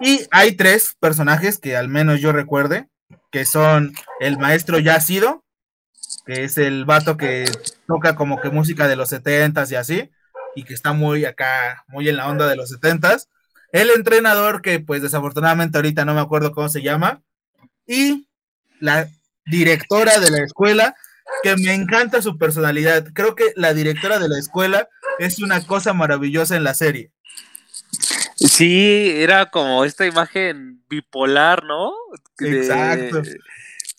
Y 0.00 0.26
hay 0.30 0.52
tres 0.52 0.96
personajes 1.00 1.58
que 1.58 1.76
al 1.76 1.88
menos 1.88 2.20
yo 2.20 2.32
recuerde, 2.32 2.88
que 3.30 3.44
son 3.44 3.92
el 4.20 4.38
maestro 4.38 4.78
Yacido, 4.78 5.44
que 6.26 6.44
es 6.44 6.58
el 6.58 6.84
vato 6.84 7.16
que 7.16 7.50
toca 7.86 8.14
como 8.14 8.40
que 8.40 8.50
música 8.50 8.88
de 8.88 8.96
los 8.96 9.08
setentas 9.08 9.70
y 9.70 9.76
así, 9.76 10.10
y 10.54 10.64
que 10.64 10.74
está 10.74 10.92
muy 10.92 11.24
acá, 11.24 11.84
muy 11.88 12.08
en 12.08 12.16
la 12.16 12.28
onda 12.28 12.46
de 12.46 12.56
los 12.56 12.70
setentas. 12.70 13.28
El 13.72 13.90
entrenador, 13.90 14.62
que 14.62 14.80
pues 14.80 15.02
desafortunadamente 15.02 15.78
ahorita 15.78 16.04
no 16.04 16.14
me 16.14 16.20
acuerdo 16.20 16.52
cómo 16.52 16.68
se 16.68 16.82
llama, 16.82 17.22
y 17.86 18.28
la 18.80 19.08
directora 19.46 20.20
de 20.20 20.30
la 20.30 20.38
escuela, 20.38 20.94
que 21.44 21.56
me 21.56 21.74
encanta 21.74 22.22
su 22.22 22.38
personalidad. 22.38 23.06
Creo 23.12 23.34
que 23.34 23.52
la 23.54 23.74
directora 23.74 24.18
de 24.18 24.28
la 24.28 24.38
escuela 24.38 24.88
es 25.18 25.38
una 25.40 25.64
cosa 25.66 25.92
maravillosa 25.92 26.56
en 26.56 26.64
la 26.64 26.74
serie. 26.74 27.10
Sí, 28.36 29.12
era 29.16 29.50
como 29.50 29.84
esta 29.84 30.06
imagen 30.06 30.82
bipolar, 30.88 31.64
¿no? 31.64 31.92
Exacto. 32.40 33.22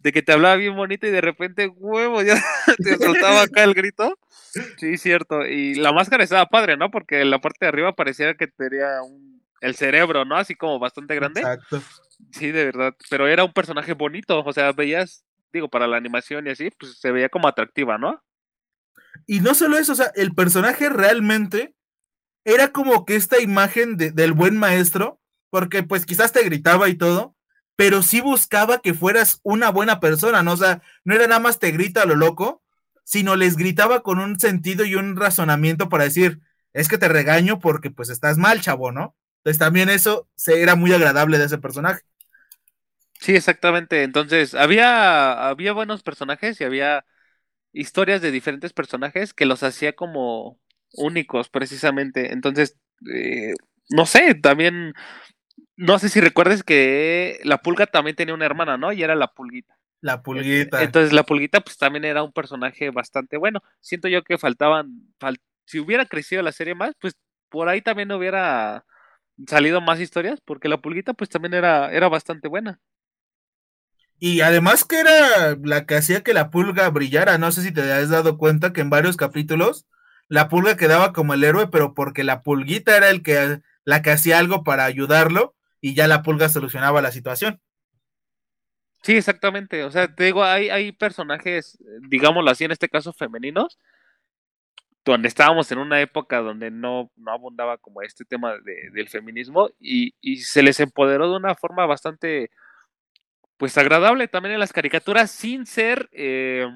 De 0.02 0.12
que 0.12 0.22
te 0.22 0.34
hablaba 0.34 0.56
bien 0.56 0.76
bonito 0.76 1.08
y 1.08 1.12
de 1.12 1.22
repente, 1.22 1.68
huevo, 1.68 2.22
ya 2.22 2.36
te 2.84 2.98
soltaba 2.98 3.44
acá 3.44 3.64
el 3.64 3.74
grito. 3.74 4.18
Sí, 4.78 4.98
cierto. 4.98 5.46
Y 5.46 5.76
la 5.76 5.92
máscara 5.92 6.24
estaba 6.24 6.48
padre, 6.48 6.78
¿no? 6.78 6.92
Porque 6.92 7.22
en 7.22 7.30
la 7.30 7.40
parte 7.40 7.66
de 7.66 7.70
arriba 7.70 7.96
parecía 7.96 8.36
que 8.36 8.48
tenía 8.48 9.02
un, 9.04 9.42
el 9.62 9.76
cerebro, 9.76 10.26
¿no? 10.26 10.36
Así 10.36 10.56
como 10.56 10.80
bastante 10.80 11.16
grande. 11.16 11.42
Exacto. 11.42 11.82
Sí, 12.32 12.52
de 12.52 12.66
verdad. 12.66 12.96
Pero 13.10 13.28
era 13.28 13.44
un 13.44 13.54
personaje 13.54 13.94
bonito. 13.94 14.44
O 14.44 14.54
sea, 14.54 14.72
veías, 14.72 15.26
digo, 15.54 15.70
para 15.70 15.88
la 15.88 15.98
animación 15.98 16.48
y 16.48 16.52
así, 16.52 16.70
pues 16.78 17.00
se 17.00 17.12
veía 17.12 17.30
como 17.30 17.48
atractiva, 17.48 17.98
¿no? 17.98 18.22
Y 19.26 19.40
no 19.40 19.54
solo 19.54 19.78
eso, 19.78 19.94
o 19.94 19.96
sea, 19.96 20.12
el 20.16 20.34
personaje 20.34 20.90
realmente 20.90 21.76
era 22.44 22.72
como 22.72 23.06
que 23.06 23.16
esta 23.16 23.42
imagen 23.42 23.98
de, 23.98 24.12
del 24.12 24.34
buen 24.34 24.58
maestro, 24.58 25.20
porque 25.50 25.84
pues 25.84 26.06
quizás 26.06 26.32
te 26.32 26.44
gritaba 26.44 26.90
y 26.90 26.96
todo, 26.96 27.36
pero 27.76 28.04
sí 28.04 28.22
buscaba 28.22 28.80
que 28.80 28.94
fueras 28.94 29.40
una 29.44 29.70
buena 29.70 30.00
persona, 30.00 30.44
¿no? 30.44 30.54
O 30.54 30.58
sea, 30.58 30.82
no 31.04 31.16
era 31.16 31.28
nada 31.28 31.40
más 31.40 31.60
te 31.60 31.72
grita 31.72 32.04
a 32.04 32.06
lo 32.06 32.16
loco, 32.16 32.62
sino 33.04 33.36
les 33.36 33.56
gritaba 33.58 34.02
con 34.02 34.20
un 34.20 34.40
sentido 34.40 34.86
y 34.86 34.96
un 34.96 35.16
razonamiento 35.16 35.90
para 35.90 36.06
decir, 36.06 36.42
es 36.74 36.88
que 36.88 36.98
te 36.98 37.08
regaño 37.08 37.60
porque 37.60 37.92
pues 37.92 38.10
estás 38.10 38.38
mal, 38.38 38.62
chavo, 38.62 38.92
¿no? 38.92 39.16
Entonces 39.40 39.60
también 39.60 39.90
eso 39.90 40.28
se, 40.36 40.62
era 40.62 40.76
muy 40.76 40.92
agradable 40.92 41.38
de 41.38 41.46
ese 41.46 41.58
personaje. 41.58 42.02
Sí, 43.20 43.36
exactamente. 43.36 44.04
Entonces, 44.04 44.54
había, 44.54 45.50
había 45.50 45.74
buenos 45.74 46.04
personajes 46.04 46.60
y 46.62 46.64
había 46.64 47.06
historias 47.74 48.22
de 48.22 48.32
diferentes 48.32 48.74
personajes 48.74 49.34
que 49.34 49.46
los 49.46 49.64
hacía 49.64 49.96
como 49.96 50.60
únicos, 50.94 51.50
precisamente. 51.50 52.34
Entonces, 52.34 52.78
eh, 53.14 53.54
no 53.90 54.06
sé, 54.08 54.36
también, 54.36 54.94
no 55.78 56.00
sé 56.00 56.10
si 56.10 56.22
recuerdes 56.22 56.64
que 56.64 57.40
la 57.44 57.60
pulga 57.62 57.88
también 57.88 58.16
tenía 58.18 58.36
una 58.36 58.46
hermana, 58.48 58.78
¿no? 58.78 58.94
Y 58.94 59.04
era 59.04 59.16
la 59.16 59.30
pulguita. 59.34 59.78
La 60.10 60.16
pulguita. 60.22 60.84
Entonces, 60.84 61.14
la 61.14 61.24
pulguita, 61.24 61.62
pues 61.62 61.78
también 61.78 62.06
era 62.06 62.24
un 62.24 62.32
personaje 62.34 62.90
bastante 62.92 63.38
bueno. 63.38 63.62
Siento 63.82 64.08
yo 64.08 64.24
que 64.24 64.38
faltaban, 64.38 65.14
fal- 65.20 65.40
si 65.66 65.80
hubiera 65.80 66.06
crecido 66.06 66.42
la 66.42 66.52
serie 66.52 66.76
más, 66.76 66.94
pues 67.00 67.16
por 67.50 67.70
ahí 67.70 67.82
también 67.82 68.12
hubiera 68.12 68.86
salido 69.48 69.82
más 69.82 70.00
historias, 70.00 70.42
porque 70.42 70.70
la 70.70 70.78
pulguita, 70.82 71.14
pues 71.14 71.30
también 71.30 71.54
era, 71.56 71.92
era 71.94 72.10
bastante 72.10 72.48
buena. 72.50 72.82
Y 74.20 74.42
además 74.42 74.86
que 74.86 75.00
era 75.00 75.58
la 75.64 75.86
que 75.86 75.96
hacía 75.96 76.24
que 76.24 76.34
la 76.34 76.50
pulga 76.52 76.90
brillara. 76.90 77.38
No 77.38 77.52
sé 77.52 77.62
si 77.64 77.72
te 77.74 77.82
has 77.94 78.10
dado 78.10 78.38
cuenta 78.38 78.74
que 78.74 78.82
en 78.82 78.90
varios 78.90 79.18
capítulos 79.18 79.88
la 80.30 80.50
pulga 80.50 80.78
quedaba 80.78 81.14
como 81.14 81.34
el 81.34 81.44
héroe, 81.44 81.68
pero 81.68 81.94
porque 81.94 82.24
la 82.24 82.42
pulguita 82.44 82.98
era 82.98 83.10
el 83.10 83.24
que 83.24 83.62
la 83.86 84.02
que 84.02 84.12
hacía 84.12 84.40
algo 84.40 84.64
para 84.64 84.86
ayudarlo 84.86 85.56
y 85.82 85.96
ya 85.96 86.08
la 86.08 86.24
pulga 86.24 86.50
solucionaba 86.50 87.02
la 87.02 87.12
situación. 87.12 87.62
Sí, 89.04 89.14
exactamente. 89.18 89.84
O 89.84 89.92
sea, 89.92 90.14
te 90.16 90.26
digo, 90.26 90.44
hay, 90.44 90.70
hay 90.70 90.92
personajes, 90.92 91.78
digámoslo 92.10 92.50
así, 92.52 92.66
en 92.66 92.72
este 92.72 92.90
caso 92.90 93.14
femeninos, 93.14 93.80
donde 95.06 95.28
estábamos 95.28 95.72
en 95.72 95.78
una 95.80 96.02
época 96.02 96.40
donde 96.40 96.72
no, 96.72 97.12
no 97.16 97.32
abundaba 97.32 97.78
como 97.78 98.02
este 98.02 98.26
tema 98.26 98.58
de- 98.60 98.90
del 98.94 99.08
feminismo 99.10 99.70
y, 99.80 100.16
y 100.22 100.38
se 100.38 100.64
les 100.64 100.80
empoderó 100.80 101.30
de 101.30 101.38
una 101.38 101.56
forma 101.56 101.86
bastante, 101.86 102.50
pues 103.58 103.78
agradable 103.78 104.28
también 104.28 104.54
en 104.54 104.60
las 104.60 104.74
caricaturas, 104.74 105.32
sin 105.32 105.66
ser, 105.66 106.10
eh, 106.12 106.68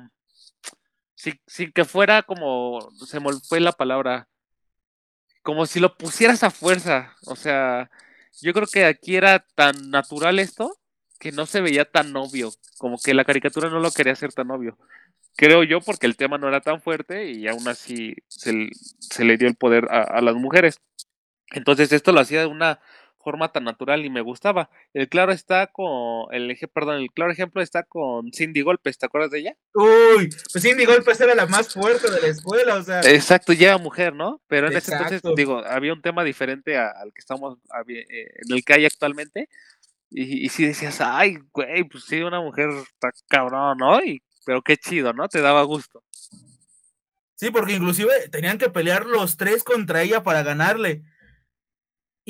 sin, 1.15 1.39
sin 1.47 1.71
que 1.71 1.85
fuera 1.85 2.23
como, 2.23 2.89
se 3.05 3.19
me 3.19 3.31
fue 3.47 3.59
la 3.59 3.71
palabra, 3.71 4.27
como 5.41 5.65
si 5.65 5.79
lo 5.79 5.97
pusieras 5.97 6.43
a 6.43 6.51
fuerza. 6.51 7.15
O 7.25 7.35
sea, 7.35 7.89
yo 8.41 8.53
creo 8.53 8.67
que 8.67 8.85
aquí 8.85 9.15
era 9.15 9.45
tan 9.55 9.89
natural 9.89 10.39
esto 10.39 10.77
que 11.19 11.31
no 11.31 11.45
se 11.45 11.61
veía 11.61 11.85
tan 11.85 12.15
obvio, 12.15 12.51
como 12.77 12.97
que 12.97 13.13
la 13.13 13.25
caricatura 13.25 13.69
no 13.69 13.79
lo 13.79 13.91
quería 13.91 14.13
hacer 14.13 14.33
tan 14.33 14.49
obvio. 14.51 14.77
Creo 15.35 15.63
yo 15.63 15.81
porque 15.81 16.07
el 16.07 16.17
tema 16.17 16.37
no 16.37 16.47
era 16.47 16.61
tan 16.61 16.81
fuerte 16.81 17.31
y 17.31 17.47
aún 17.47 17.67
así 17.67 18.15
se, 18.27 18.69
le 19.23 19.37
dio 19.37 19.47
el 19.47 19.55
poder 19.55 19.87
a, 19.91 20.03
a 20.03 20.21
las 20.21 20.35
mujeres. 20.35 20.79
Entonces 21.51 21.91
esto 21.91 22.11
lo 22.11 22.21
hacía 22.21 22.41
de 22.41 22.45
una 22.45 22.79
forma 23.21 23.51
tan 23.51 23.63
natural 23.63 24.05
y 24.05 24.09
me 24.09 24.21
gustaba. 24.21 24.69
El 24.93 25.09
claro 25.09 25.31
está 25.31 25.67
con, 25.67 26.33
el 26.33 26.49
eje, 26.51 26.67
perdón, 26.67 26.95
el 26.97 27.11
claro 27.11 27.31
ejemplo 27.31 27.61
está 27.61 27.83
con 27.83 28.31
Cindy 28.33 28.61
Golpes, 28.61 28.97
¿te 28.97 29.05
acuerdas 29.05 29.31
de 29.31 29.39
ella? 29.39 29.57
Uy, 29.73 30.29
pues 30.51 30.63
Cindy 30.63 30.85
Golpes 30.85 31.19
era 31.21 31.35
la 31.35 31.45
más 31.45 31.73
fuerte 31.73 32.09
de 32.09 32.21
la 32.21 32.27
escuela, 32.27 32.75
o 32.75 32.83
sea. 32.83 33.01
Exacto, 33.01 33.53
ya 33.53 33.77
mujer, 33.77 34.13
¿no? 34.13 34.41
Pero 34.47 34.67
en 34.67 34.77
ese 34.77 34.91
entonces, 34.93 35.21
digo, 35.35 35.63
había 35.65 35.93
un 35.93 36.01
tema 36.01 36.23
diferente 36.23 36.77
a- 36.77 36.89
al 36.89 37.13
que 37.13 37.19
estamos, 37.19 37.57
eh, 37.87 38.05
en 38.09 38.55
el 38.55 38.63
que 38.63 38.73
hay 38.73 38.85
actualmente. 38.85 39.49
Y, 40.11 40.45
y 40.45 40.49
sí 40.49 40.65
decías, 40.65 41.01
ay, 41.01 41.37
güey, 41.53 41.83
pues 41.83 42.05
sí, 42.05 42.21
una 42.21 42.41
mujer 42.41 42.69
está 42.69 43.11
cabrón, 43.27 43.77
¿no? 43.77 44.03
Y, 44.03 44.23
pero 44.45 44.61
qué 44.63 44.75
chido, 44.77 45.13
¿no? 45.13 45.27
Te 45.27 45.41
daba 45.41 45.61
gusto. 45.63 46.03
Sí, 47.35 47.51
porque 47.51 47.73
inclusive 47.73 48.11
tenían 48.29 48.57
que 48.57 48.69
pelear 48.69 49.05
los 49.05 49.37
tres 49.37 49.63
contra 49.63 50.01
ella 50.01 50.23
para 50.23 50.43
ganarle. 50.43 51.03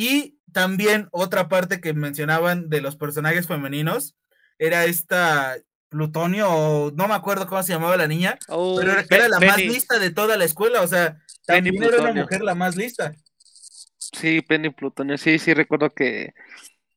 Y 0.02 0.40
también 0.54 1.10
otra 1.12 1.50
parte 1.50 1.82
que 1.82 1.94
mencionaban 1.94 2.70
de 2.70 2.80
los 2.80 2.96
personajes 2.96 3.48
femeninos 3.48 4.16
era 4.58 4.86
esta 4.86 5.58
Plutonio, 5.90 6.50
o 6.50 6.92
no 6.92 7.10
me 7.10 7.16
acuerdo 7.16 7.48
cómo 7.48 7.62
se 7.64 7.74
llamaba 7.74 7.98
la 7.98 8.08
niña, 8.08 8.40
Oh, 8.48 8.78
pero 8.80 8.94
era, 8.94 9.06
era 9.10 9.28
la 9.28 9.42
más 9.42 9.58
lista 9.58 10.00
de 10.00 10.12
toda 10.12 10.38
la 10.38 10.46
escuela, 10.46 10.84
o 10.84 10.88
sea, 10.88 11.18
Penny 11.46 11.72
también 11.72 11.84
era 11.84 11.90
una 11.90 11.98
Plutonio. 11.98 12.24
mujer 12.24 12.42
la 12.44 12.56
más 12.56 12.78
lista. 12.78 13.14
Sí, 13.98 14.42
Penny 14.42 14.70
Plutonio, 14.70 15.18
sí, 15.18 15.38
sí 15.38 15.54
recuerdo 15.54 15.90
que, 15.90 16.34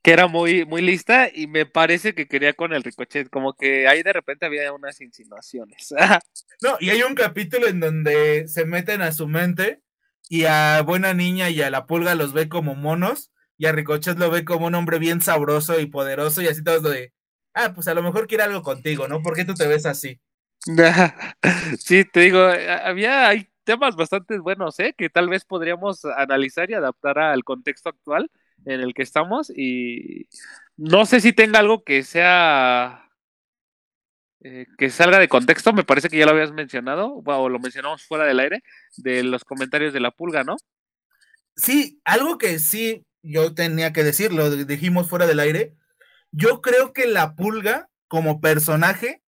que 0.00 0.12
era 0.12 0.28
muy, 0.28 0.64
muy 0.64 0.80
lista 0.80 1.28
y 1.34 1.48
me 1.48 1.66
parece 1.66 2.14
que 2.14 2.28
quería 2.28 2.52
con 2.52 2.72
el 2.72 2.84
ricochet, 2.84 3.28
como 3.30 3.54
que 3.54 3.88
ahí 3.88 4.04
de 4.04 4.12
repente 4.12 4.46
había 4.46 4.72
unas 4.72 5.00
insinuaciones. 5.00 5.92
No, 6.62 6.76
y 6.78 6.90
hay 6.90 7.02
un 7.02 7.16
capítulo 7.16 7.66
en 7.66 7.80
donde 7.80 8.46
se 8.46 8.64
meten 8.64 9.02
a 9.02 9.10
su 9.10 9.26
mente 9.26 9.82
y 10.28 10.44
a 10.44 10.82
Buena 10.82 11.14
Niña 11.14 11.50
y 11.50 11.62
a 11.62 11.70
la 11.70 11.86
Pulga 11.86 12.14
los 12.14 12.32
ve 12.32 12.48
como 12.48 12.74
monos 12.74 13.32
y 13.58 13.66
a 13.66 13.72
Ricochet 13.72 14.18
lo 14.18 14.30
ve 14.30 14.44
como 14.44 14.66
un 14.66 14.74
hombre 14.74 14.98
bien 14.98 15.20
sabroso 15.20 15.78
y 15.78 15.86
poderoso 15.86 16.42
y 16.42 16.48
así 16.48 16.64
todos 16.64 16.82
lo 16.82 16.90
de, 16.90 17.12
ah, 17.54 17.72
pues 17.74 17.88
a 17.88 17.94
lo 17.94 18.02
mejor 18.02 18.26
quiere 18.26 18.44
algo 18.44 18.62
contigo, 18.62 19.08
¿no? 19.08 19.22
¿Por 19.22 19.34
qué 19.34 19.44
tú 19.44 19.54
te 19.54 19.66
ves 19.66 19.86
así? 19.86 20.20
Sí, 21.78 22.04
te 22.04 22.20
digo, 22.20 22.40
había, 22.40 23.28
hay 23.28 23.48
temas 23.64 23.96
bastante 23.96 24.38
buenos, 24.38 24.78
¿eh? 24.80 24.94
Que 24.96 25.10
tal 25.10 25.28
vez 25.28 25.44
podríamos 25.44 26.04
analizar 26.04 26.70
y 26.70 26.74
adaptar 26.74 27.18
al 27.18 27.44
contexto 27.44 27.88
actual 27.88 28.30
en 28.64 28.80
el 28.80 28.94
que 28.94 29.02
estamos 29.02 29.50
y 29.50 30.28
no 30.76 31.04
sé 31.04 31.20
si 31.20 31.32
tenga 31.32 31.58
algo 31.58 31.84
que 31.84 32.02
sea 32.02 33.01
eh, 34.44 34.66
que 34.76 34.90
salga 34.90 35.18
de 35.18 35.28
contexto, 35.28 35.72
me 35.72 35.84
parece 35.84 36.08
que 36.08 36.18
ya 36.18 36.26
lo 36.26 36.32
habías 36.32 36.52
mencionado, 36.52 37.22
o 37.24 37.48
lo 37.48 37.58
mencionamos 37.58 38.04
fuera 38.04 38.24
del 38.24 38.40
aire, 38.40 38.62
de 38.96 39.22
los 39.22 39.44
comentarios 39.44 39.92
de 39.92 40.00
la 40.00 40.10
pulga, 40.10 40.44
¿no? 40.44 40.56
Sí, 41.56 42.00
algo 42.04 42.38
que 42.38 42.58
sí 42.58 43.04
yo 43.22 43.54
tenía 43.54 43.92
que 43.92 44.04
decir, 44.04 44.32
lo 44.32 44.50
dijimos 44.50 45.08
fuera 45.08 45.26
del 45.26 45.40
aire, 45.40 45.76
yo 46.32 46.60
creo 46.60 46.92
que 46.92 47.06
la 47.06 47.34
Pulga 47.34 47.88
como 48.08 48.40
personaje, 48.40 49.22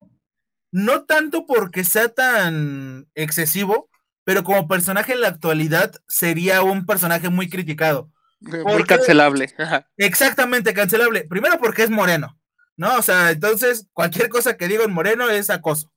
no 0.73 1.05
tanto 1.05 1.47
porque 1.47 1.85
sea 1.85 2.09
tan 2.09 3.07
excesivo, 3.15 3.89
pero 4.25 4.43
como 4.43 4.67
personaje 4.67 5.13
en 5.13 5.21
la 5.21 5.29
actualidad 5.29 5.93
sería 6.09 6.63
un 6.63 6.87
personaje 6.87 7.29
muy 7.29 7.49
criticado. 7.49 8.11
Muy 8.41 8.85
cancelable. 8.85 9.55
Exactamente, 9.97 10.75
cancelable. 10.75 11.25
Primero 11.25 11.59
porque 11.59 11.83
es 11.85 11.91
moreno. 11.91 12.39
¿No? 12.77 12.97
O 12.99 13.03
sea, 13.03 13.31
entonces 13.31 13.89
cualquier 13.93 14.29
cosa 14.29 14.57
que 14.57 14.69
diga 14.69 14.85
en 14.85 14.93
Moreno 14.93 15.29
es 15.31 15.51
acoso. 15.51 15.93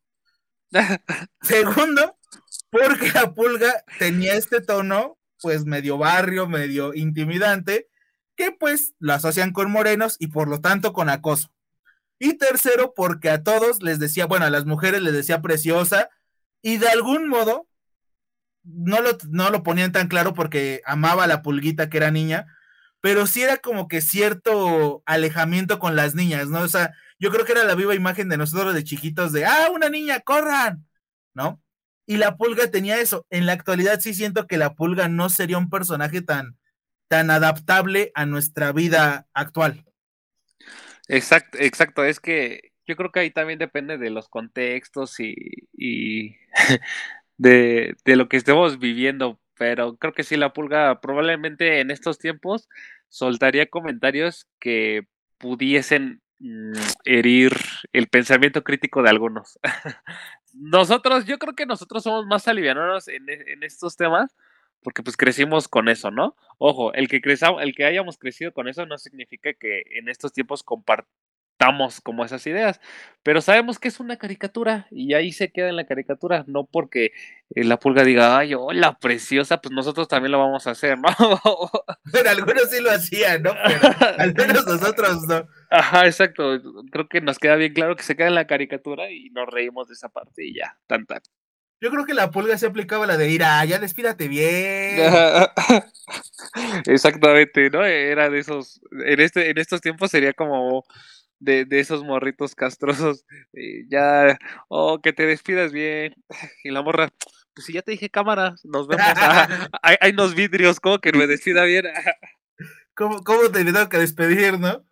Segundo, 1.41 2.17
porque 2.69 3.11
la 3.13 3.33
pulga 3.33 3.83
tenía 3.99 4.35
este 4.35 4.61
tono, 4.61 5.17
pues 5.41 5.65
medio 5.65 5.97
barrio, 5.97 6.47
medio 6.47 6.93
intimidante, 6.93 7.89
que 8.35 8.51
pues 8.51 8.93
lo 8.99 9.13
asocian 9.13 9.51
con 9.51 9.71
morenos 9.71 10.15
y 10.19 10.27
por 10.27 10.47
lo 10.47 10.61
tanto 10.61 10.93
con 10.93 11.09
acoso. 11.09 11.51
Y 12.19 12.33
tercero, 12.37 12.93
porque 12.95 13.29
a 13.29 13.43
todos 13.43 13.81
les 13.83 13.99
decía, 13.99 14.25
bueno, 14.25 14.45
a 14.45 14.49
las 14.49 14.65
mujeres 14.65 15.01
les 15.01 15.13
decía 15.13 15.41
preciosa 15.41 16.09
y 16.61 16.77
de 16.77 16.87
algún 16.87 17.27
modo 17.27 17.67
no 18.63 19.01
lo, 19.01 19.17
no 19.29 19.49
lo 19.49 19.63
ponían 19.63 19.91
tan 19.91 20.07
claro 20.07 20.33
porque 20.33 20.81
amaba 20.85 21.23
a 21.23 21.27
la 21.27 21.41
pulguita 21.41 21.89
que 21.89 21.97
era 21.97 22.11
niña, 22.11 22.56
pero 23.01 23.27
sí 23.27 23.43
era 23.43 23.57
como 23.57 23.87
que 23.87 24.01
cierto 24.01 25.03
alejamiento 25.05 25.79
con 25.79 25.95
las 25.95 26.15
niñas, 26.15 26.49
¿no? 26.49 26.61
O 26.61 26.67
sea, 26.67 26.93
yo 27.19 27.31
creo 27.31 27.45
que 27.45 27.53
era 27.53 27.63
la 27.63 27.75
viva 27.75 27.95
imagen 27.95 28.29
de 28.29 28.37
nosotros 28.37 28.73
de 28.73 28.83
chiquitos 28.83 29.31
de, 29.31 29.45
ah, 29.45 29.69
una 29.73 29.89
niña, 29.89 30.19
corran, 30.21 30.85
¿no? 31.33 31.61
Y 32.05 32.17
la 32.17 32.37
pulga 32.37 32.71
tenía 32.71 32.99
eso. 32.99 33.25
En 33.29 33.45
la 33.45 33.53
actualidad 33.53 33.99
sí 33.99 34.13
siento 34.13 34.47
que 34.47 34.57
la 34.57 34.75
pulga 34.75 35.09
no 35.09 35.29
sería 35.29 35.57
un 35.57 35.69
personaje 35.69 36.21
tan, 36.21 36.57
tan 37.07 37.29
adaptable 37.31 38.11
a 38.15 38.25
nuestra 38.25 38.71
vida 38.71 39.27
actual. 39.33 39.85
Exacto, 41.07 41.57
exacto. 41.59 42.03
Es 42.03 42.19
que 42.19 42.71
yo 42.85 42.95
creo 42.95 43.11
que 43.11 43.19
ahí 43.19 43.31
también 43.31 43.59
depende 43.59 43.97
de 43.97 44.09
los 44.09 44.29
contextos 44.29 45.19
y, 45.19 45.35
y 45.73 46.35
de, 47.37 47.95
de, 48.05 48.15
lo 48.15 48.29
que 48.29 48.37
estemos 48.37 48.79
viviendo. 48.79 49.39
Pero 49.57 49.97
creo 49.97 50.13
que 50.13 50.23
sí, 50.23 50.37
la 50.37 50.53
pulga 50.53 51.01
probablemente 51.01 51.79
en 51.79 51.91
estos 51.91 52.19
tiempos 52.19 52.69
soltaría 53.09 53.69
comentarios 53.69 54.47
que 54.59 55.07
pudiesen 55.37 56.21
mm, 56.39 56.73
herir 57.05 57.53
el 57.93 58.07
pensamiento 58.07 58.63
crítico 58.63 59.01
de 59.03 59.09
algunos. 59.09 59.59
nosotros, 60.53 61.25
yo 61.25 61.37
creo 61.39 61.55
que 61.55 61.65
nosotros 61.65 62.03
somos 62.03 62.25
más 62.25 62.47
alivianos 62.47 63.07
en, 63.07 63.29
en, 63.29 63.63
estos 63.63 63.95
temas 63.95 64.35
porque 64.83 65.03
pues 65.03 65.17
crecimos 65.17 65.67
con 65.67 65.89
eso, 65.89 66.11
¿no? 66.11 66.35
Ojo, 66.59 66.93
el 66.93 67.07
que, 67.07 67.19
crezamos, 67.19 67.61
el 67.61 67.75
que 67.75 67.85
hayamos 67.85 68.17
crecido 68.17 68.53
con 68.53 68.67
eso 68.67 68.85
no 68.85 68.97
significa 68.97 69.53
que 69.53 69.83
en 69.91 70.07
estos 70.07 70.33
tiempos 70.33 70.63
compart 70.63 71.07
estamos 71.57 72.01
como 72.01 72.23
esas 72.23 72.45
ideas, 72.45 72.79
pero 73.23 73.41
sabemos 73.41 73.79
que 73.79 73.87
es 73.87 73.99
una 73.99 74.17
caricatura 74.17 74.85
y 74.91 75.15
ahí 75.15 75.31
se 75.31 75.51
queda 75.51 75.69
en 75.69 75.75
la 75.75 75.87
caricatura, 75.87 76.43
no 76.45 76.65
porque 76.65 77.13
eh, 77.55 77.63
la 77.63 77.79
pulga 77.79 78.03
diga, 78.03 78.37
ay, 78.37 78.53
hola, 78.53 78.99
preciosa, 78.99 79.59
pues 79.59 79.73
nosotros 79.73 80.07
también 80.07 80.33
lo 80.33 80.37
vamos 80.37 80.67
a 80.67 80.71
hacer, 80.71 80.99
¿no? 80.99 81.09
pero 82.11 82.29
algunos 82.29 82.69
sí 82.69 82.79
lo 82.79 82.91
hacían, 82.91 83.41
¿no? 83.41 83.55
Pero 83.65 83.79
al 84.19 84.35
menos 84.35 84.67
nosotros 84.67 85.23
no. 85.27 85.47
Ajá, 85.71 86.05
exacto, 86.05 86.61
creo 86.91 87.09
que 87.09 87.21
nos 87.21 87.39
queda 87.39 87.55
bien 87.55 87.73
claro 87.73 87.95
que 87.95 88.03
se 88.03 88.15
queda 88.15 88.27
en 88.27 88.35
la 88.35 88.45
caricatura 88.45 89.09
y 89.09 89.31
nos 89.31 89.47
reímos 89.49 89.87
de 89.87 89.95
esa 89.95 90.09
parte 90.09 90.45
y 90.45 90.53
ya, 90.53 90.77
tan 90.85 91.07
tan. 91.07 91.21
Yo 91.79 91.91
creo 91.91 92.05
que 92.05 92.15
la 92.15 92.31
pulga 92.31 92.57
se 92.57 92.65
aplicaba 92.65 93.05
la 93.05 93.17
de 93.17 93.29
ir 93.29 93.43
a, 93.43 93.63
ya 93.65 93.77
despídate 93.77 94.27
bien. 94.27 94.99
Exactamente, 96.85 97.69
¿no? 97.69 97.83
Era 97.83 98.29
de 98.29 98.39
esos, 98.39 98.81
en, 98.91 99.19
este, 99.19 99.51
en 99.51 99.57
estos 99.59 99.81
tiempos 99.81 100.09
sería 100.09 100.33
como 100.33 100.85
de, 101.39 101.65
de 101.65 101.79
esos 101.79 102.03
morritos 102.03 102.55
castrosos. 102.55 103.25
ya, 103.89 104.37
oh, 104.67 105.01
que 105.01 105.13
te 105.13 105.25
despidas 105.25 105.71
bien. 105.71 106.15
Y 106.63 106.71
la 106.71 106.81
morra, 106.81 107.09
pues 107.53 107.65
si 107.65 107.73
ya 107.73 107.81
te 107.81 107.91
dije 107.91 108.09
cámara, 108.09 108.55
nos 108.63 108.87
vemos. 108.87 109.05
hay, 109.81 109.95
hay 109.99 110.11
unos 110.11 110.35
vidrios, 110.35 110.79
como 110.79 110.99
que 110.99 111.11
me 111.11 111.27
despida 111.27 111.63
bien. 111.63 111.85
¿Cómo, 112.93 113.23
¿Cómo 113.23 113.49
te 113.51 113.63
tengo 113.63 113.89
que 113.89 113.97
despedir, 113.97 114.59
no? 114.59 114.83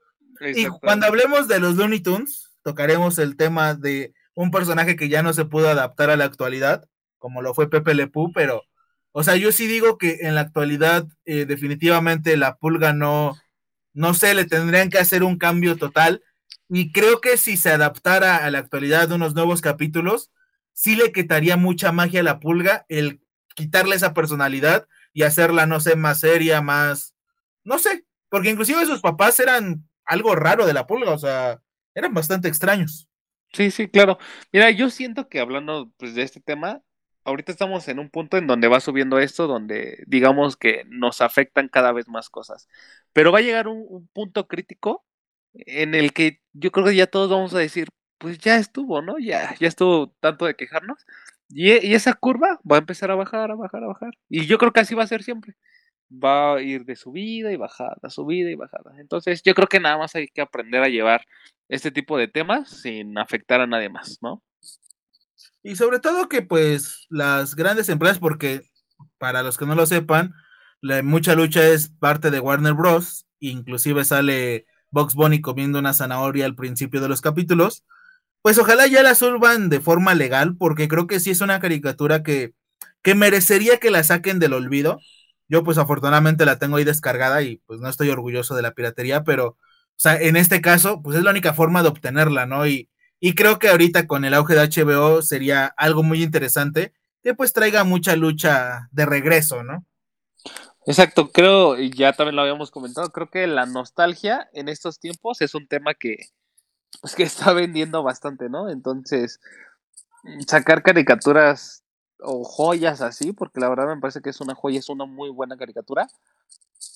Y 0.42 0.66
cuando 0.66 1.06
hablemos 1.06 1.48
de 1.48 1.60
los 1.60 1.76
Looney 1.76 2.02
Tunes, 2.02 2.52
tocaremos 2.62 3.20
el 3.20 3.38
tema 3.38 3.74
de 3.74 4.14
un 4.34 4.52
personaje 4.52 4.96
que 4.96 5.10
ya 5.10 5.24
no 5.24 5.34
se 5.34 5.46
pudo 5.46 5.70
adaptar 5.70 6.10
a 6.10 6.18
la 6.18 6.26
actualidad, 6.26 6.88
como 7.18 7.42
lo 7.42 7.54
fue 7.54 7.70
Pepe 7.70 7.96
Le 7.96 8.08
Pew, 8.08 8.32
pero, 8.34 8.64
o 9.12 9.24
sea, 9.24 9.38
yo 9.38 9.52
sí 9.52 9.66
digo 9.66 9.98
que 9.98 10.18
en 10.22 10.36
la 10.36 10.42
actualidad 10.42 11.08
eh, 11.26 11.46
definitivamente 11.46 12.36
la 12.36 12.58
pulga 12.58 12.94
no, 12.94 13.36
no 13.94 14.14
sé, 14.14 14.34
le 14.34 14.46
tendrían 14.46 14.90
que 14.90 14.98
hacer 14.98 15.24
un 15.24 15.38
cambio 15.38 15.78
total 15.78 16.22
y 16.70 16.92
creo 16.92 17.22
que 17.22 17.38
si 17.38 17.58
se 17.58 17.70
adaptara 17.72 18.38
a 18.38 18.52
la 18.52 18.60
actualidad 18.60 19.08
de 19.08 19.16
unos 19.16 19.36
nuevos 19.36 19.62
capítulos, 19.62 20.32
sí 20.74 20.96
le 20.96 21.12
quitaría 21.12 21.58
mucha 21.58 21.92
magia 21.92 22.22
a 22.22 22.24
la 22.24 22.40
pulga 22.40 22.86
el 22.90 23.22
quitarle 23.56 23.96
esa 23.96 24.14
personalidad 24.14 24.88
y 25.14 25.24
hacerla, 25.24 25.66
no 25.66 25.80
sé, 25.80 25.96
más 25.96 26.20
seria, 26.20 26.62
más, 26.62 27.16
no 27.64 27.80
sé, 27.80 28.06
porque 28.30 28.50
inclusive 28.50 28.86
sus 28.86 29.02
papás 29.02 29.40
eran 29.40 29.88
algo 30.04 30.36
raro 30.36 30.66
de 30.66 30.74
la 30.74 30.88
pulga, 30.88 31.12
o 31.12 31.18
sea, 31.18 31.62
eran 31.94 32.14
bastante 32.14 32.48
extraños. 32.48 33.08
Sí, 33.54 33.72
sí, 33.72 33.88
claro. 33.88 34.18
Mira, 34.52 34.70
yo 34.72 34.90
siento 34.90 35.30
que 35.30 35.40
hablando 35.40 35.90
pues, 35.98 36.14
de 36.16 36.24
este 36.24 36.42
tema, 36.42 36.82
ahorita 37.24 37.52
estamos 37.54 37.88
en 37.88 38.00
un 38.00 38.10
punto 38.10 38.38
en 38.38 38.48
donde 38.48 38.68
va 38.68 38.82
subiendo 38.82 39.18
esto, 39.20 39.48
donde 39.48 40.04
digamos 40.08 40.58
que 40.58 40.84
nos 40.90 41.22
afectan 41.22 41.70
cada 41.70 41.94
vez 41.94 42.10
más 42.10 42.30
cosas. 42.30 42.68
Pero 43.14 43.32
va 43.32 43.40
a 43.40 43.42
llegar 43.42 43.70
un, 43.70 43.86
un 43.88 44.08
punto 44.10 44.48
crítico 44.48 45.06
en 45.66 45.96
el 45.96 46.14
que 46.14 46.42
yo 46.54 46.72
creo 46.72 46.86
que 46.86 46.96
ya 46.96 47.08
todos 47.08 47.30
vamos 47.30 47.54
a 47.54 47.60
decir, 47.60 47.90
pues 48.18 48.38
ya 48.40 48.58
estuvo, 48.58 49.02
¿no? 49.02 49.18
Ya, 49.20 49.56
ya 49.60 49.68
estuvo 49.68 50.14
tanto 50.20 50.46
de 50.46 50.56
quejarnos. 50.56 51.06
Y, 51.50 51.72
y, 51.88 51.94
esa 51.94 52.14
curva 52.14 52.60
va 52.70 52.78
a 52.78 52.80
empezar 52.80 53.12
a 53.12 53.16
bajar, 53.16 53.52
a 53.52 53.56
bajar, 53.56 53.84
a 53.84 53.88
bajar. 53.88 54.12
Y 54.30 54.46
yo 54.48 54.58
creo 54.58 54.74
que 54.74 54.80
así 54.80 54.96
va 54.96 55.04
a 55.04 55.08
ser 55.08 55.24
siempre. 55.24 55.56
Va 56.12 56.56
a 56.56 56.62
ir 56.62 56.86
de 56.86 56.96
subida 56.96 57.52
y 57.52 57.56
bajada, 57.58 58.10
subida 58.10 58.50
y 58.50 58.56
bajada. 58.56 59.00
Entonces, 59.00 59.42
yo 59.44 59.54
creo 59.54 59.68
que 59.68 59.80
nada 59.80 59.98
más 59.98 60.16
hay 60.16 60.28
que 60.28 60.42
aprender 60.42 60.84
a 60.84 60.90
llevar 60.90 61.26
este 61.70 61.92
tipo 61.92 62.18
de 62.18 62.28
temas 62.28 62.70
sin 62.70 63.18
afectar 63.18 63.62
a 63.62 63.68
nadie 63.68 63.90
más, 63.90 64.20
¿no? 64.22 64.44
Y 65.64 65.76
sobre 65.76 66.00
todo 66.00 66.30
que 66.30 66.44
pues 66.44 67.08
las 67.10 67.56
grandes 67.56 67.90
empresas, 67.90 68.20
porque 68.20 68.62
para 69.18 69.42
los 69.42 69.58
que 69.58 69.66
no 69.66 69.76
lo 69.76 69.86
sepan, 69.88 70.34
la 70.82 71.02
mucha 71.02 71.36
lucha 71.36 71.66
es 71.68 71.90
parte 71.90 72.30
de 72.30 72.40
Warner 72.40 72.74
Bros. 72.74 73.26
Inclusive 73.40 74.06
sale 74.06 74.68
Box 74.96 75.14
Bunny 75.14 75.42
comiendo 75.42 75.78
una 75.78 75.94
zanahoria 75.94 76.46
al 76.46 76.56
principio 76.56 77.02
de 77.02 77.10
los 77.10 77.20
capítulos, 77.20 77.84
pues 78.42 78.58
ojalá 78.58 78.88
ya 78.88 79.04
la 79.04 79.14
suban 79.14 79.68
de 79.70 79.82
forma 79.82 80.16
legal, 80.16 80.56
porque 80.58 80.88
creo 80.88 81.06
que 81.06 81.20
sí 81.20 81.32
es 81.32 81.42
una 81.42 81.60
caricatura 81.60 82.24
que, 82.24 82.54
que 83.04 83.14
merecería 83.14 83.78
que 83.78 83.92
la 83.92 84.06
saquen 84.06 84.40
del 84.40 84.54
olvido. 84.54 85.00
Yo 85.50 85.64
pues 85.66 85.78
afortunadamente 85.78 86.46
la 86.46 86.60
tengo 86.60 86.78
ahí 86.78 86.86
descargada 86.86 87.42
y 87.42 87.58
pues 87.66 87.82
no 87.82 87.90
estoy 87.90 88.10
orgulloso 88.10 88.56
de 88.56 88.62
la 88.62 88.72
piratería, 88.72 89.26
pero 89.26 89.48
o 89.48 89.58
sea, 89.98 90.16
en 90.20 90.38
este 90.38 90.62
caso 90.62 91.02
pues 91.04 91.18
es 91.18 91.24
la 91.24 91.32
única 91.32 91.54
forma 91.54 91.84
de 91.84 91.90
obtenerla, 91.90 92.46
¿no? 92.46 92.66
Y, 92.66 92.90
y 93.20 93.36
creo 93.36 93.60
que 93.60 93.68
ahorita 93.68 94.08
con 94.08 94.24
el 94.24 94.34
auge 94.34 94.56
de 94.56 94.62
HBO 94.62 95.22
sería 95.22 95.66
algo 95.78 96.04
muy 96.04 96.24
interesante 96.24 96.94
que 97.22 97.34
pues 97.34 97.52
traiga 97.52 97.84
mucha 97.84 98.16
lucha 98.16 98.88
de 98.92 99.06
regreso, 99.06 99.62
¿no? 99.64 99.86
Exacto, 100.88 101.32
creo, 101.32 101.80
y 101.80 101.90
ya 101.90 102.14
también 102.14 102.36
lo 102.36 102.44
habíamos 102.44 102.70
comentado, 102.70 103.10
creo 103.12 103.30
que 103.32 103.48
la 103.48 103.66
nostalgia 103.66 104.48
en 104.54 104.70
estos 104.70 105.00
tiempos 105.00 105.42
es 105.42 105.56
un 105.56 105.68
tema 105.68 105.96
que, 105.96 106.18
pues, 107.02 107.16
que 107.16 107.24
está 107.24 107.54
vendiendo 107.54 108.04
bastante, 108.04 108.50
¿no? 108.50 108.70
Entonces, 108.70 109.40
sacar 110.48 110.84
caricaturas 110.84 111.84
o 112.20 112.44
joyas 112.44 113.02
así, 113.02 113.34
porque 113.34 113.60
la 113.60 113.70
verdad 113.70 113.88
me 113.88 114.02
parece 114.02 114.22
que 114.22 114.30
es 114.32 114.42
una 114.42 114.56
joya, 114.56 114.80
es 114.80 114.90
una 114.90 115.06
muy 115.06 115.30
buena 115.30 115.58
caricatura, 115.58 116.08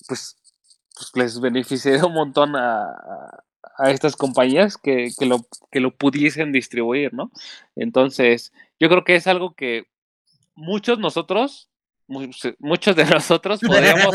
pues, 0.08 0.36
pues 0.94 1.10
les 1.14 1.40
beneficiaría 1.40 2.04
un 2.06 2.14
montón 2.14 2.56
a, 2.56 2.86
a 3.78 3.90
estas 3.90 4.16
compañías 4.16 4.76
que, 4.76 5.10
que, 5.18 5.26
lo, 5.26 5.40
que 5.70 5.80
lo 5.80 5.96
pudiesen 5.96 6.52
distribuir, 6.52 7.14
¿no? 7.14 7.30
Entonces, 7.76 8.52
yo 8.80 8.88
creo 8.88 9.04
que 9.04 9.16
es 9.16 9.26
algo 9.26 9.54
que 9.54 9.84
muchos 10.56 10.98
nosotros 11.00 11.69
muchos 12.10 12.96
de 12.96 13.04
nosotros 13.06 13.60
podemos 13.66 14.14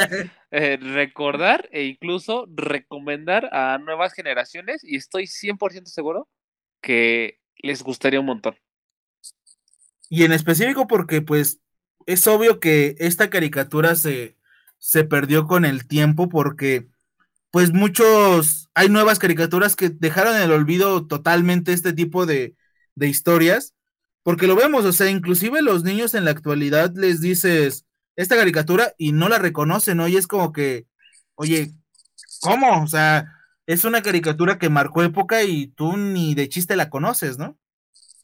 eh, 0.52 0.78
recordar 0.78 1.68
e 1.72 1.86
incluso 1.86 2.48
recomendar 2.54 3.50
a 3.54 3.78
nuevas 3.78 4.14
generaciones 4.14 4.84
y 4.84 4.98
estoy 4.98 5.26
100% 5.26 5.86
seguro 5.86 6.30
que 6.82 7.40
les 7.58 7.82
gustaría 7.82 8.20
un 8.20 8.28
montón. 8.28 8.56
Y 10.10 10.24
en 10.24 10.34
específico 10.34 10.88
porque 10.88 11.22
pues 11.22 11.60
es 12.06 12.28
obvio 12.28 12.60
que 12.60 12.96
esta 13.00 13.30
caricatura 13.30 13.96
se, 13.96 14.38
se 14.78 15.04
perdió 15.04 15.48
con 15.48 15.66
el 15.66 15.88
tiempo 15.88 16.30
porque 16.30 16.88
pues 17.50 17.72
muchos, 17.74 18.70
hay 18.74 18.90
nuevas 18.90 19.18
caricaturas 19.18 19.76
que 19.76 19.90
dejaron 19.90 20.36
en 20.36 20.44
el 20.44 20.52
olvido 20.52 21.08
totalmente 21.08 21.72
este 21.72 21.94
tipo 21.94 22.26
de, 22.26 22.56
de 22.96 23.08
historias 23.08 23.74
porque 24.26 24.48
lo 24.48 24.56
vemos, 24.56 24.86
o 24.86 24.92
sea, 24.92 25.08
inclusive 25.08 25.62
los 25.62 25.84
niños 25.84 26.16
en 26.16 26.26
la 26.26 26.32
actualidad 26.32 26.92
les 26.96 27.22
dices 27.22 27.86
esta 28.16 28.36
caricatura 28.36 28.96
y 28.98 29.12
no 29.12 29.30
la 29.30 29.38
reconocen, 29.38 29.98
¿no? 29.98 30.08
Y 30.08 30.18
es 30.18 30.26
como 30.26 30.52
que, 30.52 30.88
oye, 31.36 31.74
¿cómo? 32.42 32.82
O 32.82 32.88
sea, 32.88 33.32
es 33.68 33.86
una 33.86 34.02
caricatura 34.02 34.58
que 34.58 34.68
marcó 34.68 35.04
época 35.04 35.44
y 35.44 35.68
tú 35.68 35.96
ni 35.96 36.34
de 36.34 36.50
chiste 36.50 36.76
la 36.76 36.90
conoces, 36.90 37.38
¿no? 37.38 37.56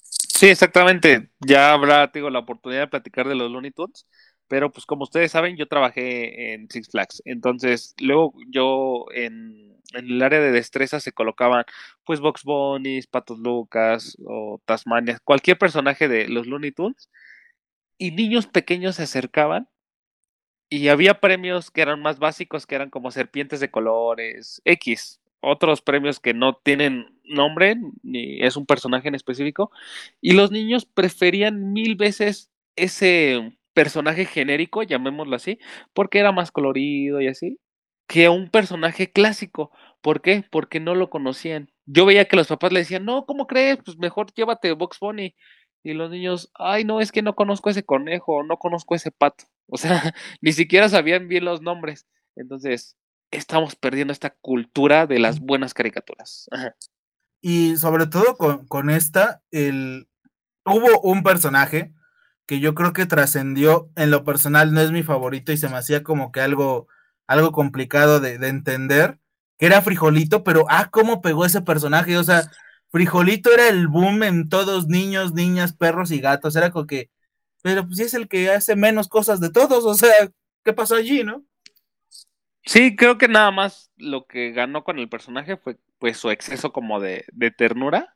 Sí, 0.02 0.47
exactamente. 0.47 1.30
Ya 1.39 1.72
habrá, 1.72 2.08
digo, 2.08 2.32
la 2.32 2.39
oportunidad 2.39 2.82
de 2.82 2.88
platicar 2.88 3.28
de 3.28 3.36
los 3.36 3.52
Looney 3.52 3.70
Tunes, 3.70 4.08
pero 4.47 4.72
pues 4.72 4.88
como 4.88 5.04
ustedes 5.04 5.32
saben, 5.32 5.56
yo 5.56 5.68
trabajé 5.68 6.56
en 6.56 6.68
Six 6.68 6.89
Flags. 6.89 7.22
Entonces, 7.26 7.93
luego 7.99 8.34
yo 8.49 9.06
en, 9.14 9.70
en 9.94 10.06
el 10.06 10.22
área 10.22 10.39
de 10.39 10.52
destreza 10.52 11.00
se 11.00 11.12
colocaban 11.12 11.66
pues 12.06 12.20
Box 12.20 12.44
Patos 13.10 13.39
Lucas 13.39 14.18
o 14.26 14.62
Tasmania, 14.66 15.20
cualquier 15.24 15.58
personaje 15.58 16.08
de 16.08 16.28
los 16.28 16.48
Looney 16.48 16.72
Tunes 16.72 17.10
y 17.98 18.12
niños 18.12 18.48
pequeños 18.48 18.96
se 18.96 19.04
acercaban 19.04 19.70
y 20.70 20.88
había 20.88 21.20
premios 21.20 21.70
que 21.70 21.82
eran 21.82 22.02
más 22.02 22.18
básicos, 22.18 22.66
que 22.66 22.76
eran 22.76 22.89
como 22.89 23.12
serpientes 23.12 23.60
de 23.60 23.70
colores, 23.70 24.62
X, 24.64 25.20
otros 25.42 25.82
premios 25.82 26.20
que 26.20 26.34
no 26.34 26.56
tienen 26.56 27.20
nombre, 27.26 27.76
ni 28.04 28.42
es 28.42 28.56
un 28.56 28.66
personaje 28.66 29.10
en 29.10 29.16
específico, 29.16 29.72
y 30.22 30.32
los 30.32 30.50
niños 30.52 30.86
preferían 30.86 31.74
mil 31.74 31.96
veces 31.96 32.50
ese 32.78 33.58
personaje 33.74 34.26
genérico, 34.26 34.84
llamémoslo 34.84 35.36
así, 35.36 35.60
porque 35.94 36.20
era 36.20 36.32
más 36.32 36.52
colorido 36.52 37.20
y 37.22 37.28
así, 37.28 37.60
que 38.12 38.28
un 38.28 38.49
personaje 38.49 39.09
clásico. 39.09 39.72
¿Por 40.01 40.22
qué? 40.22 40.43
Porque 40.51 40.82
no 40.82 40.95
lo 40.95 41.09
conocían. 41.09 41.72
Yo 41.86 42.05
veía 42.05 42.26
que 42.26 42.36
los 42.36 42.47
papás 42.47 42.74
le 42.74 42.80
decían, 42.80 43.05
no, 43.05 43.26
¿cómo 43.26 43.47
crees? 43.47 43.78
Pues 43.86 43.97
mejor 43.97 44.34
llévate 44.34 44.74
Box 44.74 44.97
Bunny. 44.99 45.34
Y 45.82 45.93
los 45.93 46.12
niños, 46.12 46.51
ay, 46.55 46.84
no, 46.84 46.99
es 46.99 47.14
que 47.14 47.22
no 47.22 47.36
conozco 47.36 47.70
ese 47.70 47.86
conejo, 47.86 48.43
no 48.43 48.57
conozco 48.57 48.95
ese 48.95 49.12
pato. 49.12 49.45
O 49.74 49.78
sea, 49.78 50.14
ni 50.41 50.51
siquiera 50.51 50.89
sabían 50.89 51.30
bien 51.30 51.45
los 51.45 51.62
nombres. 51.62 52.05
Entonces, 52.36 52.97
estamos 53.32 53.78
perdiendo 53.78 54.12
esta 54.12 54.32
cultura 54.41 55.07
de 55.07 55.18
las 55.18 55.39
buenas 55.39 55.74
caricaturas. 55.74 56.49
Y 57.39 57.78
sobre 57.78 58.07
todo 58.07 58.36
con, 58.36 58.68
con 58.68 58.89
esta, 58.89 59.41
el... 59.51 60.09
hubo 60.66 60.99
un 60.99 61.24
personaje 61.24 61.93
que 62.45 62.59
yo 62.59 62.76
creo 62.76 62.91
que 62.91 63.05
trascendió, 63.05 63.89
en 63.95 64.12
lo 64.12 64.26
personal 64.26 64.74
no 64.74 64.82
es 64.82 64.91
mi 64.91 65.03
favorito 65.03 65.53
y 65.53 65.57
se 65.57 65.70
me 65.70 65.78
hacía 65.78 66.03
como 66.03 66.34
que 66.34 66.41
algo, 66.41 66.89
algo 67.32 67.52
complicado 67.52 68.20
de, 68.20 68.38
de 68.38 68.50
entender, 68.50 69.18
que 69.58 69.66
era 69.68 69.82
Frijolito, 69.82 70.44
pero 70.44 70.66
ah, 70.70 70.90
cómo 70.92 71.22
pegó 71.22 71.46
ese 71.46 71.62
personaje, 71.62 72.18
o 72.18 72.24
sea, 72.24 72.44
Frijolito 72.92 73.54
era 73.54 73.70
el 73.70 73.88
boom 73.88 74.24
en 74.24 74.50
todos, 74.50 74.88
niños, 74.88 75.34
niñas, 75.34 75.74
perros 75.74 76.12
y 76.12 76.20
gatos, 76.20 76.56
era 76.58 76.72
como 76.72 76.88
que, 76.88 77.10
pero 77.64 77.88
pues 77.88 78.00
es 78.00 78.14
el 78.14 78.28
que 78.28 78.52
hace 78.52 78.76
menos 78.76 79.08
cosas 79.08 79.40
de 79.40 79.50
todos, 79.50 79.86
o 79.86 79.94
sea, 79.94 80.12
¿qué 80.66 80.74
pasó 80.74 80.96
allí, 80.96 81.24
no? 81.24 81.46
Sí, 82.66 82.96
creo 82.96 83.18
que 83.18 83.28
nada 83.28 83.50
más 83.52 83.92
lo 83.96 84.26
que 84.28 84.52
ganó 84.52 84.84
con 84.84 85.00
el 85.00 85.10
personaje 85.10 85.58
fue 85.58 85.78
pues 86.00 86.18
su 86.18 86.30
exceso 86.32 86.74
como 86.74 87.00
de, 87.00 87.26
de 87.32 87.52
ternura 87.52 88.16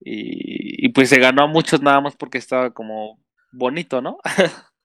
y, 0.00 0.86
y, 0.86 0.90
pues 0.90 1.08
se 1.08 1.18
ganó 1.18 1.42
a 1.44 1.46
muchos 1.46 1.82
nada 1.82 2.00
más 2.00 2.14
porque 2.14 2.38
estaba 2.38 2.72
como 2.72 3.18
bonito, 3.52 4.00
¿no? 4.00 4.18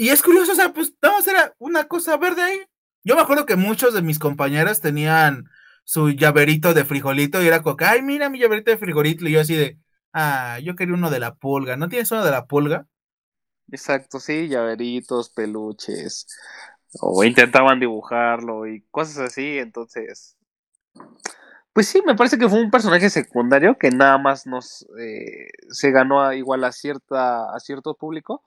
y 0.00 0.10
es 0.10 0.22
curioso, 0.22 0.52
o 0.52 0.54
sea, 0.54 0.72
pues 0.72 0.94
vamos 1.02 1.26
era 1.26 1.56
una 1.58 1.88
cosa 1.88 2.16
verde 2.16 2.40
ahí. 2.40 2.60
Yo 3.02 3.16
me 3.16 3.22
acuerdo 3.22 3.46
que 3.46 3.56
muchos 3.56 3.94
de 3.94 4.00
mis 4.00 4.20
compañeros 4.20 4.80
tenían 4.80 5.50
su 5.82 6.10
llaverito 6.10 6.72
de 6.72 6.84
frijolito 6.84 7.42
y 7.42 7.48
era 7.48 7.62
como, 7.62 7.76
ay, 7.80 8.02
mira 8.02 8.28
mi 8.28 8.38
llaverito 8.38 8.70
de 8.70 8.78
frijolito. 8.78 9.26
Y 9.26 9.32
yo 9.32 9.40
así 9.40 9.56
de, 9.56 9.76
ah, 10.12 10.60
yo 10.62 10.76
quería 10.76 10.94
uno 10.94 11.10
de 11.10 11.18
la 11.18 11.34
pulga. 11.34 11.76
¿No 11.76 11.88
tienes 11.88 12.12
uno 12.12 12.24
de 12.24 12.30
la 12.30 12.46
pulga? 12.46 12.86
Exacto, 13.72 14.20
sí, 14.20 14.46
llaveritos, 14.46 15.30
peluches. 15.30 16.28
O 17.00 17.24
intentaban 17.24 17.80
dibujarlo 17.80 18.68
y 18.68 18.82
cosas 18.92 19.18
así, 19.18 19.58
entonces. 19.58 20.36
Pues 21.72 21.88
sí, 21.88 22.02
me 22.06 22.14
parece 22.14 22.38
que 22.38 22.48
fue 22.48 22.60
un 22.60 22.70
personaje 22.70 23.10
secundario 23.10 23.76
que 23.76 23.90
nada 23.90 24.16
más 24.16 24.46
nos 24.46 24.86
eh, 25.00 25.48
se 25.70 25.90
ganó 25.90 26.22
a, 26.22 26.36
igual 26.36 26.62
a 26.62 26.70
cierta 26.70 27.52
a 27.52 27.58
cierto 27.58 27.96
público, 27.96 28.44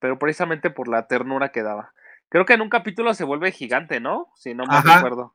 pero 0.00 0.18
precisamente 0.18 0.70
por 0.70 0.88
la 0.88 1.06
ternura 1.06 1.50
que 1.50 1.62
daba. 1.62 1.92
Creo 2.28 2.44
que 2.44 2.54
en 2.54 2.60
un 2.60 2.68
capítulo 2.68 3.14
se 3.14 3.24
vuelve 3.24 3.52
gigante, 3.52 4.00
¿no? 4.00 4.28
Si 4.36 4.54
no 4.54 4.64
me 4.66 4.80
recuerdo 4.80 5.34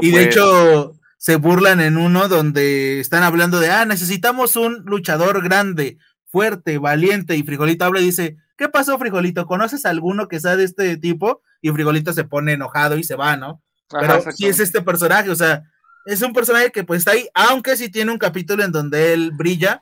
y 0.00 0.10
de 0.10 0.12
pues 0.12 0.26
hecho, 0.26 0.94
se 1.16 1.36
burlan 1.36 1.80
en 1.80 1.96
uno 1.96 2.28
donde 2.28 3.00
están 3.00 3.22
hablando 3.22 3.60
de, 3.60 3.70
ah, 3.70 3.84
necesitamos 3.84 4.56
un 4.56 4.82
luchador 4.84 5.42
grande, 5.42 5.98
fuerte, 6.26 6.78
valiente, 6.78 7.36
y 7.36 7.42
Frijolito 7.42 7.84
habla 7.84 8.00
y 8.00 8.04
dice, 8.04 8.36
¿qué 8.56 8.68
pasó, 8.68 8.98
Frijolito? 8.98 9.46
¿Conoces 9.46 9.86
a 9.86 9.90
alguno 9.90 10.28
que 10.28 10.40
sea 10.40 10.56
de 10.56 10.64
este 10.64 10.96
tipo? 10.96 11.42
Y 11.60 11.70
Frijolito 11.70 12.12
se 12.12 12.24
pone 12.24 12.52
enojado 12.52 12.96
y 12.96 13.04
se 13.04 13.16
va, 13.16 13.36
¿no? 13.36 13.62
Pero 13.90 14.20
sí 14.32 14.46
es 14.46 14.60
este 14.60 14.82
personaje, 14.82 15.30
o 15.30 15.36
sea, 15.36 15.62
es 16.04 16.20
un 16.22 16.32
personaje 16.32 16.70
que 16.70 16.84
pues 16.84 17.00
está 17.00 17.12
ahí, 17.12 17.28
aunque 17.34 17.76
sí 17.76 17.90
tiene 17.90 18.12
un 18.12 18.18
capítulo 18.18 18.64
en 18.64 18.72
donde 18.72 19.12
él 19.12 19.30
brilla, 19.32 19.80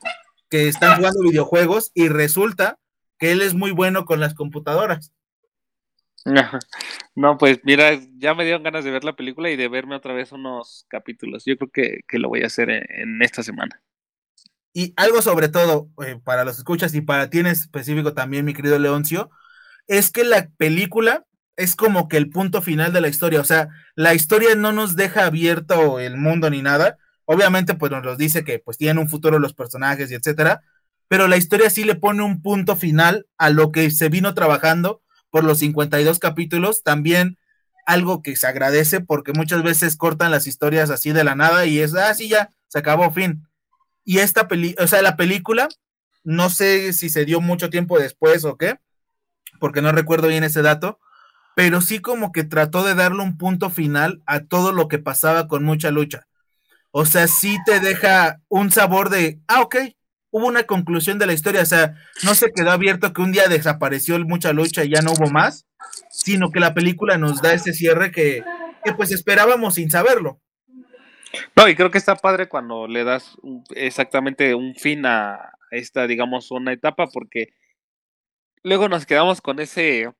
que 0.49 0.69
están 0.69 0.97
jugando 0.97 1.21
videojuegos 1.23 1.91
y 1.93 2.07
resulta 2.07 2.77
que 3.17 3.31
él 3.31 3.41
es 3.41 3.53
muy 3.53 3.71
bueno 3.71 4.05
con 4.05 4.19
las 4.19 4.33
computadoras. 4.33 5.13
No, 7.15 7.37
pues 7.37 7.59
mira, 7.63 7.97
ya 8.17 8.33
me 8.33 8.43
dieron 8.43 8.63
ganas 8.63 8.83
de 8.83 8.91
ver 8.91 9.03
la 9.03 9.15
película 9.15 9.49
y 9.49 9.55
de 9.55 9.67
verme 9.67 9.95
otra 9.95 10.13
vez 10.13 10.31
unos 10.31 10.85
capítulos. 10.89 11.43
Yo 11.45 11.57
creo 11.57 11.71
que, 11.71 12.19
lo 12.19 12.29
voy 12.29 12.43
a 12.43 12.47
hacer 12.47 12.69
en, 12.69 13.21
esta 13.21 13.43
semana. 13.43 13.81
Y 14.73 14.93
algo 14.97 15.21
sobre 15.21 15.49
todo, 15.49 15.89
eh, 16.05 16.19
para 16.23 16.43
los 16.43 16.57
escuchas 16.57 16.93
y 16.93 17.01
para 17.01 17.29
ti 17.29 17.39
en 17.39 17.47
específico 17.47 18.13
también, 18.13 18.45
mi 18.45 18.53
querido 18.53 18.77
Leoncio, 18.77 19.31
es 19.87 20.11
que 20.11 20.23
la 20.23 20.49
película 20.57 21.25
es 21.55 21.75
como 21.75 22.07
que 22.07 22.17
el 22.17 22.29
punto 22.29 22.61
final 22.61 22.93
de 22.93 23.01
la 23.01 23.07
historia. 23.07 23.41
O 23.41 23.45
sea, 23.45 23.69
la 23.95 24.13
historia 24.13 24.53
no 24.55 24.71
nos 24.73 24.95
deja 24.95 25.25
abierto 25.25 25.99
el 25.99 26.17
mundo 26.17 26.49
ni 26.49 26.61
nada. 26.61 26.97
Obviamente, 27.25 27.73
pues 27.73 27.91
nos 27.91 28.17
dice 28.17 28.43
que 28.43 28.59
pues 28.59 28.77
tienen 28.77 28.99
un 28.99 29.09
futuro 29.09 29.39
los 29.39 29.53
personajes 29.53 30.11
y 30.11 30.15
etcétera. 30.15 30.61
Pero 31.07 31.27
la 31.27 31.37
historia 31.37 31.69
sí 31.69 31.83
le 31.83 31.95
pone 31.95 32.23
un 32.23 32.41
punto 32.41 32.75
final 32.75 33.27
a 33.37 33.49
lo 33.49 33.71
que 33.71 33.89
se 33.91 34.09
vino 34.09 34.33
trabajando 34.33 35.01
por 35.29 35.43
los 35.43 35.59
52 35.59 36.19
capítulos, 36.19 36.83
también 36.83 37.37
algo 37.85 38.21
que 38.21 38.35
se 38.35 38.47
agradece 38.47 38.99
porque 38.99 39.31
muchas 39.33 39.63
veces 39.63 39.95
cortan 39.95 40.31
las 40.31 40.45
historias 40.45 40.89
así 40.89 41.13
de 41.13 41.23
la 41.23 41.35
nada 41.35 41.65
y 41.65 41.79
es, 41.79 41.95
ah, 41.95 42.13
sí, 42.13 42.27
ya, 42.27 42.51
se 42.67 42.79
acabó, 42.79 43.11
fin. 43.11 43.47
Y 44.03 44.19
esta 44.19 44.47
película, 44.47 44.83
o 44.83 44.87
sea, 44.87 45.01
la 45.01 45.15
película, 45.15 45.69
no 46.23 46.49
sé 46.49 46.91
si 46.91 47.09
se 47.09 47.23
dio 47.23 47.39
mucho 47.39 47.69
tiempo 47.69 47.97
después 47.97 48.43
o 48.43 48.57
qué, 48.57 48.79
porque 49.59 49.81
no 49.81 49.91
recuerdo 49.93 50.27
bien 50.27 50.43
ese 50.43 50.61
dato, 50.61 50.99
pero 51.55 51.81
sí 51.81 51.99
como 51.99 52.31
que 52.31 52.43
trató 52.43 52.83
de 52.83 52.93
darle 52.93 53.23
un 53.23 53.37
punto 53.37 53.69
final 53.69 54.21
a 54.25 54.41
todo 54.41 54.73
lo 54.73 54.87
que 54.87 54.99
pasaba 54.99 55.47
con 55.47 55.63
mucha 55.63 55.89
lucha. 55.89 56.27
O 56.91 57.05
sea, 57.05 57.27
sí 57.27 57.57
te 57.65 57.79
deja 57.79 58.41
un 58.49 58.71
sabor 58.71 59.09
de, 59.09 59.39
ah, 59.47 59.61
ok, 59.61 59.75
hubo 60.31 60.47
una 60.47 60.63
conclusión 60.63 61.19
de 61.19 61.25
la 61.25 61.33
historia, 61.33 61.61
o 61.61 61.65
sea, 61.65 61.95
no 62.23 62.35
se 62.35 62.51
quedó 62.51 62.71
abierto 62.71 63.13
que 63.13 63.21
un 63.21 63.31
día 63.31 63.47
desapareció 63.47 64.19
mucha 64.19 64.53
lucha 64.53 64.83
y 64.83 64.89
ya 64.89 65.01
no 65.01 65.11
hubo 65.11 65.29
más, 65.29 65.67
sino 66.09 66.51
que 66.51 66.59
la 66.59 66.73
película 66.73 67.17
nos 67.17 67.41
da 67.41 67.53
ese 67.53 67.73
cierre 67.73 68.11
que, 68.11 68.43
pues 68.95 69.11
esperábamos 69.11 69.75
sin 69.75 69.89
saberlo. 69.89 70.41
No, 71.55 71.67
y 71.67 71.75
creo 71.75 71.91
que 71.91 71.97
está 71.97 72.15
padre 72.15 72.47
cuando 72.47 72.87
le 72.87 73.03
das 73.03 73.37
exactamente 73.75 74.55
un 74.55 74.75
fin 74.75 75.05
a 75.05 75.53
esta, 75.71 76.07
digamos, 76.07 76.51
una 76.51 76.71
etapa, 76.71 77.07
porque 77.07 77.53
luego 78.63 78.87
nos 78.87 79.05
quedamos 79.05 79.41
con 79.41 79.59
ese 79.59 80.11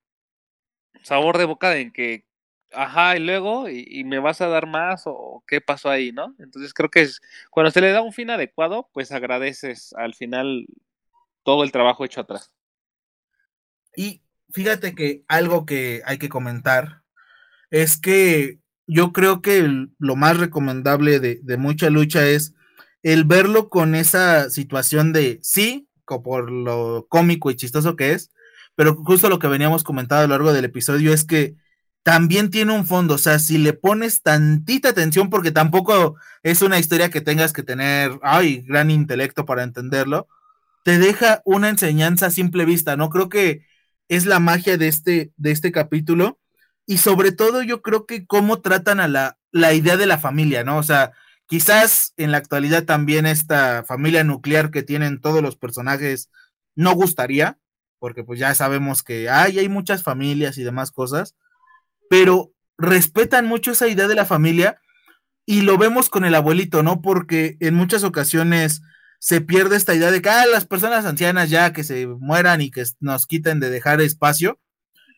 sabor 1.03 1.38
de 1.38 1.45
boca 1.45 1.78
en 1.78 1.91
que 1.91 2.27
ajá, 2.74 3.18
y 3.18 3.20
luego, 3.20 3.70
y, 3.70 4.03
me 4.03 4.20
vas 4.20 4.41
a 4.41 4.47
dar 4.47 4.68
más 4.68 5.03
o 5.05 5.43
qué 5.47 5.61
pasó 5.61 5.89
ahí, 5.89 6.11
¿no? 6.11 6.36
Entonces 6.39 6.74
creo 6.74 6.89
que 6.89 7.01
es, 7.01 7.22
cuando 7.49 7.72
se 7.72 7.82
le 7.82 7.91
da 7.91 8.01
un 8.01 8.13
fin 8.13 8.30
adecuado, 8.30 8.89
pues 8.93 9.11
agradeces 9.11 9.93
al 9.93 10.13
final 10.13 10.68
todo 11.43 11.63
el 11.63 11.72
trabajo 11.72 12.05
hecho 12.05 12.22
atrás. 12.22 12.51
Y 13.95 14.22
fíjate 14.51 14.95
que 14.95 15.24
algo 15.28 15.65
que 15.65 16.01
hay 16.05 16.18
que 16.18 16.30
comentar 16.30 17.03
es 17.72 17.97
que 17.97 18.59
yo 18.86 19.11
creo 19.11 19.41
que 19.41 19.68
lo 19.97 20.15
más 20.15 20.38
recomendable 20.38 21.20
de, 21.20 21.39
de, 21.43 21.57
mucha 21.57 21.89
lucha 21.89 22.26
es 22.26 22.53
el 23.03 23.26
verlo 23.26 23.70
con 23.70 23.95
esa 23.95 24.49
situación 24.49 25.13
de 25.13 25.39
sí, 25.41 25.88
por 26.05 26.51
lo 26.51 27.07
cómico 27.09 27.51
y 27.51 27.55
chistoso 27.55 27.95
que 27.95 28.13
es, 28.13 28.32
pero 28.76 28.95
justo 28.95 29.30
lo 29.30 29.39
que 29.39 29.47
veníamos 29.47 29.84
comentando 29.84 30.24
a 30.24 30.28
lo 30.28 30.34
largo 30.34 30.53
del 30.53 30.65
episodio 30.65 31.13
es 31.13 31.26
que 31.26 31.55
también 32.08 32.51
tiene 32.51 32.72
un 32.72 32.86
fondo, 32.86 33.16
o 33.16 33.18
sea, 33.18 33.38
si 33.38 33.58
le 33.58 33.74
pones 33.74 34.22
tantita 34.24 34.88
atención, 34.88 35.30
porque 35.30 35.51
tampoco 35.51 36.16
es 36.41 36.62
una 36.62 36.80
historia 36.80 37.10
que 37.10 37.20
tengas 37.20 37.51
que 37.51 37.64
tener, 37.64 38.18
ay, 38.24 38.62
gran 38.66 38.89
intelecto 38.91 39.45
para 39.45 39.64
entenderlo, 39.64 40.30
te 40.86 40.99
deja 40.99 41.41
una 41.43 41.68
enseñanza 41.68 42.28
a 42.28 42.32
simple 42.32 42.64
vista, 42.64 42.95
¿no? 42.95 43.10
Creo 43.10 43.28
que 43.28 43.66
es 44.08 44.26
la 44.26 44.39
magia 44.39 44.78
de 44.78 44.88
este, 44.88 45.34
de 45.36 45.51
este 45.51 45.74
capítulo 45.74 46.39
y 46.86 46.99
sobre 46.99 47.34
todo 47.34 47.62
yo 47.62 47.82
creo 47.82 48.05
que 48.05 48.26
cómo 48.26 48.62
tratan 48.62 49.01
a 49.01 49.10
la, 49.10 49.38
la 49.51 49.74
idea 49.74 49.97
de 49.97 50.05
la 50.05 50.18
familia, 50.18 50.64
¿no? 50.64 50.78
O 50.78 50.84
sea, 50.84 51.12
quizás 51.45 52.14
en 52.16 52.32
la 52.32 52.38
actualidad 52.38 52.86
también 52.86 53.26
esta 53.26 53.84
familia 53.84 54.24
nuclear 54.24 54.72
que 54.72 54.82
tienen 54.82 55.20
todos 55.20 55.41
los 55.41 55.58
personajes 55.58 56.30
no 56.74 56.93
gustaría, 56.93 57.60
porque 57.99 58.24
pues 58.24 58.39
ya 58.39 58.55
sabemos 58.55 59.03
que 59.03 59.30
hay, 59.30 59.60
hay 59.60 59.68
muchas 59.68 60.03
familias 60.03 60.58
y 60.58 60.64
demás 60.64 60.91
cosas, 60.91 61.36
pero 62.10 62.51
respetan 62.78 63.45
mucho 63.45 63.72
esa 63.72 63.88
idea 63.88 64.08
de 64.08 64.16
la 64.16 64.26
familia 64.26 64.80
y 65.45 65.62
lo 65.62 65.78
vemos 65.78 66.10
con 66.10 66.26
el 66.26 66.36
abuelito, 66.36 66.84
¿no? 66.84 67.01
Porque 67.01 67.58
en 67.60 67.74
muchas 67.74 68.03
ocasiones 68.03 68.82
se 69.20 69.41
pierde 69.41 69.76
esta 69.76 69.95
idea 69.95 70.12
de 70.12 70.22
que 70.22 70.30
ah, 70.30 70.45
las 70.45 70.66
personas 70.66 71.05
ancianas 71.05 71.49
ya 71.49 71.74
que 71.74 71.84
se 71.84 72.08
mueran 72.08 72.62
y 72.62 72.70
que 72.70 72.84
nos 72.99 73.26
quiten 73.26 73.60
de 73.60 73.70
dejar 73.70 74.01
espacio. 74.01 74.60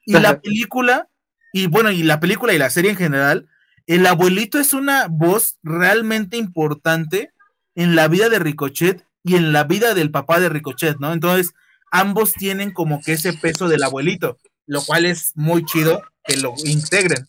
Y 0.06 0.14
la 0.14 0.40
película, 0.40 1.10
y 1.54 1.68
bueno, 1.68 1.92
y 1.92 2.04
la 2.04 2.20
película 2.20 2.54
y 2.54 2.58
la 2.58 2.70
serie 2.70 2.92
en 2.92 2.98
general, 2.98 3.48
el 3.86 4.06
abuelito 4.06 4.60
es 4.60 4.74
una 4.74 5.08
voz 5.08 5.58
realmente 5.62 6.38
importante 6.38 7.32
en 7.76 7.96
la 7.96 8.08
vida 8.08 8.30
de 8.30 8.40
Ricochet 8.40 9.06
y 9.24 9.36
en 9.36 9.52
la 9.52 9.64
vida 9.64 9.94
del 9.94 10.12
papá 10.12 10.40
de 10.40 10.50
Ricochet, 10.50 10.98
¿no? 11.00 11.12
Entonces, 11.14 11.54
ambos 11.92 12.34
tienen 12.34 12.72
como 12.72 13.02
que 13.02 13.14
ese 13.14 13.34
peso 13.34 13.68
del 13.68 13.84
abuelito, 13.84 14.38
lo 14.70 14.84
cual 14.84 15.08
es 15.08 15.36
muy 15.36 15.66
chido 15.66 16.04
que 16.24 16.38
lo 16.38 16.54
integren. 16.64 17.28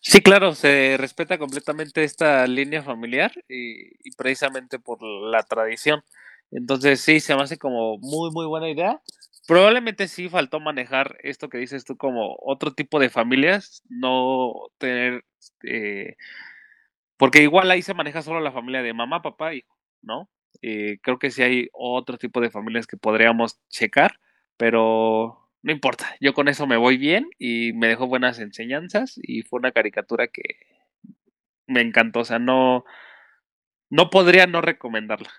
Sí, 0.00 0.20
claro, 0.20 0.54
se 0.54 0.96
respeta 0.98 1.38
completamente 1.38 2.04
esta 2.04 2.46
línea 2.46 2.82
familiar 2.82 3.32
y, 3.48 4.10
precisamente 4.18 4.78
por 4.78 5.02
la 5.02 5.42
tradición. 5.44 6.04
Entonces 6.50 7.00
sí, 7.00 7.20
se 7.20 7.34
me 7.34 7.42
hace 7.42 7.56
como 7.56 7.96
muy, 7.96 8.30
muy 8.30 8.44
buena 8.44 8.68
idea. 8.68 9.00
Probablemente 9.48 10.06
sí 10.06 10.28
faltó 10.28 10.60
manejar 10.60 11.16
esto 11.22 11.48
que 11.48 11.56
dices 11.56 11.86
tú 11.86 11.96
como 11.96 12.36
otro 12.38 12.74
tipo 12.74 13.00
de 13.00 13.08
familias, 13.08 13.82
no 13.88 14.52
tener, 14.76 15.24
eh, 15.62 16.16
porque 17.16 17.42
igual 17.42 17.70
ahí 17.70 17.80
se 17.80 17.94
maneja 17.94 18.20
solo 18.20 18.40
la 18.40 18.52
familia 18.52 18.82
de 18.82 18.92
mamá, 18.92 19.22
papá, 19.22 19.54
hijo, 19.54 19.74
¿no? 20.02 20.28
Eh, 20.60 20.98
creo 21.02 21.18
que 21.18 21.30
sí 21.30 21.42
hay 21.42 21.68
otro 21.72 22.18
tipo 22.18 22.42
de 22.42 22.50
familias 22.50 22.86
que 22.86 22.98
podríamos 22.98 23.58
checar, 23.70 24.20
pero 24.58 25.43
no 25.64 25.72
importa, 25.72 26.14
yo 26.20 26.34
con 26.34 26.48
eso 26.48 26.66
me 26.66 26.76
voy 26.76 26.98
bien 26.98 27.30
y 27.38 27.72
me 27.72 27.88
dejó 27.88 28.06
buenas 28.06 28.38
enseñanzas 28.38 29.14
y 29.16 29.42
fue 29.44 29.58
una 29.58 29.72
caricatura 29.72 30.26
que 30.26 30.42
me 31.66 31.80
encantó, 31.80 32.20
o 32.20 32.24
sea, 32.26 32.38
no, 32.38 32.84
no 33.88 34.10
podría 34.10 34.46
no 34.46 34.60
recomendarla. 34.60 35.30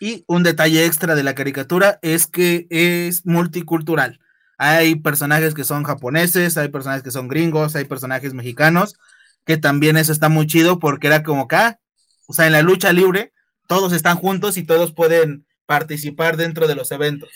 Y 0.00 0.24
un 0.26 0.42
detalle 0.42 0.84
extra 0.84 1.14
de 1.14 1.22
la 1.22 1.34
caricatura 1.34 1.98
es 2.02 2.26
que 2.26 2.66
es 2.68 3.24
multicultural. 3.24 4.20
Hay 4.58 4.96
personajes 4.96 5.54
que 5.54 5.64
son 5.64 5.84
japoneses, 5.84 6.58
hay 6.58 6.68
personajes 6.68 7.02
que 7.02 7.10
son 7.10 7.28
gringos, 7.28 7.76
hay 7.76 7.86
personajes 7.86 8.34
mexicanos, 8.34 8.98
que 9.46 9.56
también 9.56 9.96
eso 9.96 10.12
está 10.12 10.28
muy 10.28 10.46
chido 10.46 10.78
porque 10.78 11.06
era 11.06 11.22
como 11.22 11.44
acá, 11.44 11.80
o 12.26 12.34
sea, 12.34 12.46
en 12.46 12.52
la 12.52 12.60
lucha 12.60 12.92
libre, 12.92 13.32
todos 13.66 13.94
están 13.94 14.18
juntos 14.18 14.58
y 14.58 14.62
todos 14.62 14.92
pueden 14.92 15.46
participar 15.64 16.36
dentro 16.36 16.68
de 16.68 16.74
los 16.74 16.92
eventos. 16.92 17.30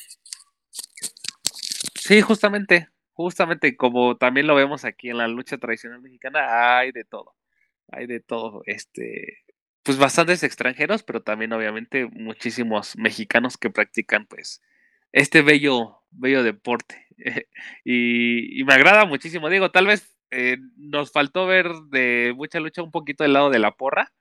Sí, 2.07 2.21
justamente, 2.21 2.89
justamente 3.15 3.77
como 3.77 4.19
también 4.19 4.47
lo 4.47 4.55
vemos 4.55 4.85
aquí 4.85 5.09
en 5.09 5.17
la 5.17 5.27
lucha 5.27 5.57
tradicional 5.57 6.03
mexicana, 6.03 6.79
hay 6.79 6.93
de 6.93 7.03
todo, 7.05 7.35
hay 7.89 8.07
de 8.07 8.21
todo, 8.21 8.63
este, 8.67 9.39
pues 9.83 9.97
bastantes 9.97 10.43
extranjeros, 10.43 11.03
pero 11.03 11.23
también 11.23 11.55
obviamente 11.55 12.05
muchísimos 12.13 12.95
mexicanos 12.99 13.57
que 13.57 13.71
practican 13.71 14.27
pues 14.27 14.61
este 15.13 15.41
bello, 15.41 16.03
bello 16.11 16.43
deporte. 16.43 17.07
y, 17.87 18.63
me 18.65 18.75
agrada 18.75 19.07
muchísimo, 19.07 19.49
digo, 19.49 19.71
tal 19.71 19.87
vez 19.87 20.15
eh, 20.31 20.59
nos 20.77 21.11
faltó 21.11 21.47
ver 21.47 21.71
de 21.91 22.35
mucha 22.37 22.61
lucha 22.61 22.83
un 22.83 22.91
poquito 22.91 23.25
del 23.25 23.33
lado 23.33 23.49
de 23.49 23.61
la 23.61 23.77
porra, 23.77 24.13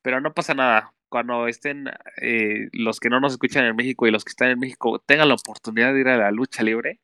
pero 0.00 0.20
no 0.20 0.32
pasa 0.32 0.54
nada. 0.54 0.94
Cuando 1.14 1.46
estén 1.46 1.86
eh, 2.20 2.70
los 2.72 2.98
que 2.98 3.08
no 3.08 3.20
nos 3.20 3.34
escuchan 3.34 3.64
en 3.66 3.76
México 3.76 4.04
y 4.04 4.10
los 4.10 4.24
que 4.24 4.30
están 4.30 4.50
en 4.50 4.58
México 4.58 4.98
tengan 4.98 5.28
la 5.28 5.36
oportunidad 5.36 5.94
de 5.94 6.00
ir 6.00 6.08
a 6.08 6.16
la 6.16 6.32
lucha 6.32 6.64
libre, 6.64 6.98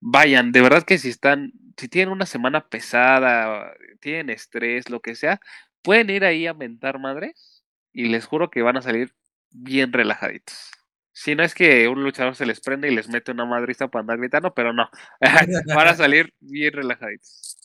vayan. 0.00 0.52
De 0.52 0.62
verdad 0.62 0.84
que 0.84 0.96
si 0.96 1.10
están, 1.10 1.52
si 1.76 1.86
tienen 1.86 2.14
una 2.14 2.24
semana 2.24 2.66
pesada, 2.66 3.74
tienen 4.00 4.30
estrés, 4.30 4.88
lo 4.88 5.00
que 5.00 5.14
sea, 5.14 5.38
pueden 5.82 6.08
ir 6.08 6.24
ahí 6.24 6.46
a 6.46 6.54
mentar 6.54 6.98
madres 6.98 7.62
y 7.92 8.08
les 8.08 8.24
juro 8.24 8.48
que 8.48 8.62
van 8.62 8.78
a 8.78 8.80
salir 8.80 9.12
bien 9.50 9.92
relajaditos. 9.92 10.70
Si 11.12 11.34
no 11.34 11.42
es 11.42 11.54
que 11.54 11.88
un 11.88 12.02
luchador 12.02 12.34
se 12.34 12.46
les 12.46 12.58
prende 12.62 12.90
y 12.90 12.94
les 12.94 13.10
mete 13.10 13.32
una 13.32 13.44
madriza 13.44 13.88
para 13.88 14.00
andar 14.00 14.16
gritando, 14.16 14.54
pero 14.54 14.72
no, 14.72 14.88
van 15.76 15.88
a 15.88 15.94
salir 15.94 16.32
bien 16.40 16.72
relajaditos. 16.72 17.58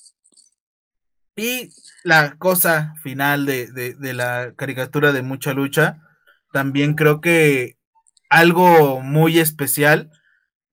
Y 1.38 1.70
la 2.04 2.36
cosa 2.38 2.96
final 3.04 3.46
de, 3.46 3.96
la 4.14 4.54
caricatura 4.56 5.12
de 5.14 5.22
mucha 5.22 5.54
lucha, 5.54 6.02
también 6.52 6.96
creo 6.96 7.22
que 7.22 7.78
algo 8.28 9.02
muy 9.02 9.38
especial 9.38 10.10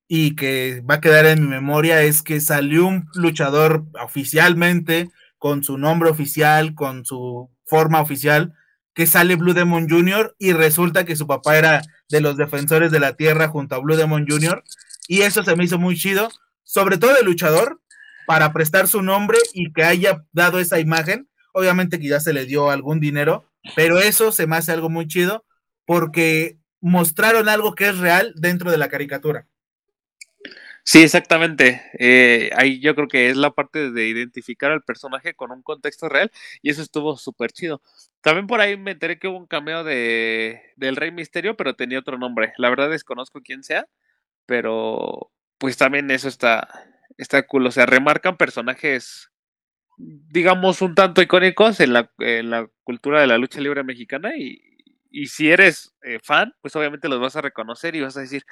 y 0.09 0.37
que 0.37 0.83
va 0.89 0.97
a 0.97 1.01
quedar 1.03 1.27
en 1.27 1.43
mi 1.43 1.49
memoria 1.49 2.03
es 2.03 2.23
que 2.23 2.41
salió 2.41 2.87
un 2.87 3.07
luchador 3.15 3.85
oficialmente, 4.03 5.11
con 5.37 5.63
su 5.63 5.77
nombre 5.77 6.09
oficial, 6.09 6.75
con 6.75 7.05
su 7.05 7.51
forma 7.67 8.01
oficial, 8.01 8.55
que 8.95 9.07
sale 9.07 9.37
Blue 9.37 9.53
Demon 9.53 9.87
Jr. 9.87 10.35
y 10.39 10.55
resulta 10.55 11.05
que 11.05 11.17
su 11.17 11.27
papá 11.27 11.59
era 11.59 11.83
de 12.09 12.23
los 12.23 12.39
defensores 12.39 12.91
de 12.91 13.01
la 13.01 13.17
tierra 13.17 13.49
junto 13.49 13.75
a 13.75 13.81
Blue 13.81 13.97
Demon 13.97 14.25
Jr. 14.27 14.65
Y 15.09 15.21
eso 15.23 15.43
se 15.43 15.57
me 15.57 15.65
hizo 15.65 15.79
muy 15.79 15.97
chido, 15.97 16.31
sobre 16.63 16.97
todo 16.97 17.19
el 17.19 17.27
luchador, 17.27 17.83
para 18.27 18.53
prestar 18.53 18.89
su 18.89 19.03
nombre 19.03 19.39
y 19.53 19.73
que 19.73 19.85
haya 19.85 20.25
dado 20.33 20.59
esa 20.59 20.81
imagen. 20.81 21.29
Obviamente 21.53 21.99
que 21.99 22.09
ya 22.09 22.21
se 22.21 22.33
le 22.33 22.47
dio 22.47 22.71
algún 22.71 23.01
dinero, 23.01 23.45
pero 23.77 24.01
eso 24.01 24.33
se 24.33 24.47
me 24.47 24.57
hace 24.57 24.73
algo 24.73 24.91
muy 24.91 25.07
chido 25.07 25.45
porque 25.87 26.59
mostraron 26.81 27.49
algo 27.49 27.75
que 27.75 27.89
es 27.89 27.99
real 27.99 28.33
dentro 28.37 28.71
de 28.71 28.79
la 28.79 28.89
caricatura. 28.89 29.47
Sí, 30.87 31.03
exactamente. 31.03 31.83
Eh, 31.99 32.51
ahí 32.57 32.79
yo 32.81 32.95
creo 32.95 33.09
que 33.09 33.31
es 33.31 33.37
la 33.37 33.53
parte 33.53 33.91
de 33.91 34.07
identificar 34.07 34.71
al 34.71 34.83
personaje 34.83 35.35
con 35.35 35.51
un 35.51 35.63
contexto 35.63 36.11
real 36.11 36.31
y 36.61 36.71
eso 36.71 36.83
estuvo 36.83 37.17
súper 37.17 37.53
chido. 37.53 37.81
También 38.21 38.47
por 38.47 38.61
ahí 38.61 38.77
me 38.77 38.91
enteré 38.93 39.19
que 39.19 39.29
hubo 39.29 39.39
un 39.39 39.47
cameo 39.47 39.83
de 39.83 40.61
del 40.77 40.97
Rey 40.97 41.11
Misterio, 41.11 41.57
pero 41.57 41.75
tenía 41.75 41.99
otro 42.01 42.19
nombre. 42.19 42.53
La 42.59 42.69
verdad 42.69 42.91
desconozco 42.91 43.41
quién 43.43 43.63
sea, 43.65 43.87
pero 44.47 45.33
pues 45.59 45.77
también 45.79 46.11
eso 46.11 46.29
está, 46.29 46.69
está 47.17 47.47
cool. 47.47 47.67
O 47.67 47.71
sea, 47.71 47.87
remarcan 47.87 48.37
personajes, 48.37 49.31
digamos, 49.97 50.83
un 50.83 50.95
tanto 50.95 51.23
icónicos 51.23 51.81
en 51.81 51.93
la, 51.93 52.11
en 52.19 52.51
la 52.51 52.69
cultura 52.83 53.21
de 53.21 53.27
la 53.27 53.39
lucha 53.39 53.61
libre 53.61 53.85
mexicana 53.85 54.37
y, 54.37 54.61
y 55.15 55.29
si 55.29 55.51
eres 55.51 55.95
eh, 56.03 56.19
fan, 56.23 56.53
pues 56.61 56.75
obviamente 56.75 57.09
los 57.09 57.21
vas 57.21 57.37
a 57.37 57.41
reconocer 57.41 57.95
y 57.95 58.01
vas 58.01 58.17
a 58.17 58.21
decir, 58.21 58.45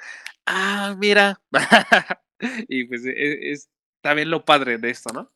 ah, 0.45 0.95
mira. 0.97 1.41
y 2.69 2.85
pues 2.85 3.05
e, 3.05 3.51
es, 3.51 3.69
también 4.01 4.29
lo 4.29 4.45
padre 4.45 4.77
de 4.77 4.89
esto, 4.89 5.13
¿no? 5.13 5.31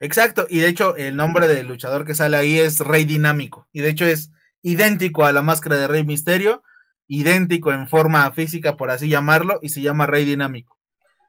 Exacto, 0.00 0.46
y 0.50 0.58
de 0.58 0.68
hecho 0.68 0.96
el 0.96 1.16
nombre 1.16 1.48
del 1.48 1.68
luchador 1.68 2.04
que 2.04 2.14
sale 2.14 2.36
ahí 2.36 2.58
es 2.58 2.80
Rey 2.80 3.04
Dinámico, 3.04 3.66
y 3.72 3.80
de 3.80 3.88
hecho 3.88 4.04
es 4.04 4.30
idéntico 4.62 5.24
a 5.24 5.32
la 5.32 5.42
máscara 5.42 5.76
de 5.76 5.88
Rey 5.88 6.04
Misterio, 6.04 6.62
idéntico 7.06 7.72
en 7.72 7.88
forma 7.88 8.30
física, 8.32 8.76
por 8.76 8.90
así 8.90 9.08
llamarlo, 9.08 9.58
y 9.62 9.70
se 9.70 9.80
llama 9.80 10.06
Rey 10.06 10.24
Dinámico. 10.24 10.75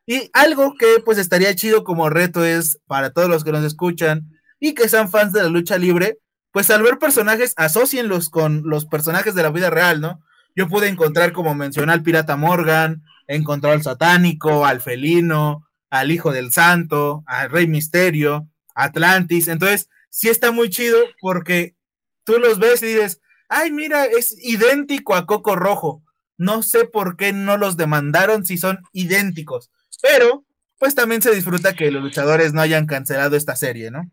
Y 0.10 0.32
algo 0.32 0.76
que 0.76 1.02
pues 1.04 1.18
estaría 1.18 1.54
chido 1.54 1.84
como 1.84 2.10
reto 2.10 2.46
es 2.46 2.80
para 2.88 3.12
todos 3.12 3.28
los 3.28 3.44
que 3.44 3.52
nos 3.52 3.66
escuchan 3.66 4.32
y 4.58 4.74
que 4.74 4.88
sean 4.88 5.10
fans 5.12 5.34
de 5.34 5.44
la 5.44 5.50
lucha 5.50 5.78
libre, 5.78 6.18
pues 6.52 6.70
al 6.72 6.82
ver 6.82 6.98
personajes, 6.98 7.54
asocienlos 7.58 8.30
con 8.30 8.64
los 8.66 8.86
personajes 8.86 9.36
de 9.36 9.44
la 9.44 9.52
vida 9.52 9.70
real, 9.70 10.00
¿no? 10.00 10.22
Yo 10.56 10.70
pude 10.70 10.88
encontrar, 10.88 11.34
como 11.34 11.54
mencioné, 11.54 11.92
al 11.92 12.04
pirata 12.04 12.38
Morgan, 12.38 13.04
encontrar 13.28 13.74
al 13.74 13.84
satánico, 13.84 14.66
al 14.66 14.80
felino, 14.80 15.68
al 15.90 16.10
hijo 16.10 16.32
del 16.32 16.54
santo, 16.54 17.24
al 17.28 17.50
rey 17.50 17.68
misterio, 17.68 18.48
Atlantis. 18.74 19.50
Entonces, 19.50 19.90
sí 20.10 20.30
está 20.30 20.52
muy 20.52 20.70
chido 20.70 20.98
porque 21.20 21.76
tú 22.24 22.40
los 22.40 22.60
ves 22.60 22.82
y 22.82 22.88
dices, 22.88 23.22
ay, 23.50 23.72
mira, 23.72 24.06
es 24.06 24.36
idéntico 24.42 25.16
a 25.16 25.26
Coco 25.26 25.58
Rojo. 25.58 26.02
No 26.38 26.64
sé 26.64 26.86
por 26.86 27.18
qué 27.18 27.34
no 27.34 27.58
los 27.58 27.76
demandaron 27.76 28.46
si 28.46 28.58
son 28.58 28.80
idénticos. 28.94 29.70
Pero, 30.02 30.46
pues 30.80 30.96
también 30.96 31.22
se 31.22 31.34
disfruta 31.34 31.74
que 31.74 31.92
los 31.92 32.04
luchadores 32.04 32.54
no 32.54 32.62
hayan 32.62 32.86
cancelado 32.86 33.36
esta 33.36 33.56
serie, 33.56 33.92
¿no? 33.92 34.12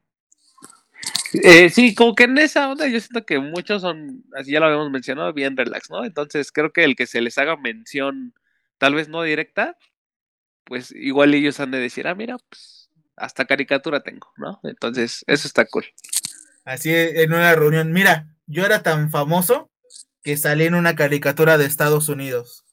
Eh, 1.43 1.69
sí, 1.71 1.95
como 1.95 2.15
que 2.15 2.25
en 2.25 2.39
esa 2.39 2.71
onda 2.71 2.87
yo 2.87 3.01
siento 3.01 3.27
que 3.27 3.39
muchos 3.39 3.83
son, 3.83 4.25
así 4.37 4.53
ya 4.53 4.61
lo 4.61 4.67
habíamos 4.67 4.91
mencionado, 4.91 5.33
bien 5.33 5.57
relax, 5.57 5.91
¿no? 5.91 6.05
Entonces 6.05 6.53
creo 6.53 6.73
que 6.73 6.85
el 6.85 6.95
que 6.95 7.07
se 7.07 7.21
les 7.21 7.39
haga 7.39 7.57
mención, 7.57 8.35
tal 8.79 8.95
vez 8.95 9.09
no 9.09 9.23
directa, 9.23 9.77
pues 10.65 10.93
igual 10.93 11.35
ellos 11.35 11.59
han 11.61 11.73
de 11.73 11.79
decir, 11.79 12.07
ah, 12.07 12.15
mira, 12.15 12.37
pues 12.49 12.89
hasta 13.17 13.45
caricatura 13.45 14.03
tengo, 14.03 14.33
¿no? 14.37 14.61
Entonces 14.63 15.25
eso 15.27 15.49
está 15.49 15.67
cool. 15.67 15.85
Así 16.65 16.91
en 16.95 17.33
una 17.33 17.55
reunión, 17.55 17.93
mira, 17.93 18.29
yo 18.47 18.65
era 18.65 18.83
tan 18.83 19.11
famoso 19.11 19.71
que 20.23 20.37
salí 20.37 20.65
en 20.65 20.75
una 20.75 20.95
caricatura 20.95 21.59
de 21.59 21.67
Estados 21.67 22.09
Unidos. 22.09 22.65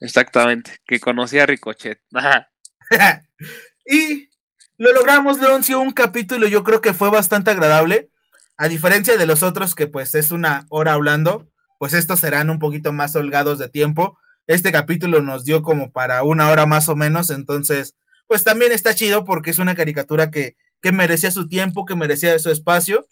Exactamente, 0.00 0.78
que 0.86 1.00
conocía 1.00 1.42
a 1.42 1.46
Ricochet. 1.46 2.00
y 3.86 4.28
lo 4.76 4.92
logramos, 4.92 5.40
Leoncio, 5.40 5.80
un 5.80 5.90
capítulo 5.92 6.46
yo 6.46 6.62
creo 6.62 6.80
que 6.80 6.94
fue 6.94 7.10
bastante 7.10 7.50
agradable. 7.50 8.10
A 8.56 8.68
diferencia 8.68 9.16
de 9.16 9.26
los 9.26 9.42
otros 9.42 9.74
que 9.74 9.86
pues 9.86 10.14
es 10.14 10.32
una 10.32 10.66
hora 10.68 10.92
hablando, 10.92 11.48
pues 11.78 11.94
estos 11.94 12.20
serán 12.20 12.50
un 12.50 12.58
poquito 12.58 12.92
más 12.92 13.14
holgados 13.16 13.58
de 13.58 13.68
tiempo. 13.68 14.18
Este 14.46 14.72
capítulo 14.72 15.20
nos 15.20 15.44
dio 15.44 15.62
como 15.62 15.92
para 15.92 16.22
una 16.22 16.48
hora 16.50 16.66
más 16.66 16.88
o 16.88 16.96
menos, 16.96 17.30
entonces 17.30 17.94
pues 18.26 18.44
también 18.44 18.72
está 18.72 18.94
chido 18.94 19.24
porque 19.24 19.50
es 19.50 19.58
una 19.58 19.74
caricatura 19.74 20.30
que, 20.30 20.56
que 20.82 20.92
merecía 20.92 21.30
su 21.30 21.48
tiempo, 21.48 21.84
que 21.84 21.96
merecía 21.96 22.38
su 22.38 22.50
espacio. 22.50 23.06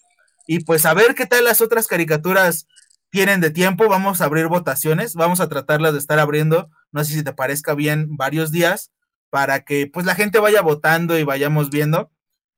Y 0.46 0.60
pues 0.60 0.86
a 0.86 0.94
ver 0.94 1.14
qué 1.14 1.26
tal 1.26 1.44
las 1.44 1.60
otras 1.60 1.88
caricaturas 1.88 2.68
tienen 3.16 3.40
de 3.40 3.50
tiempo, 3.50 3.88
vamos 3.88 4.20
a 4.20 4.26
abrir 4.26 4.46
votaciones, 4.48 5.14
vamos 5.14 5.40
a 5.40 5.48
tratarlas 5.48 5.94
de 5.94 5.98
estar 5.98 6.18
abriendo, 6.18 6.68
no 6.92 7.02
sé 7.02 7.14
si 7.14 7.24
te 7.24 7.32
parezca 7.32 7.74
bien, 7.74 8.14
varios 8.14 8.52
días, 8.52 8.92
para 9.30 9.64
que 9.64 9.86
pues 9.90 10.04
la 10.04 10.14
gente 10.14 10.38
vaya 10.38 10.60
votando 10.60 11.18
y 11.18 11.24
vayamos 11.24 11.70
viendo. 11.70 12.10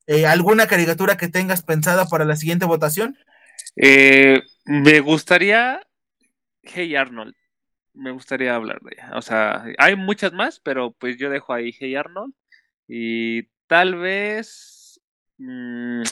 Eh, 0.08 0.26
¿Alguna 0.26 0.66
caricatura 0.66 1.16
que 1.16 1.28
tengas 1.28 1.62
pensada 1.62 2.06
para 2.08 2.24
la 2.24 2.34
siguiente 2.34 2.66
votación? 2.66 3.16
Eh, 3.76 4.42
me 4.64 4.98
gustaría 4.98 5.80
Hey 6.64 6.96
Arnold. 6.96 7.36
Me 7.94 8.10
gustaría 8.10 8.56
hablar 8.56 8.80
de 8.80 8.96
ella. 8.96 9.12
O 9.14 9.22
sea, 9.22 9.64
hay 9.78 9.94
muchas 9.94 10.32
más, 10.32 10.58
pero 10.58 10.90
pues 10.90 11.18
yo 11.18 11.30
dejo 11.30 11.52
ahí 11.52 11.72
Hey 11.78 11.94
Arnold. 11.94 12.34
Y 12.88 13.44
tal 13.68 13.94
vez. 13.94 15.00
Mm, 15.36 16.02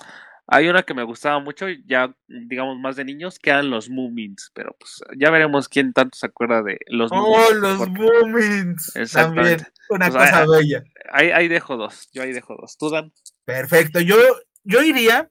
hay 0.48 0.68
una 0.68 0.84
que 0.84 0.94
me 0.94 1.02
gustaba 1.02 1.40
mucho, 1.40 1.66
ya 1.86 2.14
digamos 2.28 2.78
más 2.78 2.94
de 2.96 3.04
niños, 3.04 3.38
que 3.38 3.50
eran 3.50 3.68
los 3.68 3.90
Moomins, 3.90 4.52
pero 4.54 4.76
pues 4.78 5.00
ya 5.18 5.30
veremos 5.30 5.68
quién 5.68 5.92
tanto 5.92 6.16
se 6.16 6.26
acuerda 6.26 6.62
de 6.62 6.78
los 6.86 7.10
Oh, 7.12 7.52
los 7.52 7.88
Moomins. 7.88 8.92
También, 9.12 9.66
una 9.88 10.08
pues, 10.10 10.24
cosa 10.24 10.46
bella. 10.46 10.84
Ahí, 11.12 11.30
ahí, 11.30 11.48
dejo 11.48 11.76
dos, 11.76 12.08
yo 12.12 12.22
ahí 12.22 12.32
dejo 12.32 12.56
dos. 12.56 12.76
¿Tú, 12.78 12.90
Dan? 12.90 13.12
Perfecto, 13.44 14.00
yo, 14.00 14.16
yo 14.62 14.82
iría 14.82 15.30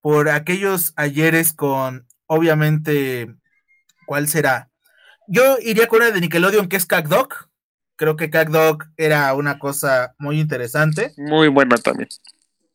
por 0.00 0.28
aquellos 0.28 0.92
ayeres 0.94 1.52
con, 1.52 2.06
obviamente, 2.26 3.34
¿cuál 4.06 4.28
será? 4.28 4.70
Yo 5.26 5.58
iría 5.60 5.88
con 5.88 6.02
una 6.02 6.12
de 6.12 6.20
Nickelodeon 6.20 6.68
que 6.68 6.76
es 6.76 6.86
CacDog. 6.86 7.28
Creo 7.96 8.14
que 8.14 8.30
CacDog 8.30 8.84
era 8.96 9.34
una 9.34 9.58
cosa 9.58 10.14
muy 10.18 10.38
interesante. 10.38 11.12
Muy 11.16 11.48
buena 11.48 11.76
también. 11.76 12.08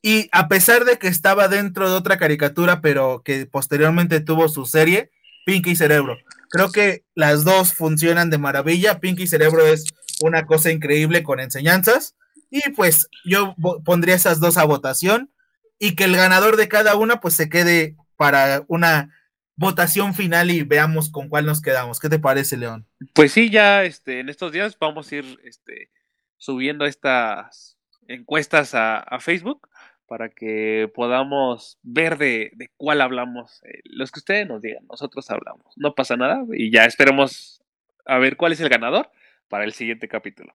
Y 0.06 0.28
a 0.32 0.48
pesar 0.48 0.84
de 0.84 0.98
que 0.98 1.08
estaba 1.08 1.48
dentro 1.48 1.88
de 1.88 1.96
otra 1.96 2.18
caricatura, 2.18 2.82
pero 2.82 3.22
que 3.24 3.46
posteriormente 3.46 4.20
tuvo 4.20 4.50
su 4.50 4.66
serie, 4.66 5.10
Pinky 5.46 5.76
Cerebro. 5.76 6.18
Creo 6.50 6.70
que 6.70 7.06
las 7.14 7.42
dos 7.42 7.72
funcionan 7.72 8.28
de 8.28 8.36
maravilla. 8.36 9.00
Pinky 9.00 9.26
Cerebro 9.26 9.66
es 9.66 9.86
una 10.20 10.44
cosa 10.44 10.70
increíble 10.70 11.22
con 11.22 11.40
enseñanzas. 11.40 12.16
Y 12.50 12.60
pues 12.72 13.08
yo 13.24 13.56
pondría 13.82 14.14
esas 14.14 14.40
dos 14.40 14.58
a 14.58 14.64
votación 14.64 15.32
y 15.78 15.96
que 15.96 16.04
el 16.04 16.16
ganador 16.16 16.58
de 16.58 16.68
cada 16.68 16.96
una 16.96 17.22
pues 17.22 17.32
se 17.32 17.48
quede 17.48 17.96
para 18.18 18.62
una 18.68 19.10
votación 19.56 20.12
final 20.12 20.50
y 20.50 20.64
veamos 20.64 21.10
con 21.10 21.30
cuál 21.30 21.46
nos 21.46 21.62
quedamos. 21.62 21.98
¿Qué 21.98 22.10
te 22.10 22.18
parece, 22.18 22.58
León? 22.58 22.86
Pues 23.14 23.32
sí, 23.32 23.48
ya 23.48 23.84
este, 23.84 24.20
en 24.20 24.28
estos 24.28 24.52
días 24.52 24.76
vamos 24.78 25.10
a 25.10 25.16
ir 25.16 25.40
este, 25.44 25.90
subiendo 26.36 26.84
estas 26.84 27.78
encuestas 28.06 28.74
a, 28.74 28.98
a 28.98 29.18
Facebook 29.18 29.66
para 30.06 30.28
que 30.28 30.90
podamos 30.94 31.78
ver 31.82 32.18
de, 32.18 32.52
cuál 32.76 33.00
hablamos. 33.00 33.62
Eh, 33.64 33.80
los 33.84 34.10
que 34.10 34.20
ustedes 34.20 34.46
nos 34.46 34.62
digan, 34.62 34.86
nosotros 34.88 35.30
hablamos. 35.30 35.72
No 35.76 35.94
pasa 35.94 36.16
nada 36.16 36.44
y 36.52 36.70
ya 36.70 36.84
esperemos 36.84 37.62
a 38.06 38.18
ver 38.18 38.36
cuál 38.36 38.52
es 38.52 38.60
el 38.60 38.68
ganador 38.68 39.10
para 39.48 39.64
el 39.64 39.72
siguiente 39.72 40.08
capítulo. 40.08 40.54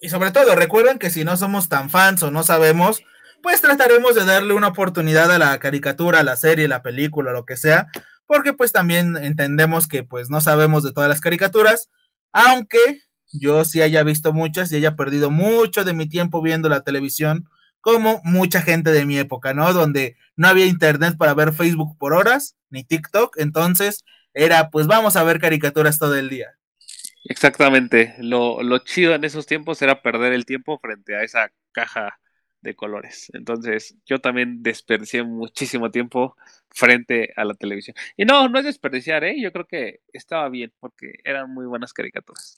Y 0.00 0.10
sobre 0.10 0.30
todo, 0.30 0.54
recuerden 0.54 0.98
que 0.98 1.10
si 1.10 1.24
no 1.24 1.36
somos 1.36 1.68
tan 1.68 1.90
fans 1.90 2.22
o 2.22 2.30
no 2.30 2.44
sabemos, 2.44 3.02
pues 3.42 3.60
trataremos 3.60 4.14
de 4.14 4.24
darle 4.24 4.54
una 4.54 4.68
oportunidad 4.68 5.30
a 5.32 5.38
la 5.38 5.58
caricatura, 5.58 6.20
a 6.20 6.24
la 6.24 6.36
serie, 6.36 6.68
la 6.68 6.82
película, 6.82 7.32
lo 7.32 7.44
que 7.44 7.56
sea, 7.56 7.88
porque 8.26 8.52
pues 8.52 8.72
también 8.72 9.16
entendemos 9.16 9.88
que 9.88 10.04
pues 10.04 10.30
no 10.30 10.40
sabemos 10.40 10.84
de 10.84 10.92
todas 10.92 11.08
las 11.08 11.20
caricaturas, 11.20 11.90
aunque 12.32 13.02
yo 13.32 13.64
sí 13.64 13.82
haya 13.82 14.02
visto 14.02 14.32
muchas 14.32 14.70
y 14.70 14.76
haya 14.76 14.96
perdido 14.96 15.30
mucho 15.30 15.84
de 15.84 15.94
mi 15.94 16.08
tiempo 16.08 16.42
viendo 16.42 16.68
la 16.68 16.82
televisión 16.82 17.48
como 17.80 18.20
mucha 18.24 18.62
gente 18.62 18.90
de 18.90 19.04
mi 19.04 19.18
época, 19.18 19.54
¿no? 19.54 19.72
Donde 19.72 20.16
no 20.36 20.48
había 20.48 20.66
internet 20.66 21.16
para 21.18 21.34
ver 21.34 21.52
Facebook 21.52 21.96
por 21.98 22.12
horas, 22.14 22.56
ni 22.70 22.84
TikTok, 22.84 23.36
entonces 23.38 24.04
era, 24.34 24.70
pues 24.70 24.86
vamos 24.86 25.16
a 25.16 25.24
ver 25.24 25.40
caricaturas 25.40 25.98
todo 25.98 26.16
el 26.16 26.28
día. 26.28 26.58
Exactamente, 27.24 28.14
lo, 28.20 28.62
lo 28.62 28.78
chido 28.78 29.14
en 29.14 29.24
esos 29.24 29.46
tiempos 29.46 29.82
era 29.82 30.02
perder 30.02 30.32
el 30.32 30.46
tiempo 30.46 30.78
frente 30.78 31.16
a 31.16 31.22
esa 31.22 31.50
caja 31.72 32.18
de 32.60 32.74
colores. 32.74 33.30
Entonces, 33.34 33.96
yo 34.06 34.20
también 34.20 34.62
desperdicié 34.62 35.22
muchísimo 35.22 35.90
tiempo 35.90 36.36
frente 36.70 37.32
a 37.36 37.44
la 37.44 37.54
televisión. 37.54 37.96
Y 38.16 38.24
no, 38.24 38.48
no 38.48 38.58
es 38.58 38.64
desperdiciar, 38.64 39.24
¿eh? 39.24 39.40
Yo 39.40 39.52
creo 39.52 39.66
que 39.66 40.00
estaba 40.12 40.48
bien 40.48 40.72
porque 40.80 41.14
eran 41.24 41.52
muy 41.52 41.66
buenas 41.66 41.92
caricaturas. 41.92 42.54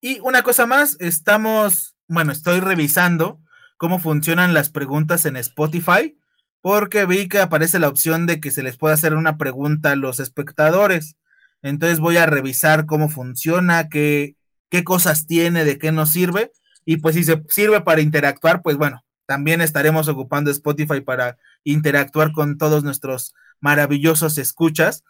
Y 0.00 0.20
una 0.20 0.42
cosa 0.42 0.66
más, 0.66 0.96
estamos 1.00 1.96
bueno, 2.08 2.32
estoy 2.32 2.60
revisando 2.60 3.40
cómo 3.76 3.98
funcionan 3.98 4.54
las 4.54 4.70
preguntas 4.70 5.26
en 5.26 5.36
Spotify, 5.36 6.18
porque 6.60 7.06
vi 7.06 7.28
que 7.28 7.38
aparece 7.38 7.78
la 7.78 7.88
opción 7.88 8.26
de 8.26 8.40
que 8.40 8.50
se 8.50 8.62
les 8.62 8.76
pueda 8.76 8.94
hacer 8.94 9.14
una 9.14 9.36
pregunta 9.36 9.92
a 9.92 9.96
los 9.96 10.18
espectadores. 10.18 11.16
Entonces 11.62 12.00
voy 12.00 12.16
a 12.16 12.26
revisar 12.26 12.86
cómo 12.86 13.08
funciona, 13.08 13.88
qué, 13.88 14.36
qué 14.70 14.84
cosas 14.84 15.26
tiene, 15.26 15.64
de 15.64 15.78
qué 15.78 15.92
nos 15.92 16.10
sirve. 16.10 16.50
Y 16.84 16.96
pues 16.96 17.14
si 17.14 17.24
se 17.24 17.42
sirve 17.48 17.80
para 17.82 18.00
interactuar, 18.00 18.62
pues 18.62 18.76
bueno, 18.76 19.04
también 19.26 19.60
estaremos 19.60 20.08
ocupando 20.08 20.50
Spotify 20.50 21.00
para 21.00 21.38
interactuar 21.62 22.32
con 22.32 22.58
todos 22.58 22.82
nuestros 22.82 23.34
maravillosos 23.60 24.38
escuchas. 24.38 25.04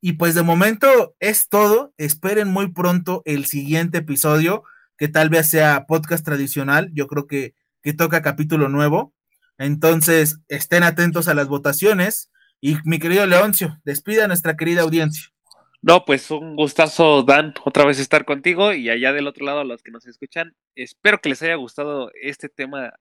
Y 0.00 0.12
pues 0.12 0.34
de 0.34 0.42
momento 0.42 1.14
es 1.18 1.48
todo. 1.48 1.92
Esperen 1.98 2.48
muy 2.48 2.70
pronto 2.72 3.22
el 3.24 3.46
siguiente 3.46 3.98
episodio 3.98 4.64
que 4.96 5.08
tal 5.08 5.28
vez 5.28 5.48
sea 5.48 5.86
podcast 5.86 6.24
tradicional, 6.24 6.90
yo 6.92 7.06
creo 7.06 7.26
que, 7.26 7.54
que 7.82 7.92
toca 7.92 8.22
capítulo 8.22 8.68
nuevo. 8.68 9.14
Entonces, 9.58 10.38
estén 10.48 10.82
atentos 10.82 11.28
a 11.28 11.34
las 11.34 11.48
votaciones. 11.48 12.30
Y 12.60 12.76
mi 12.84 12.98
querido 12.98 13.26
Leoncio, 13.26 13.78
despida 13.84 14.24
a 14.24 14.28
nuestra 14.28 14.56
querida 14.56 14.82
audiencia. 14.82 15.34
No, 15.82 16.06
pues 16.06 16.30
un 16.30 16.56
gustazo, 16.56 17.22
Dan, 17.24 17.52
otra 17.66 17.84
vez 17.84 17.98
estar 17.98 18.24
contigo 18.24 18.72
y 18.72 18.88
allá 18.88 19.12
del 19.12 19.26
otro 19.26 19.44
lado, 19.44 19.60
a 19.60 19.64
los 19.64 19.82
que 19.82 19.90
nos 19.90 20.06
escuchan. 20.06 20.56
Espero 20.74 21.20
que 21.20 21.28
les 21.28 21.42
haya 21.42 21.56
gustado 21.56 22.10
este 22.22 22.48
tema 22.48 22.94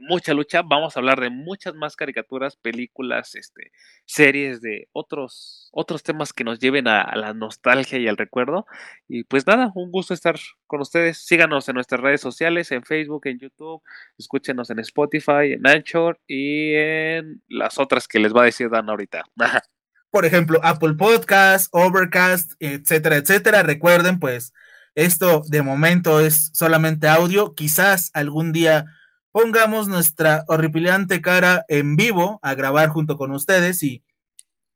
mucha 0.00 0.34
lucha. 0.34 0.62
Vamos 0.62 0.96
a 0.96 1.00
hablar 1.00 1.20
de 1.20 1.30
muchas 1.30 1.74
más 1.74 1.96
caricaturas, 1.96 2.56
películas, 2.56 3.34
este, 3.34 3.72
series, 4.04 4.60
de 4.60 4.88
otros, 4.92 5.68
otros 5.72 6.02
temas 6.02 6.32
que 6.32 6.44
nos 6.44 6.58
lleven 6.58 6.88
a, 6.88 7.14
la 7.16 7.34
nostalgia 7.34 7.98
y 7.98 8.08
al 8.08 8.16
recuerdo. 8.16 8.66
Y 9.08 9.24
pues 9.24 9.46
nada, 9.46 9.72
un 9.74 9.90
gusto 9.90 10.14
estar 10.14 10.36
con 10.66 10.80
ustedes. 10.80 11.18
Síganos 11.18 11.68
en 11.68 11.74
nuestras 11.74 12.00
redes 12.00 12.20
sociales, 12.20 12.70
en 12.72 12.84
Facebook, 12.84 13.26
en 13.26 13.38
YouTube, 13.38 13.82
escúchenos 14.18 14.70
en 14.70 14.78
Spotify, 14.80 15.52
en 15.52 15.66
Anchor 15.66 16.20
y 16.26 16.74
en 16.74 17.42
las 17.48 17.78
otras 17.78 18.08
que 18.08 18.18
les 18.18 18.34
va 18.34 18.42
a 18.42 18.46
decir 18.46 18.70
Dan 18.70 18.88
ahorita. 18.88 19.24
Por 20.10 20.26
ejemplo, 20.26 20.60
Apple 20.62 20.94
Podcast, 20.94 21.68
Overcast, 21.72 22.52
etcétera, 22.60 23.16
etcétera. 23.16 23.62
Recuerden, 23.62 24.20
pues, 24.20 24.52
esto 24.94 25.42
de 25.48 25.62
momento 25.62 26.20
es 26.20 26.50
solamente 26.52 27.08
audio. 27.08 27.54
Quizás 27.54 28.10
algún 28.12 28.52
día 28.52 28.84
pongamos 29.32 29.88
nuestra 29.88 30.44
horripilante 30.46 31.20
cara 31.20 31.64
en 31.68 31.96
vivo 31.96 32.38
a 32.42 32.54
grabar 32.54 32.90
junto 32.90 33.16
con 33.16 33.32
ustedes 33.32 33.82
y 33.82 34.04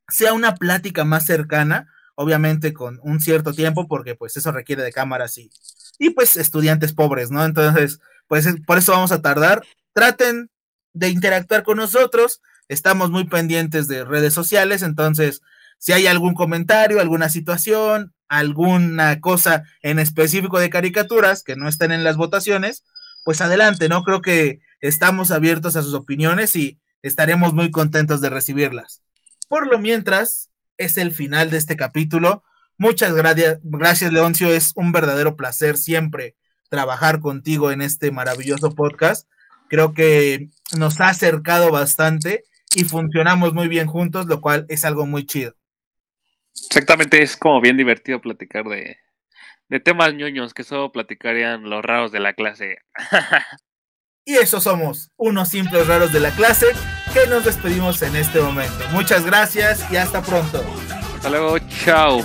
sea 0.08 0.32
una 0.32 0.54
plática 0.54 1.04
más 1.04 1.26
cercana, 1.26 1.88
obviamente 2.14 2.72
con 2.72 2.98
un 3.02 3.20
cierto 3.20 3.52
tiempo, 3.52 3.86
porque 3.86 4.14
pues 4.14 4.36
eso 4.36 4.50
requiere 4.52 4.82
de 4.82 4.92
cámaras 4.92 5.36
y, 5.38 5.50
y 5.98 6.10
pues 6.10 6.36
estudiantes 6.36 6.94
pobres, 6.94 7.30
¿no? 7.30 7.44
Entonces, 7.44 8.00
pues 8.26 8.48
por 8.66 8.78
eso 8.78 8.92
vamos 8.92 9.12
a 9.12 9.22
tardar. 9.22 9.62
Traten 9.92 10.50
de 10.94 11.10
interactuar 11.10 11.62
con 11.62 11.76
nosotros, 11.76 12.40
estamos 12.68 13.10
muy 13.10 13.24
pendientes 13.24 13.86
de 13.88 14.04
redes 14.04 14.32
sociales, 14.32 14.82
entonces, 14.82 15.42
si 15.78 15.92
hay 15.92 16.06
algún 16.06 16.34
comentario, 16.34 17.00
alguna 17.00 17.28
situación, 17.28 18.14
alguna 18.28 19.20
cosa 19.20 19.64
en 19.82 19.98
específico 19.98 20.58
de 20.58 20.70
caricaturas 20.70 21.42
que 21.42 21.56
no 21.56 21.68
estén 21.68 21.92
en 21.92 22.02
las 22.02 22.16
votaciones, 22.16 22.84
pues 23.26 23.40
adelante, 23.40 23.88
¿no? 23.88 24.04
Creo 24.04 24.22
que 24.22 24.60
estamos 24.80 25.32
abiertos 25.32 25.74
a 25.74 25.82
sus 25.82 25.94
opiniones 25.94 26.54
y 26.54 26.78
estaremos 27.02 27.54
muy 27.54 27.72
contentos 27.72 28.20
de 28.20 28.30
recibirlas. 28.30 29.02
Por 29.48 29.66
lo 29.66 29.80
mientras, 29.80 30.48
es 30.78 30.96
el 30.96 31.10
final 31.10 31.50
de 31.50 31.56
este 31.56 31.74
capítulo. 31.74 32.44
Muchas 32.78 33.14
gracias, 33.14 33.58
gracias 33.64 34.12
Leoncio, 34.12 34.52
es 34.52 34.70
un 34.76 34.92
verdadero 34.92 35.34
placer 35.34 35.76
siempre 35.76 36.36
trabajar 36.70 37.18
contigo 37.18 37.72
en 37.72 37.82
este 37.82 38.12
maravilloso 38.12 38.76
podcast. 38.76 39.28
Creo 39.68 39.92
que 39.92 40.50
nos 40.78 41.00
ha 41.00 41.08
acercado 41.08 41.72
bastante 41.72 42.44
y 42.76 42.84
funcionamos 42.84 43.54
muy 43.54 43.66
bien 43.66 43.88
juntos, 43.88 44.26
lo 44.26 44.40
cual 44.40 44.66
es 44.68 44.84
algo 44.84 45.04
muy 45.04 45.26
chido. 45.26 45.56
Exactamente, 46.68 47.20
es 47.20 47.36
como 47.36 47.60
bien 47.60 47.76
divertido 47.76 48.20
platicar 48.20 48.66
de, 48.66 48.98
de 49.68 49.80
temas 49.80 50.14
ñoños 50.14 50.54
que 50.54 50.64
solo 50.64 50.92
platicarían 50.92 51.68
los 51.68 51.84
raros 51.84 52.12
de 52.12 52.20
la 52.20 52.34
clase. 52.34 52.78
y 54.24 54.34
eso 54.34 54.60
somos, 54.60 55.10
unos 55.16 55.48
simples 55.48 55.86
raros 55.86 56.12
de 56.12 56.20
la 56.20 56.30
clase 56.30 56.66
que 57.12 57.26
nos 57.28 57.44
despedimos 57.44 58.02
en 58.02 58.16
este 58.16 58.40
momento. 58.40 58.84
Muchas 58.92 59.24
gracias 59.24 59.90
y 59.90 59.96
hasta 59.96 60.22
pronto. 60.22 60.64
Hasta 61.16 61.30
luego, 61.30 61.58
chao. 61.84 62.22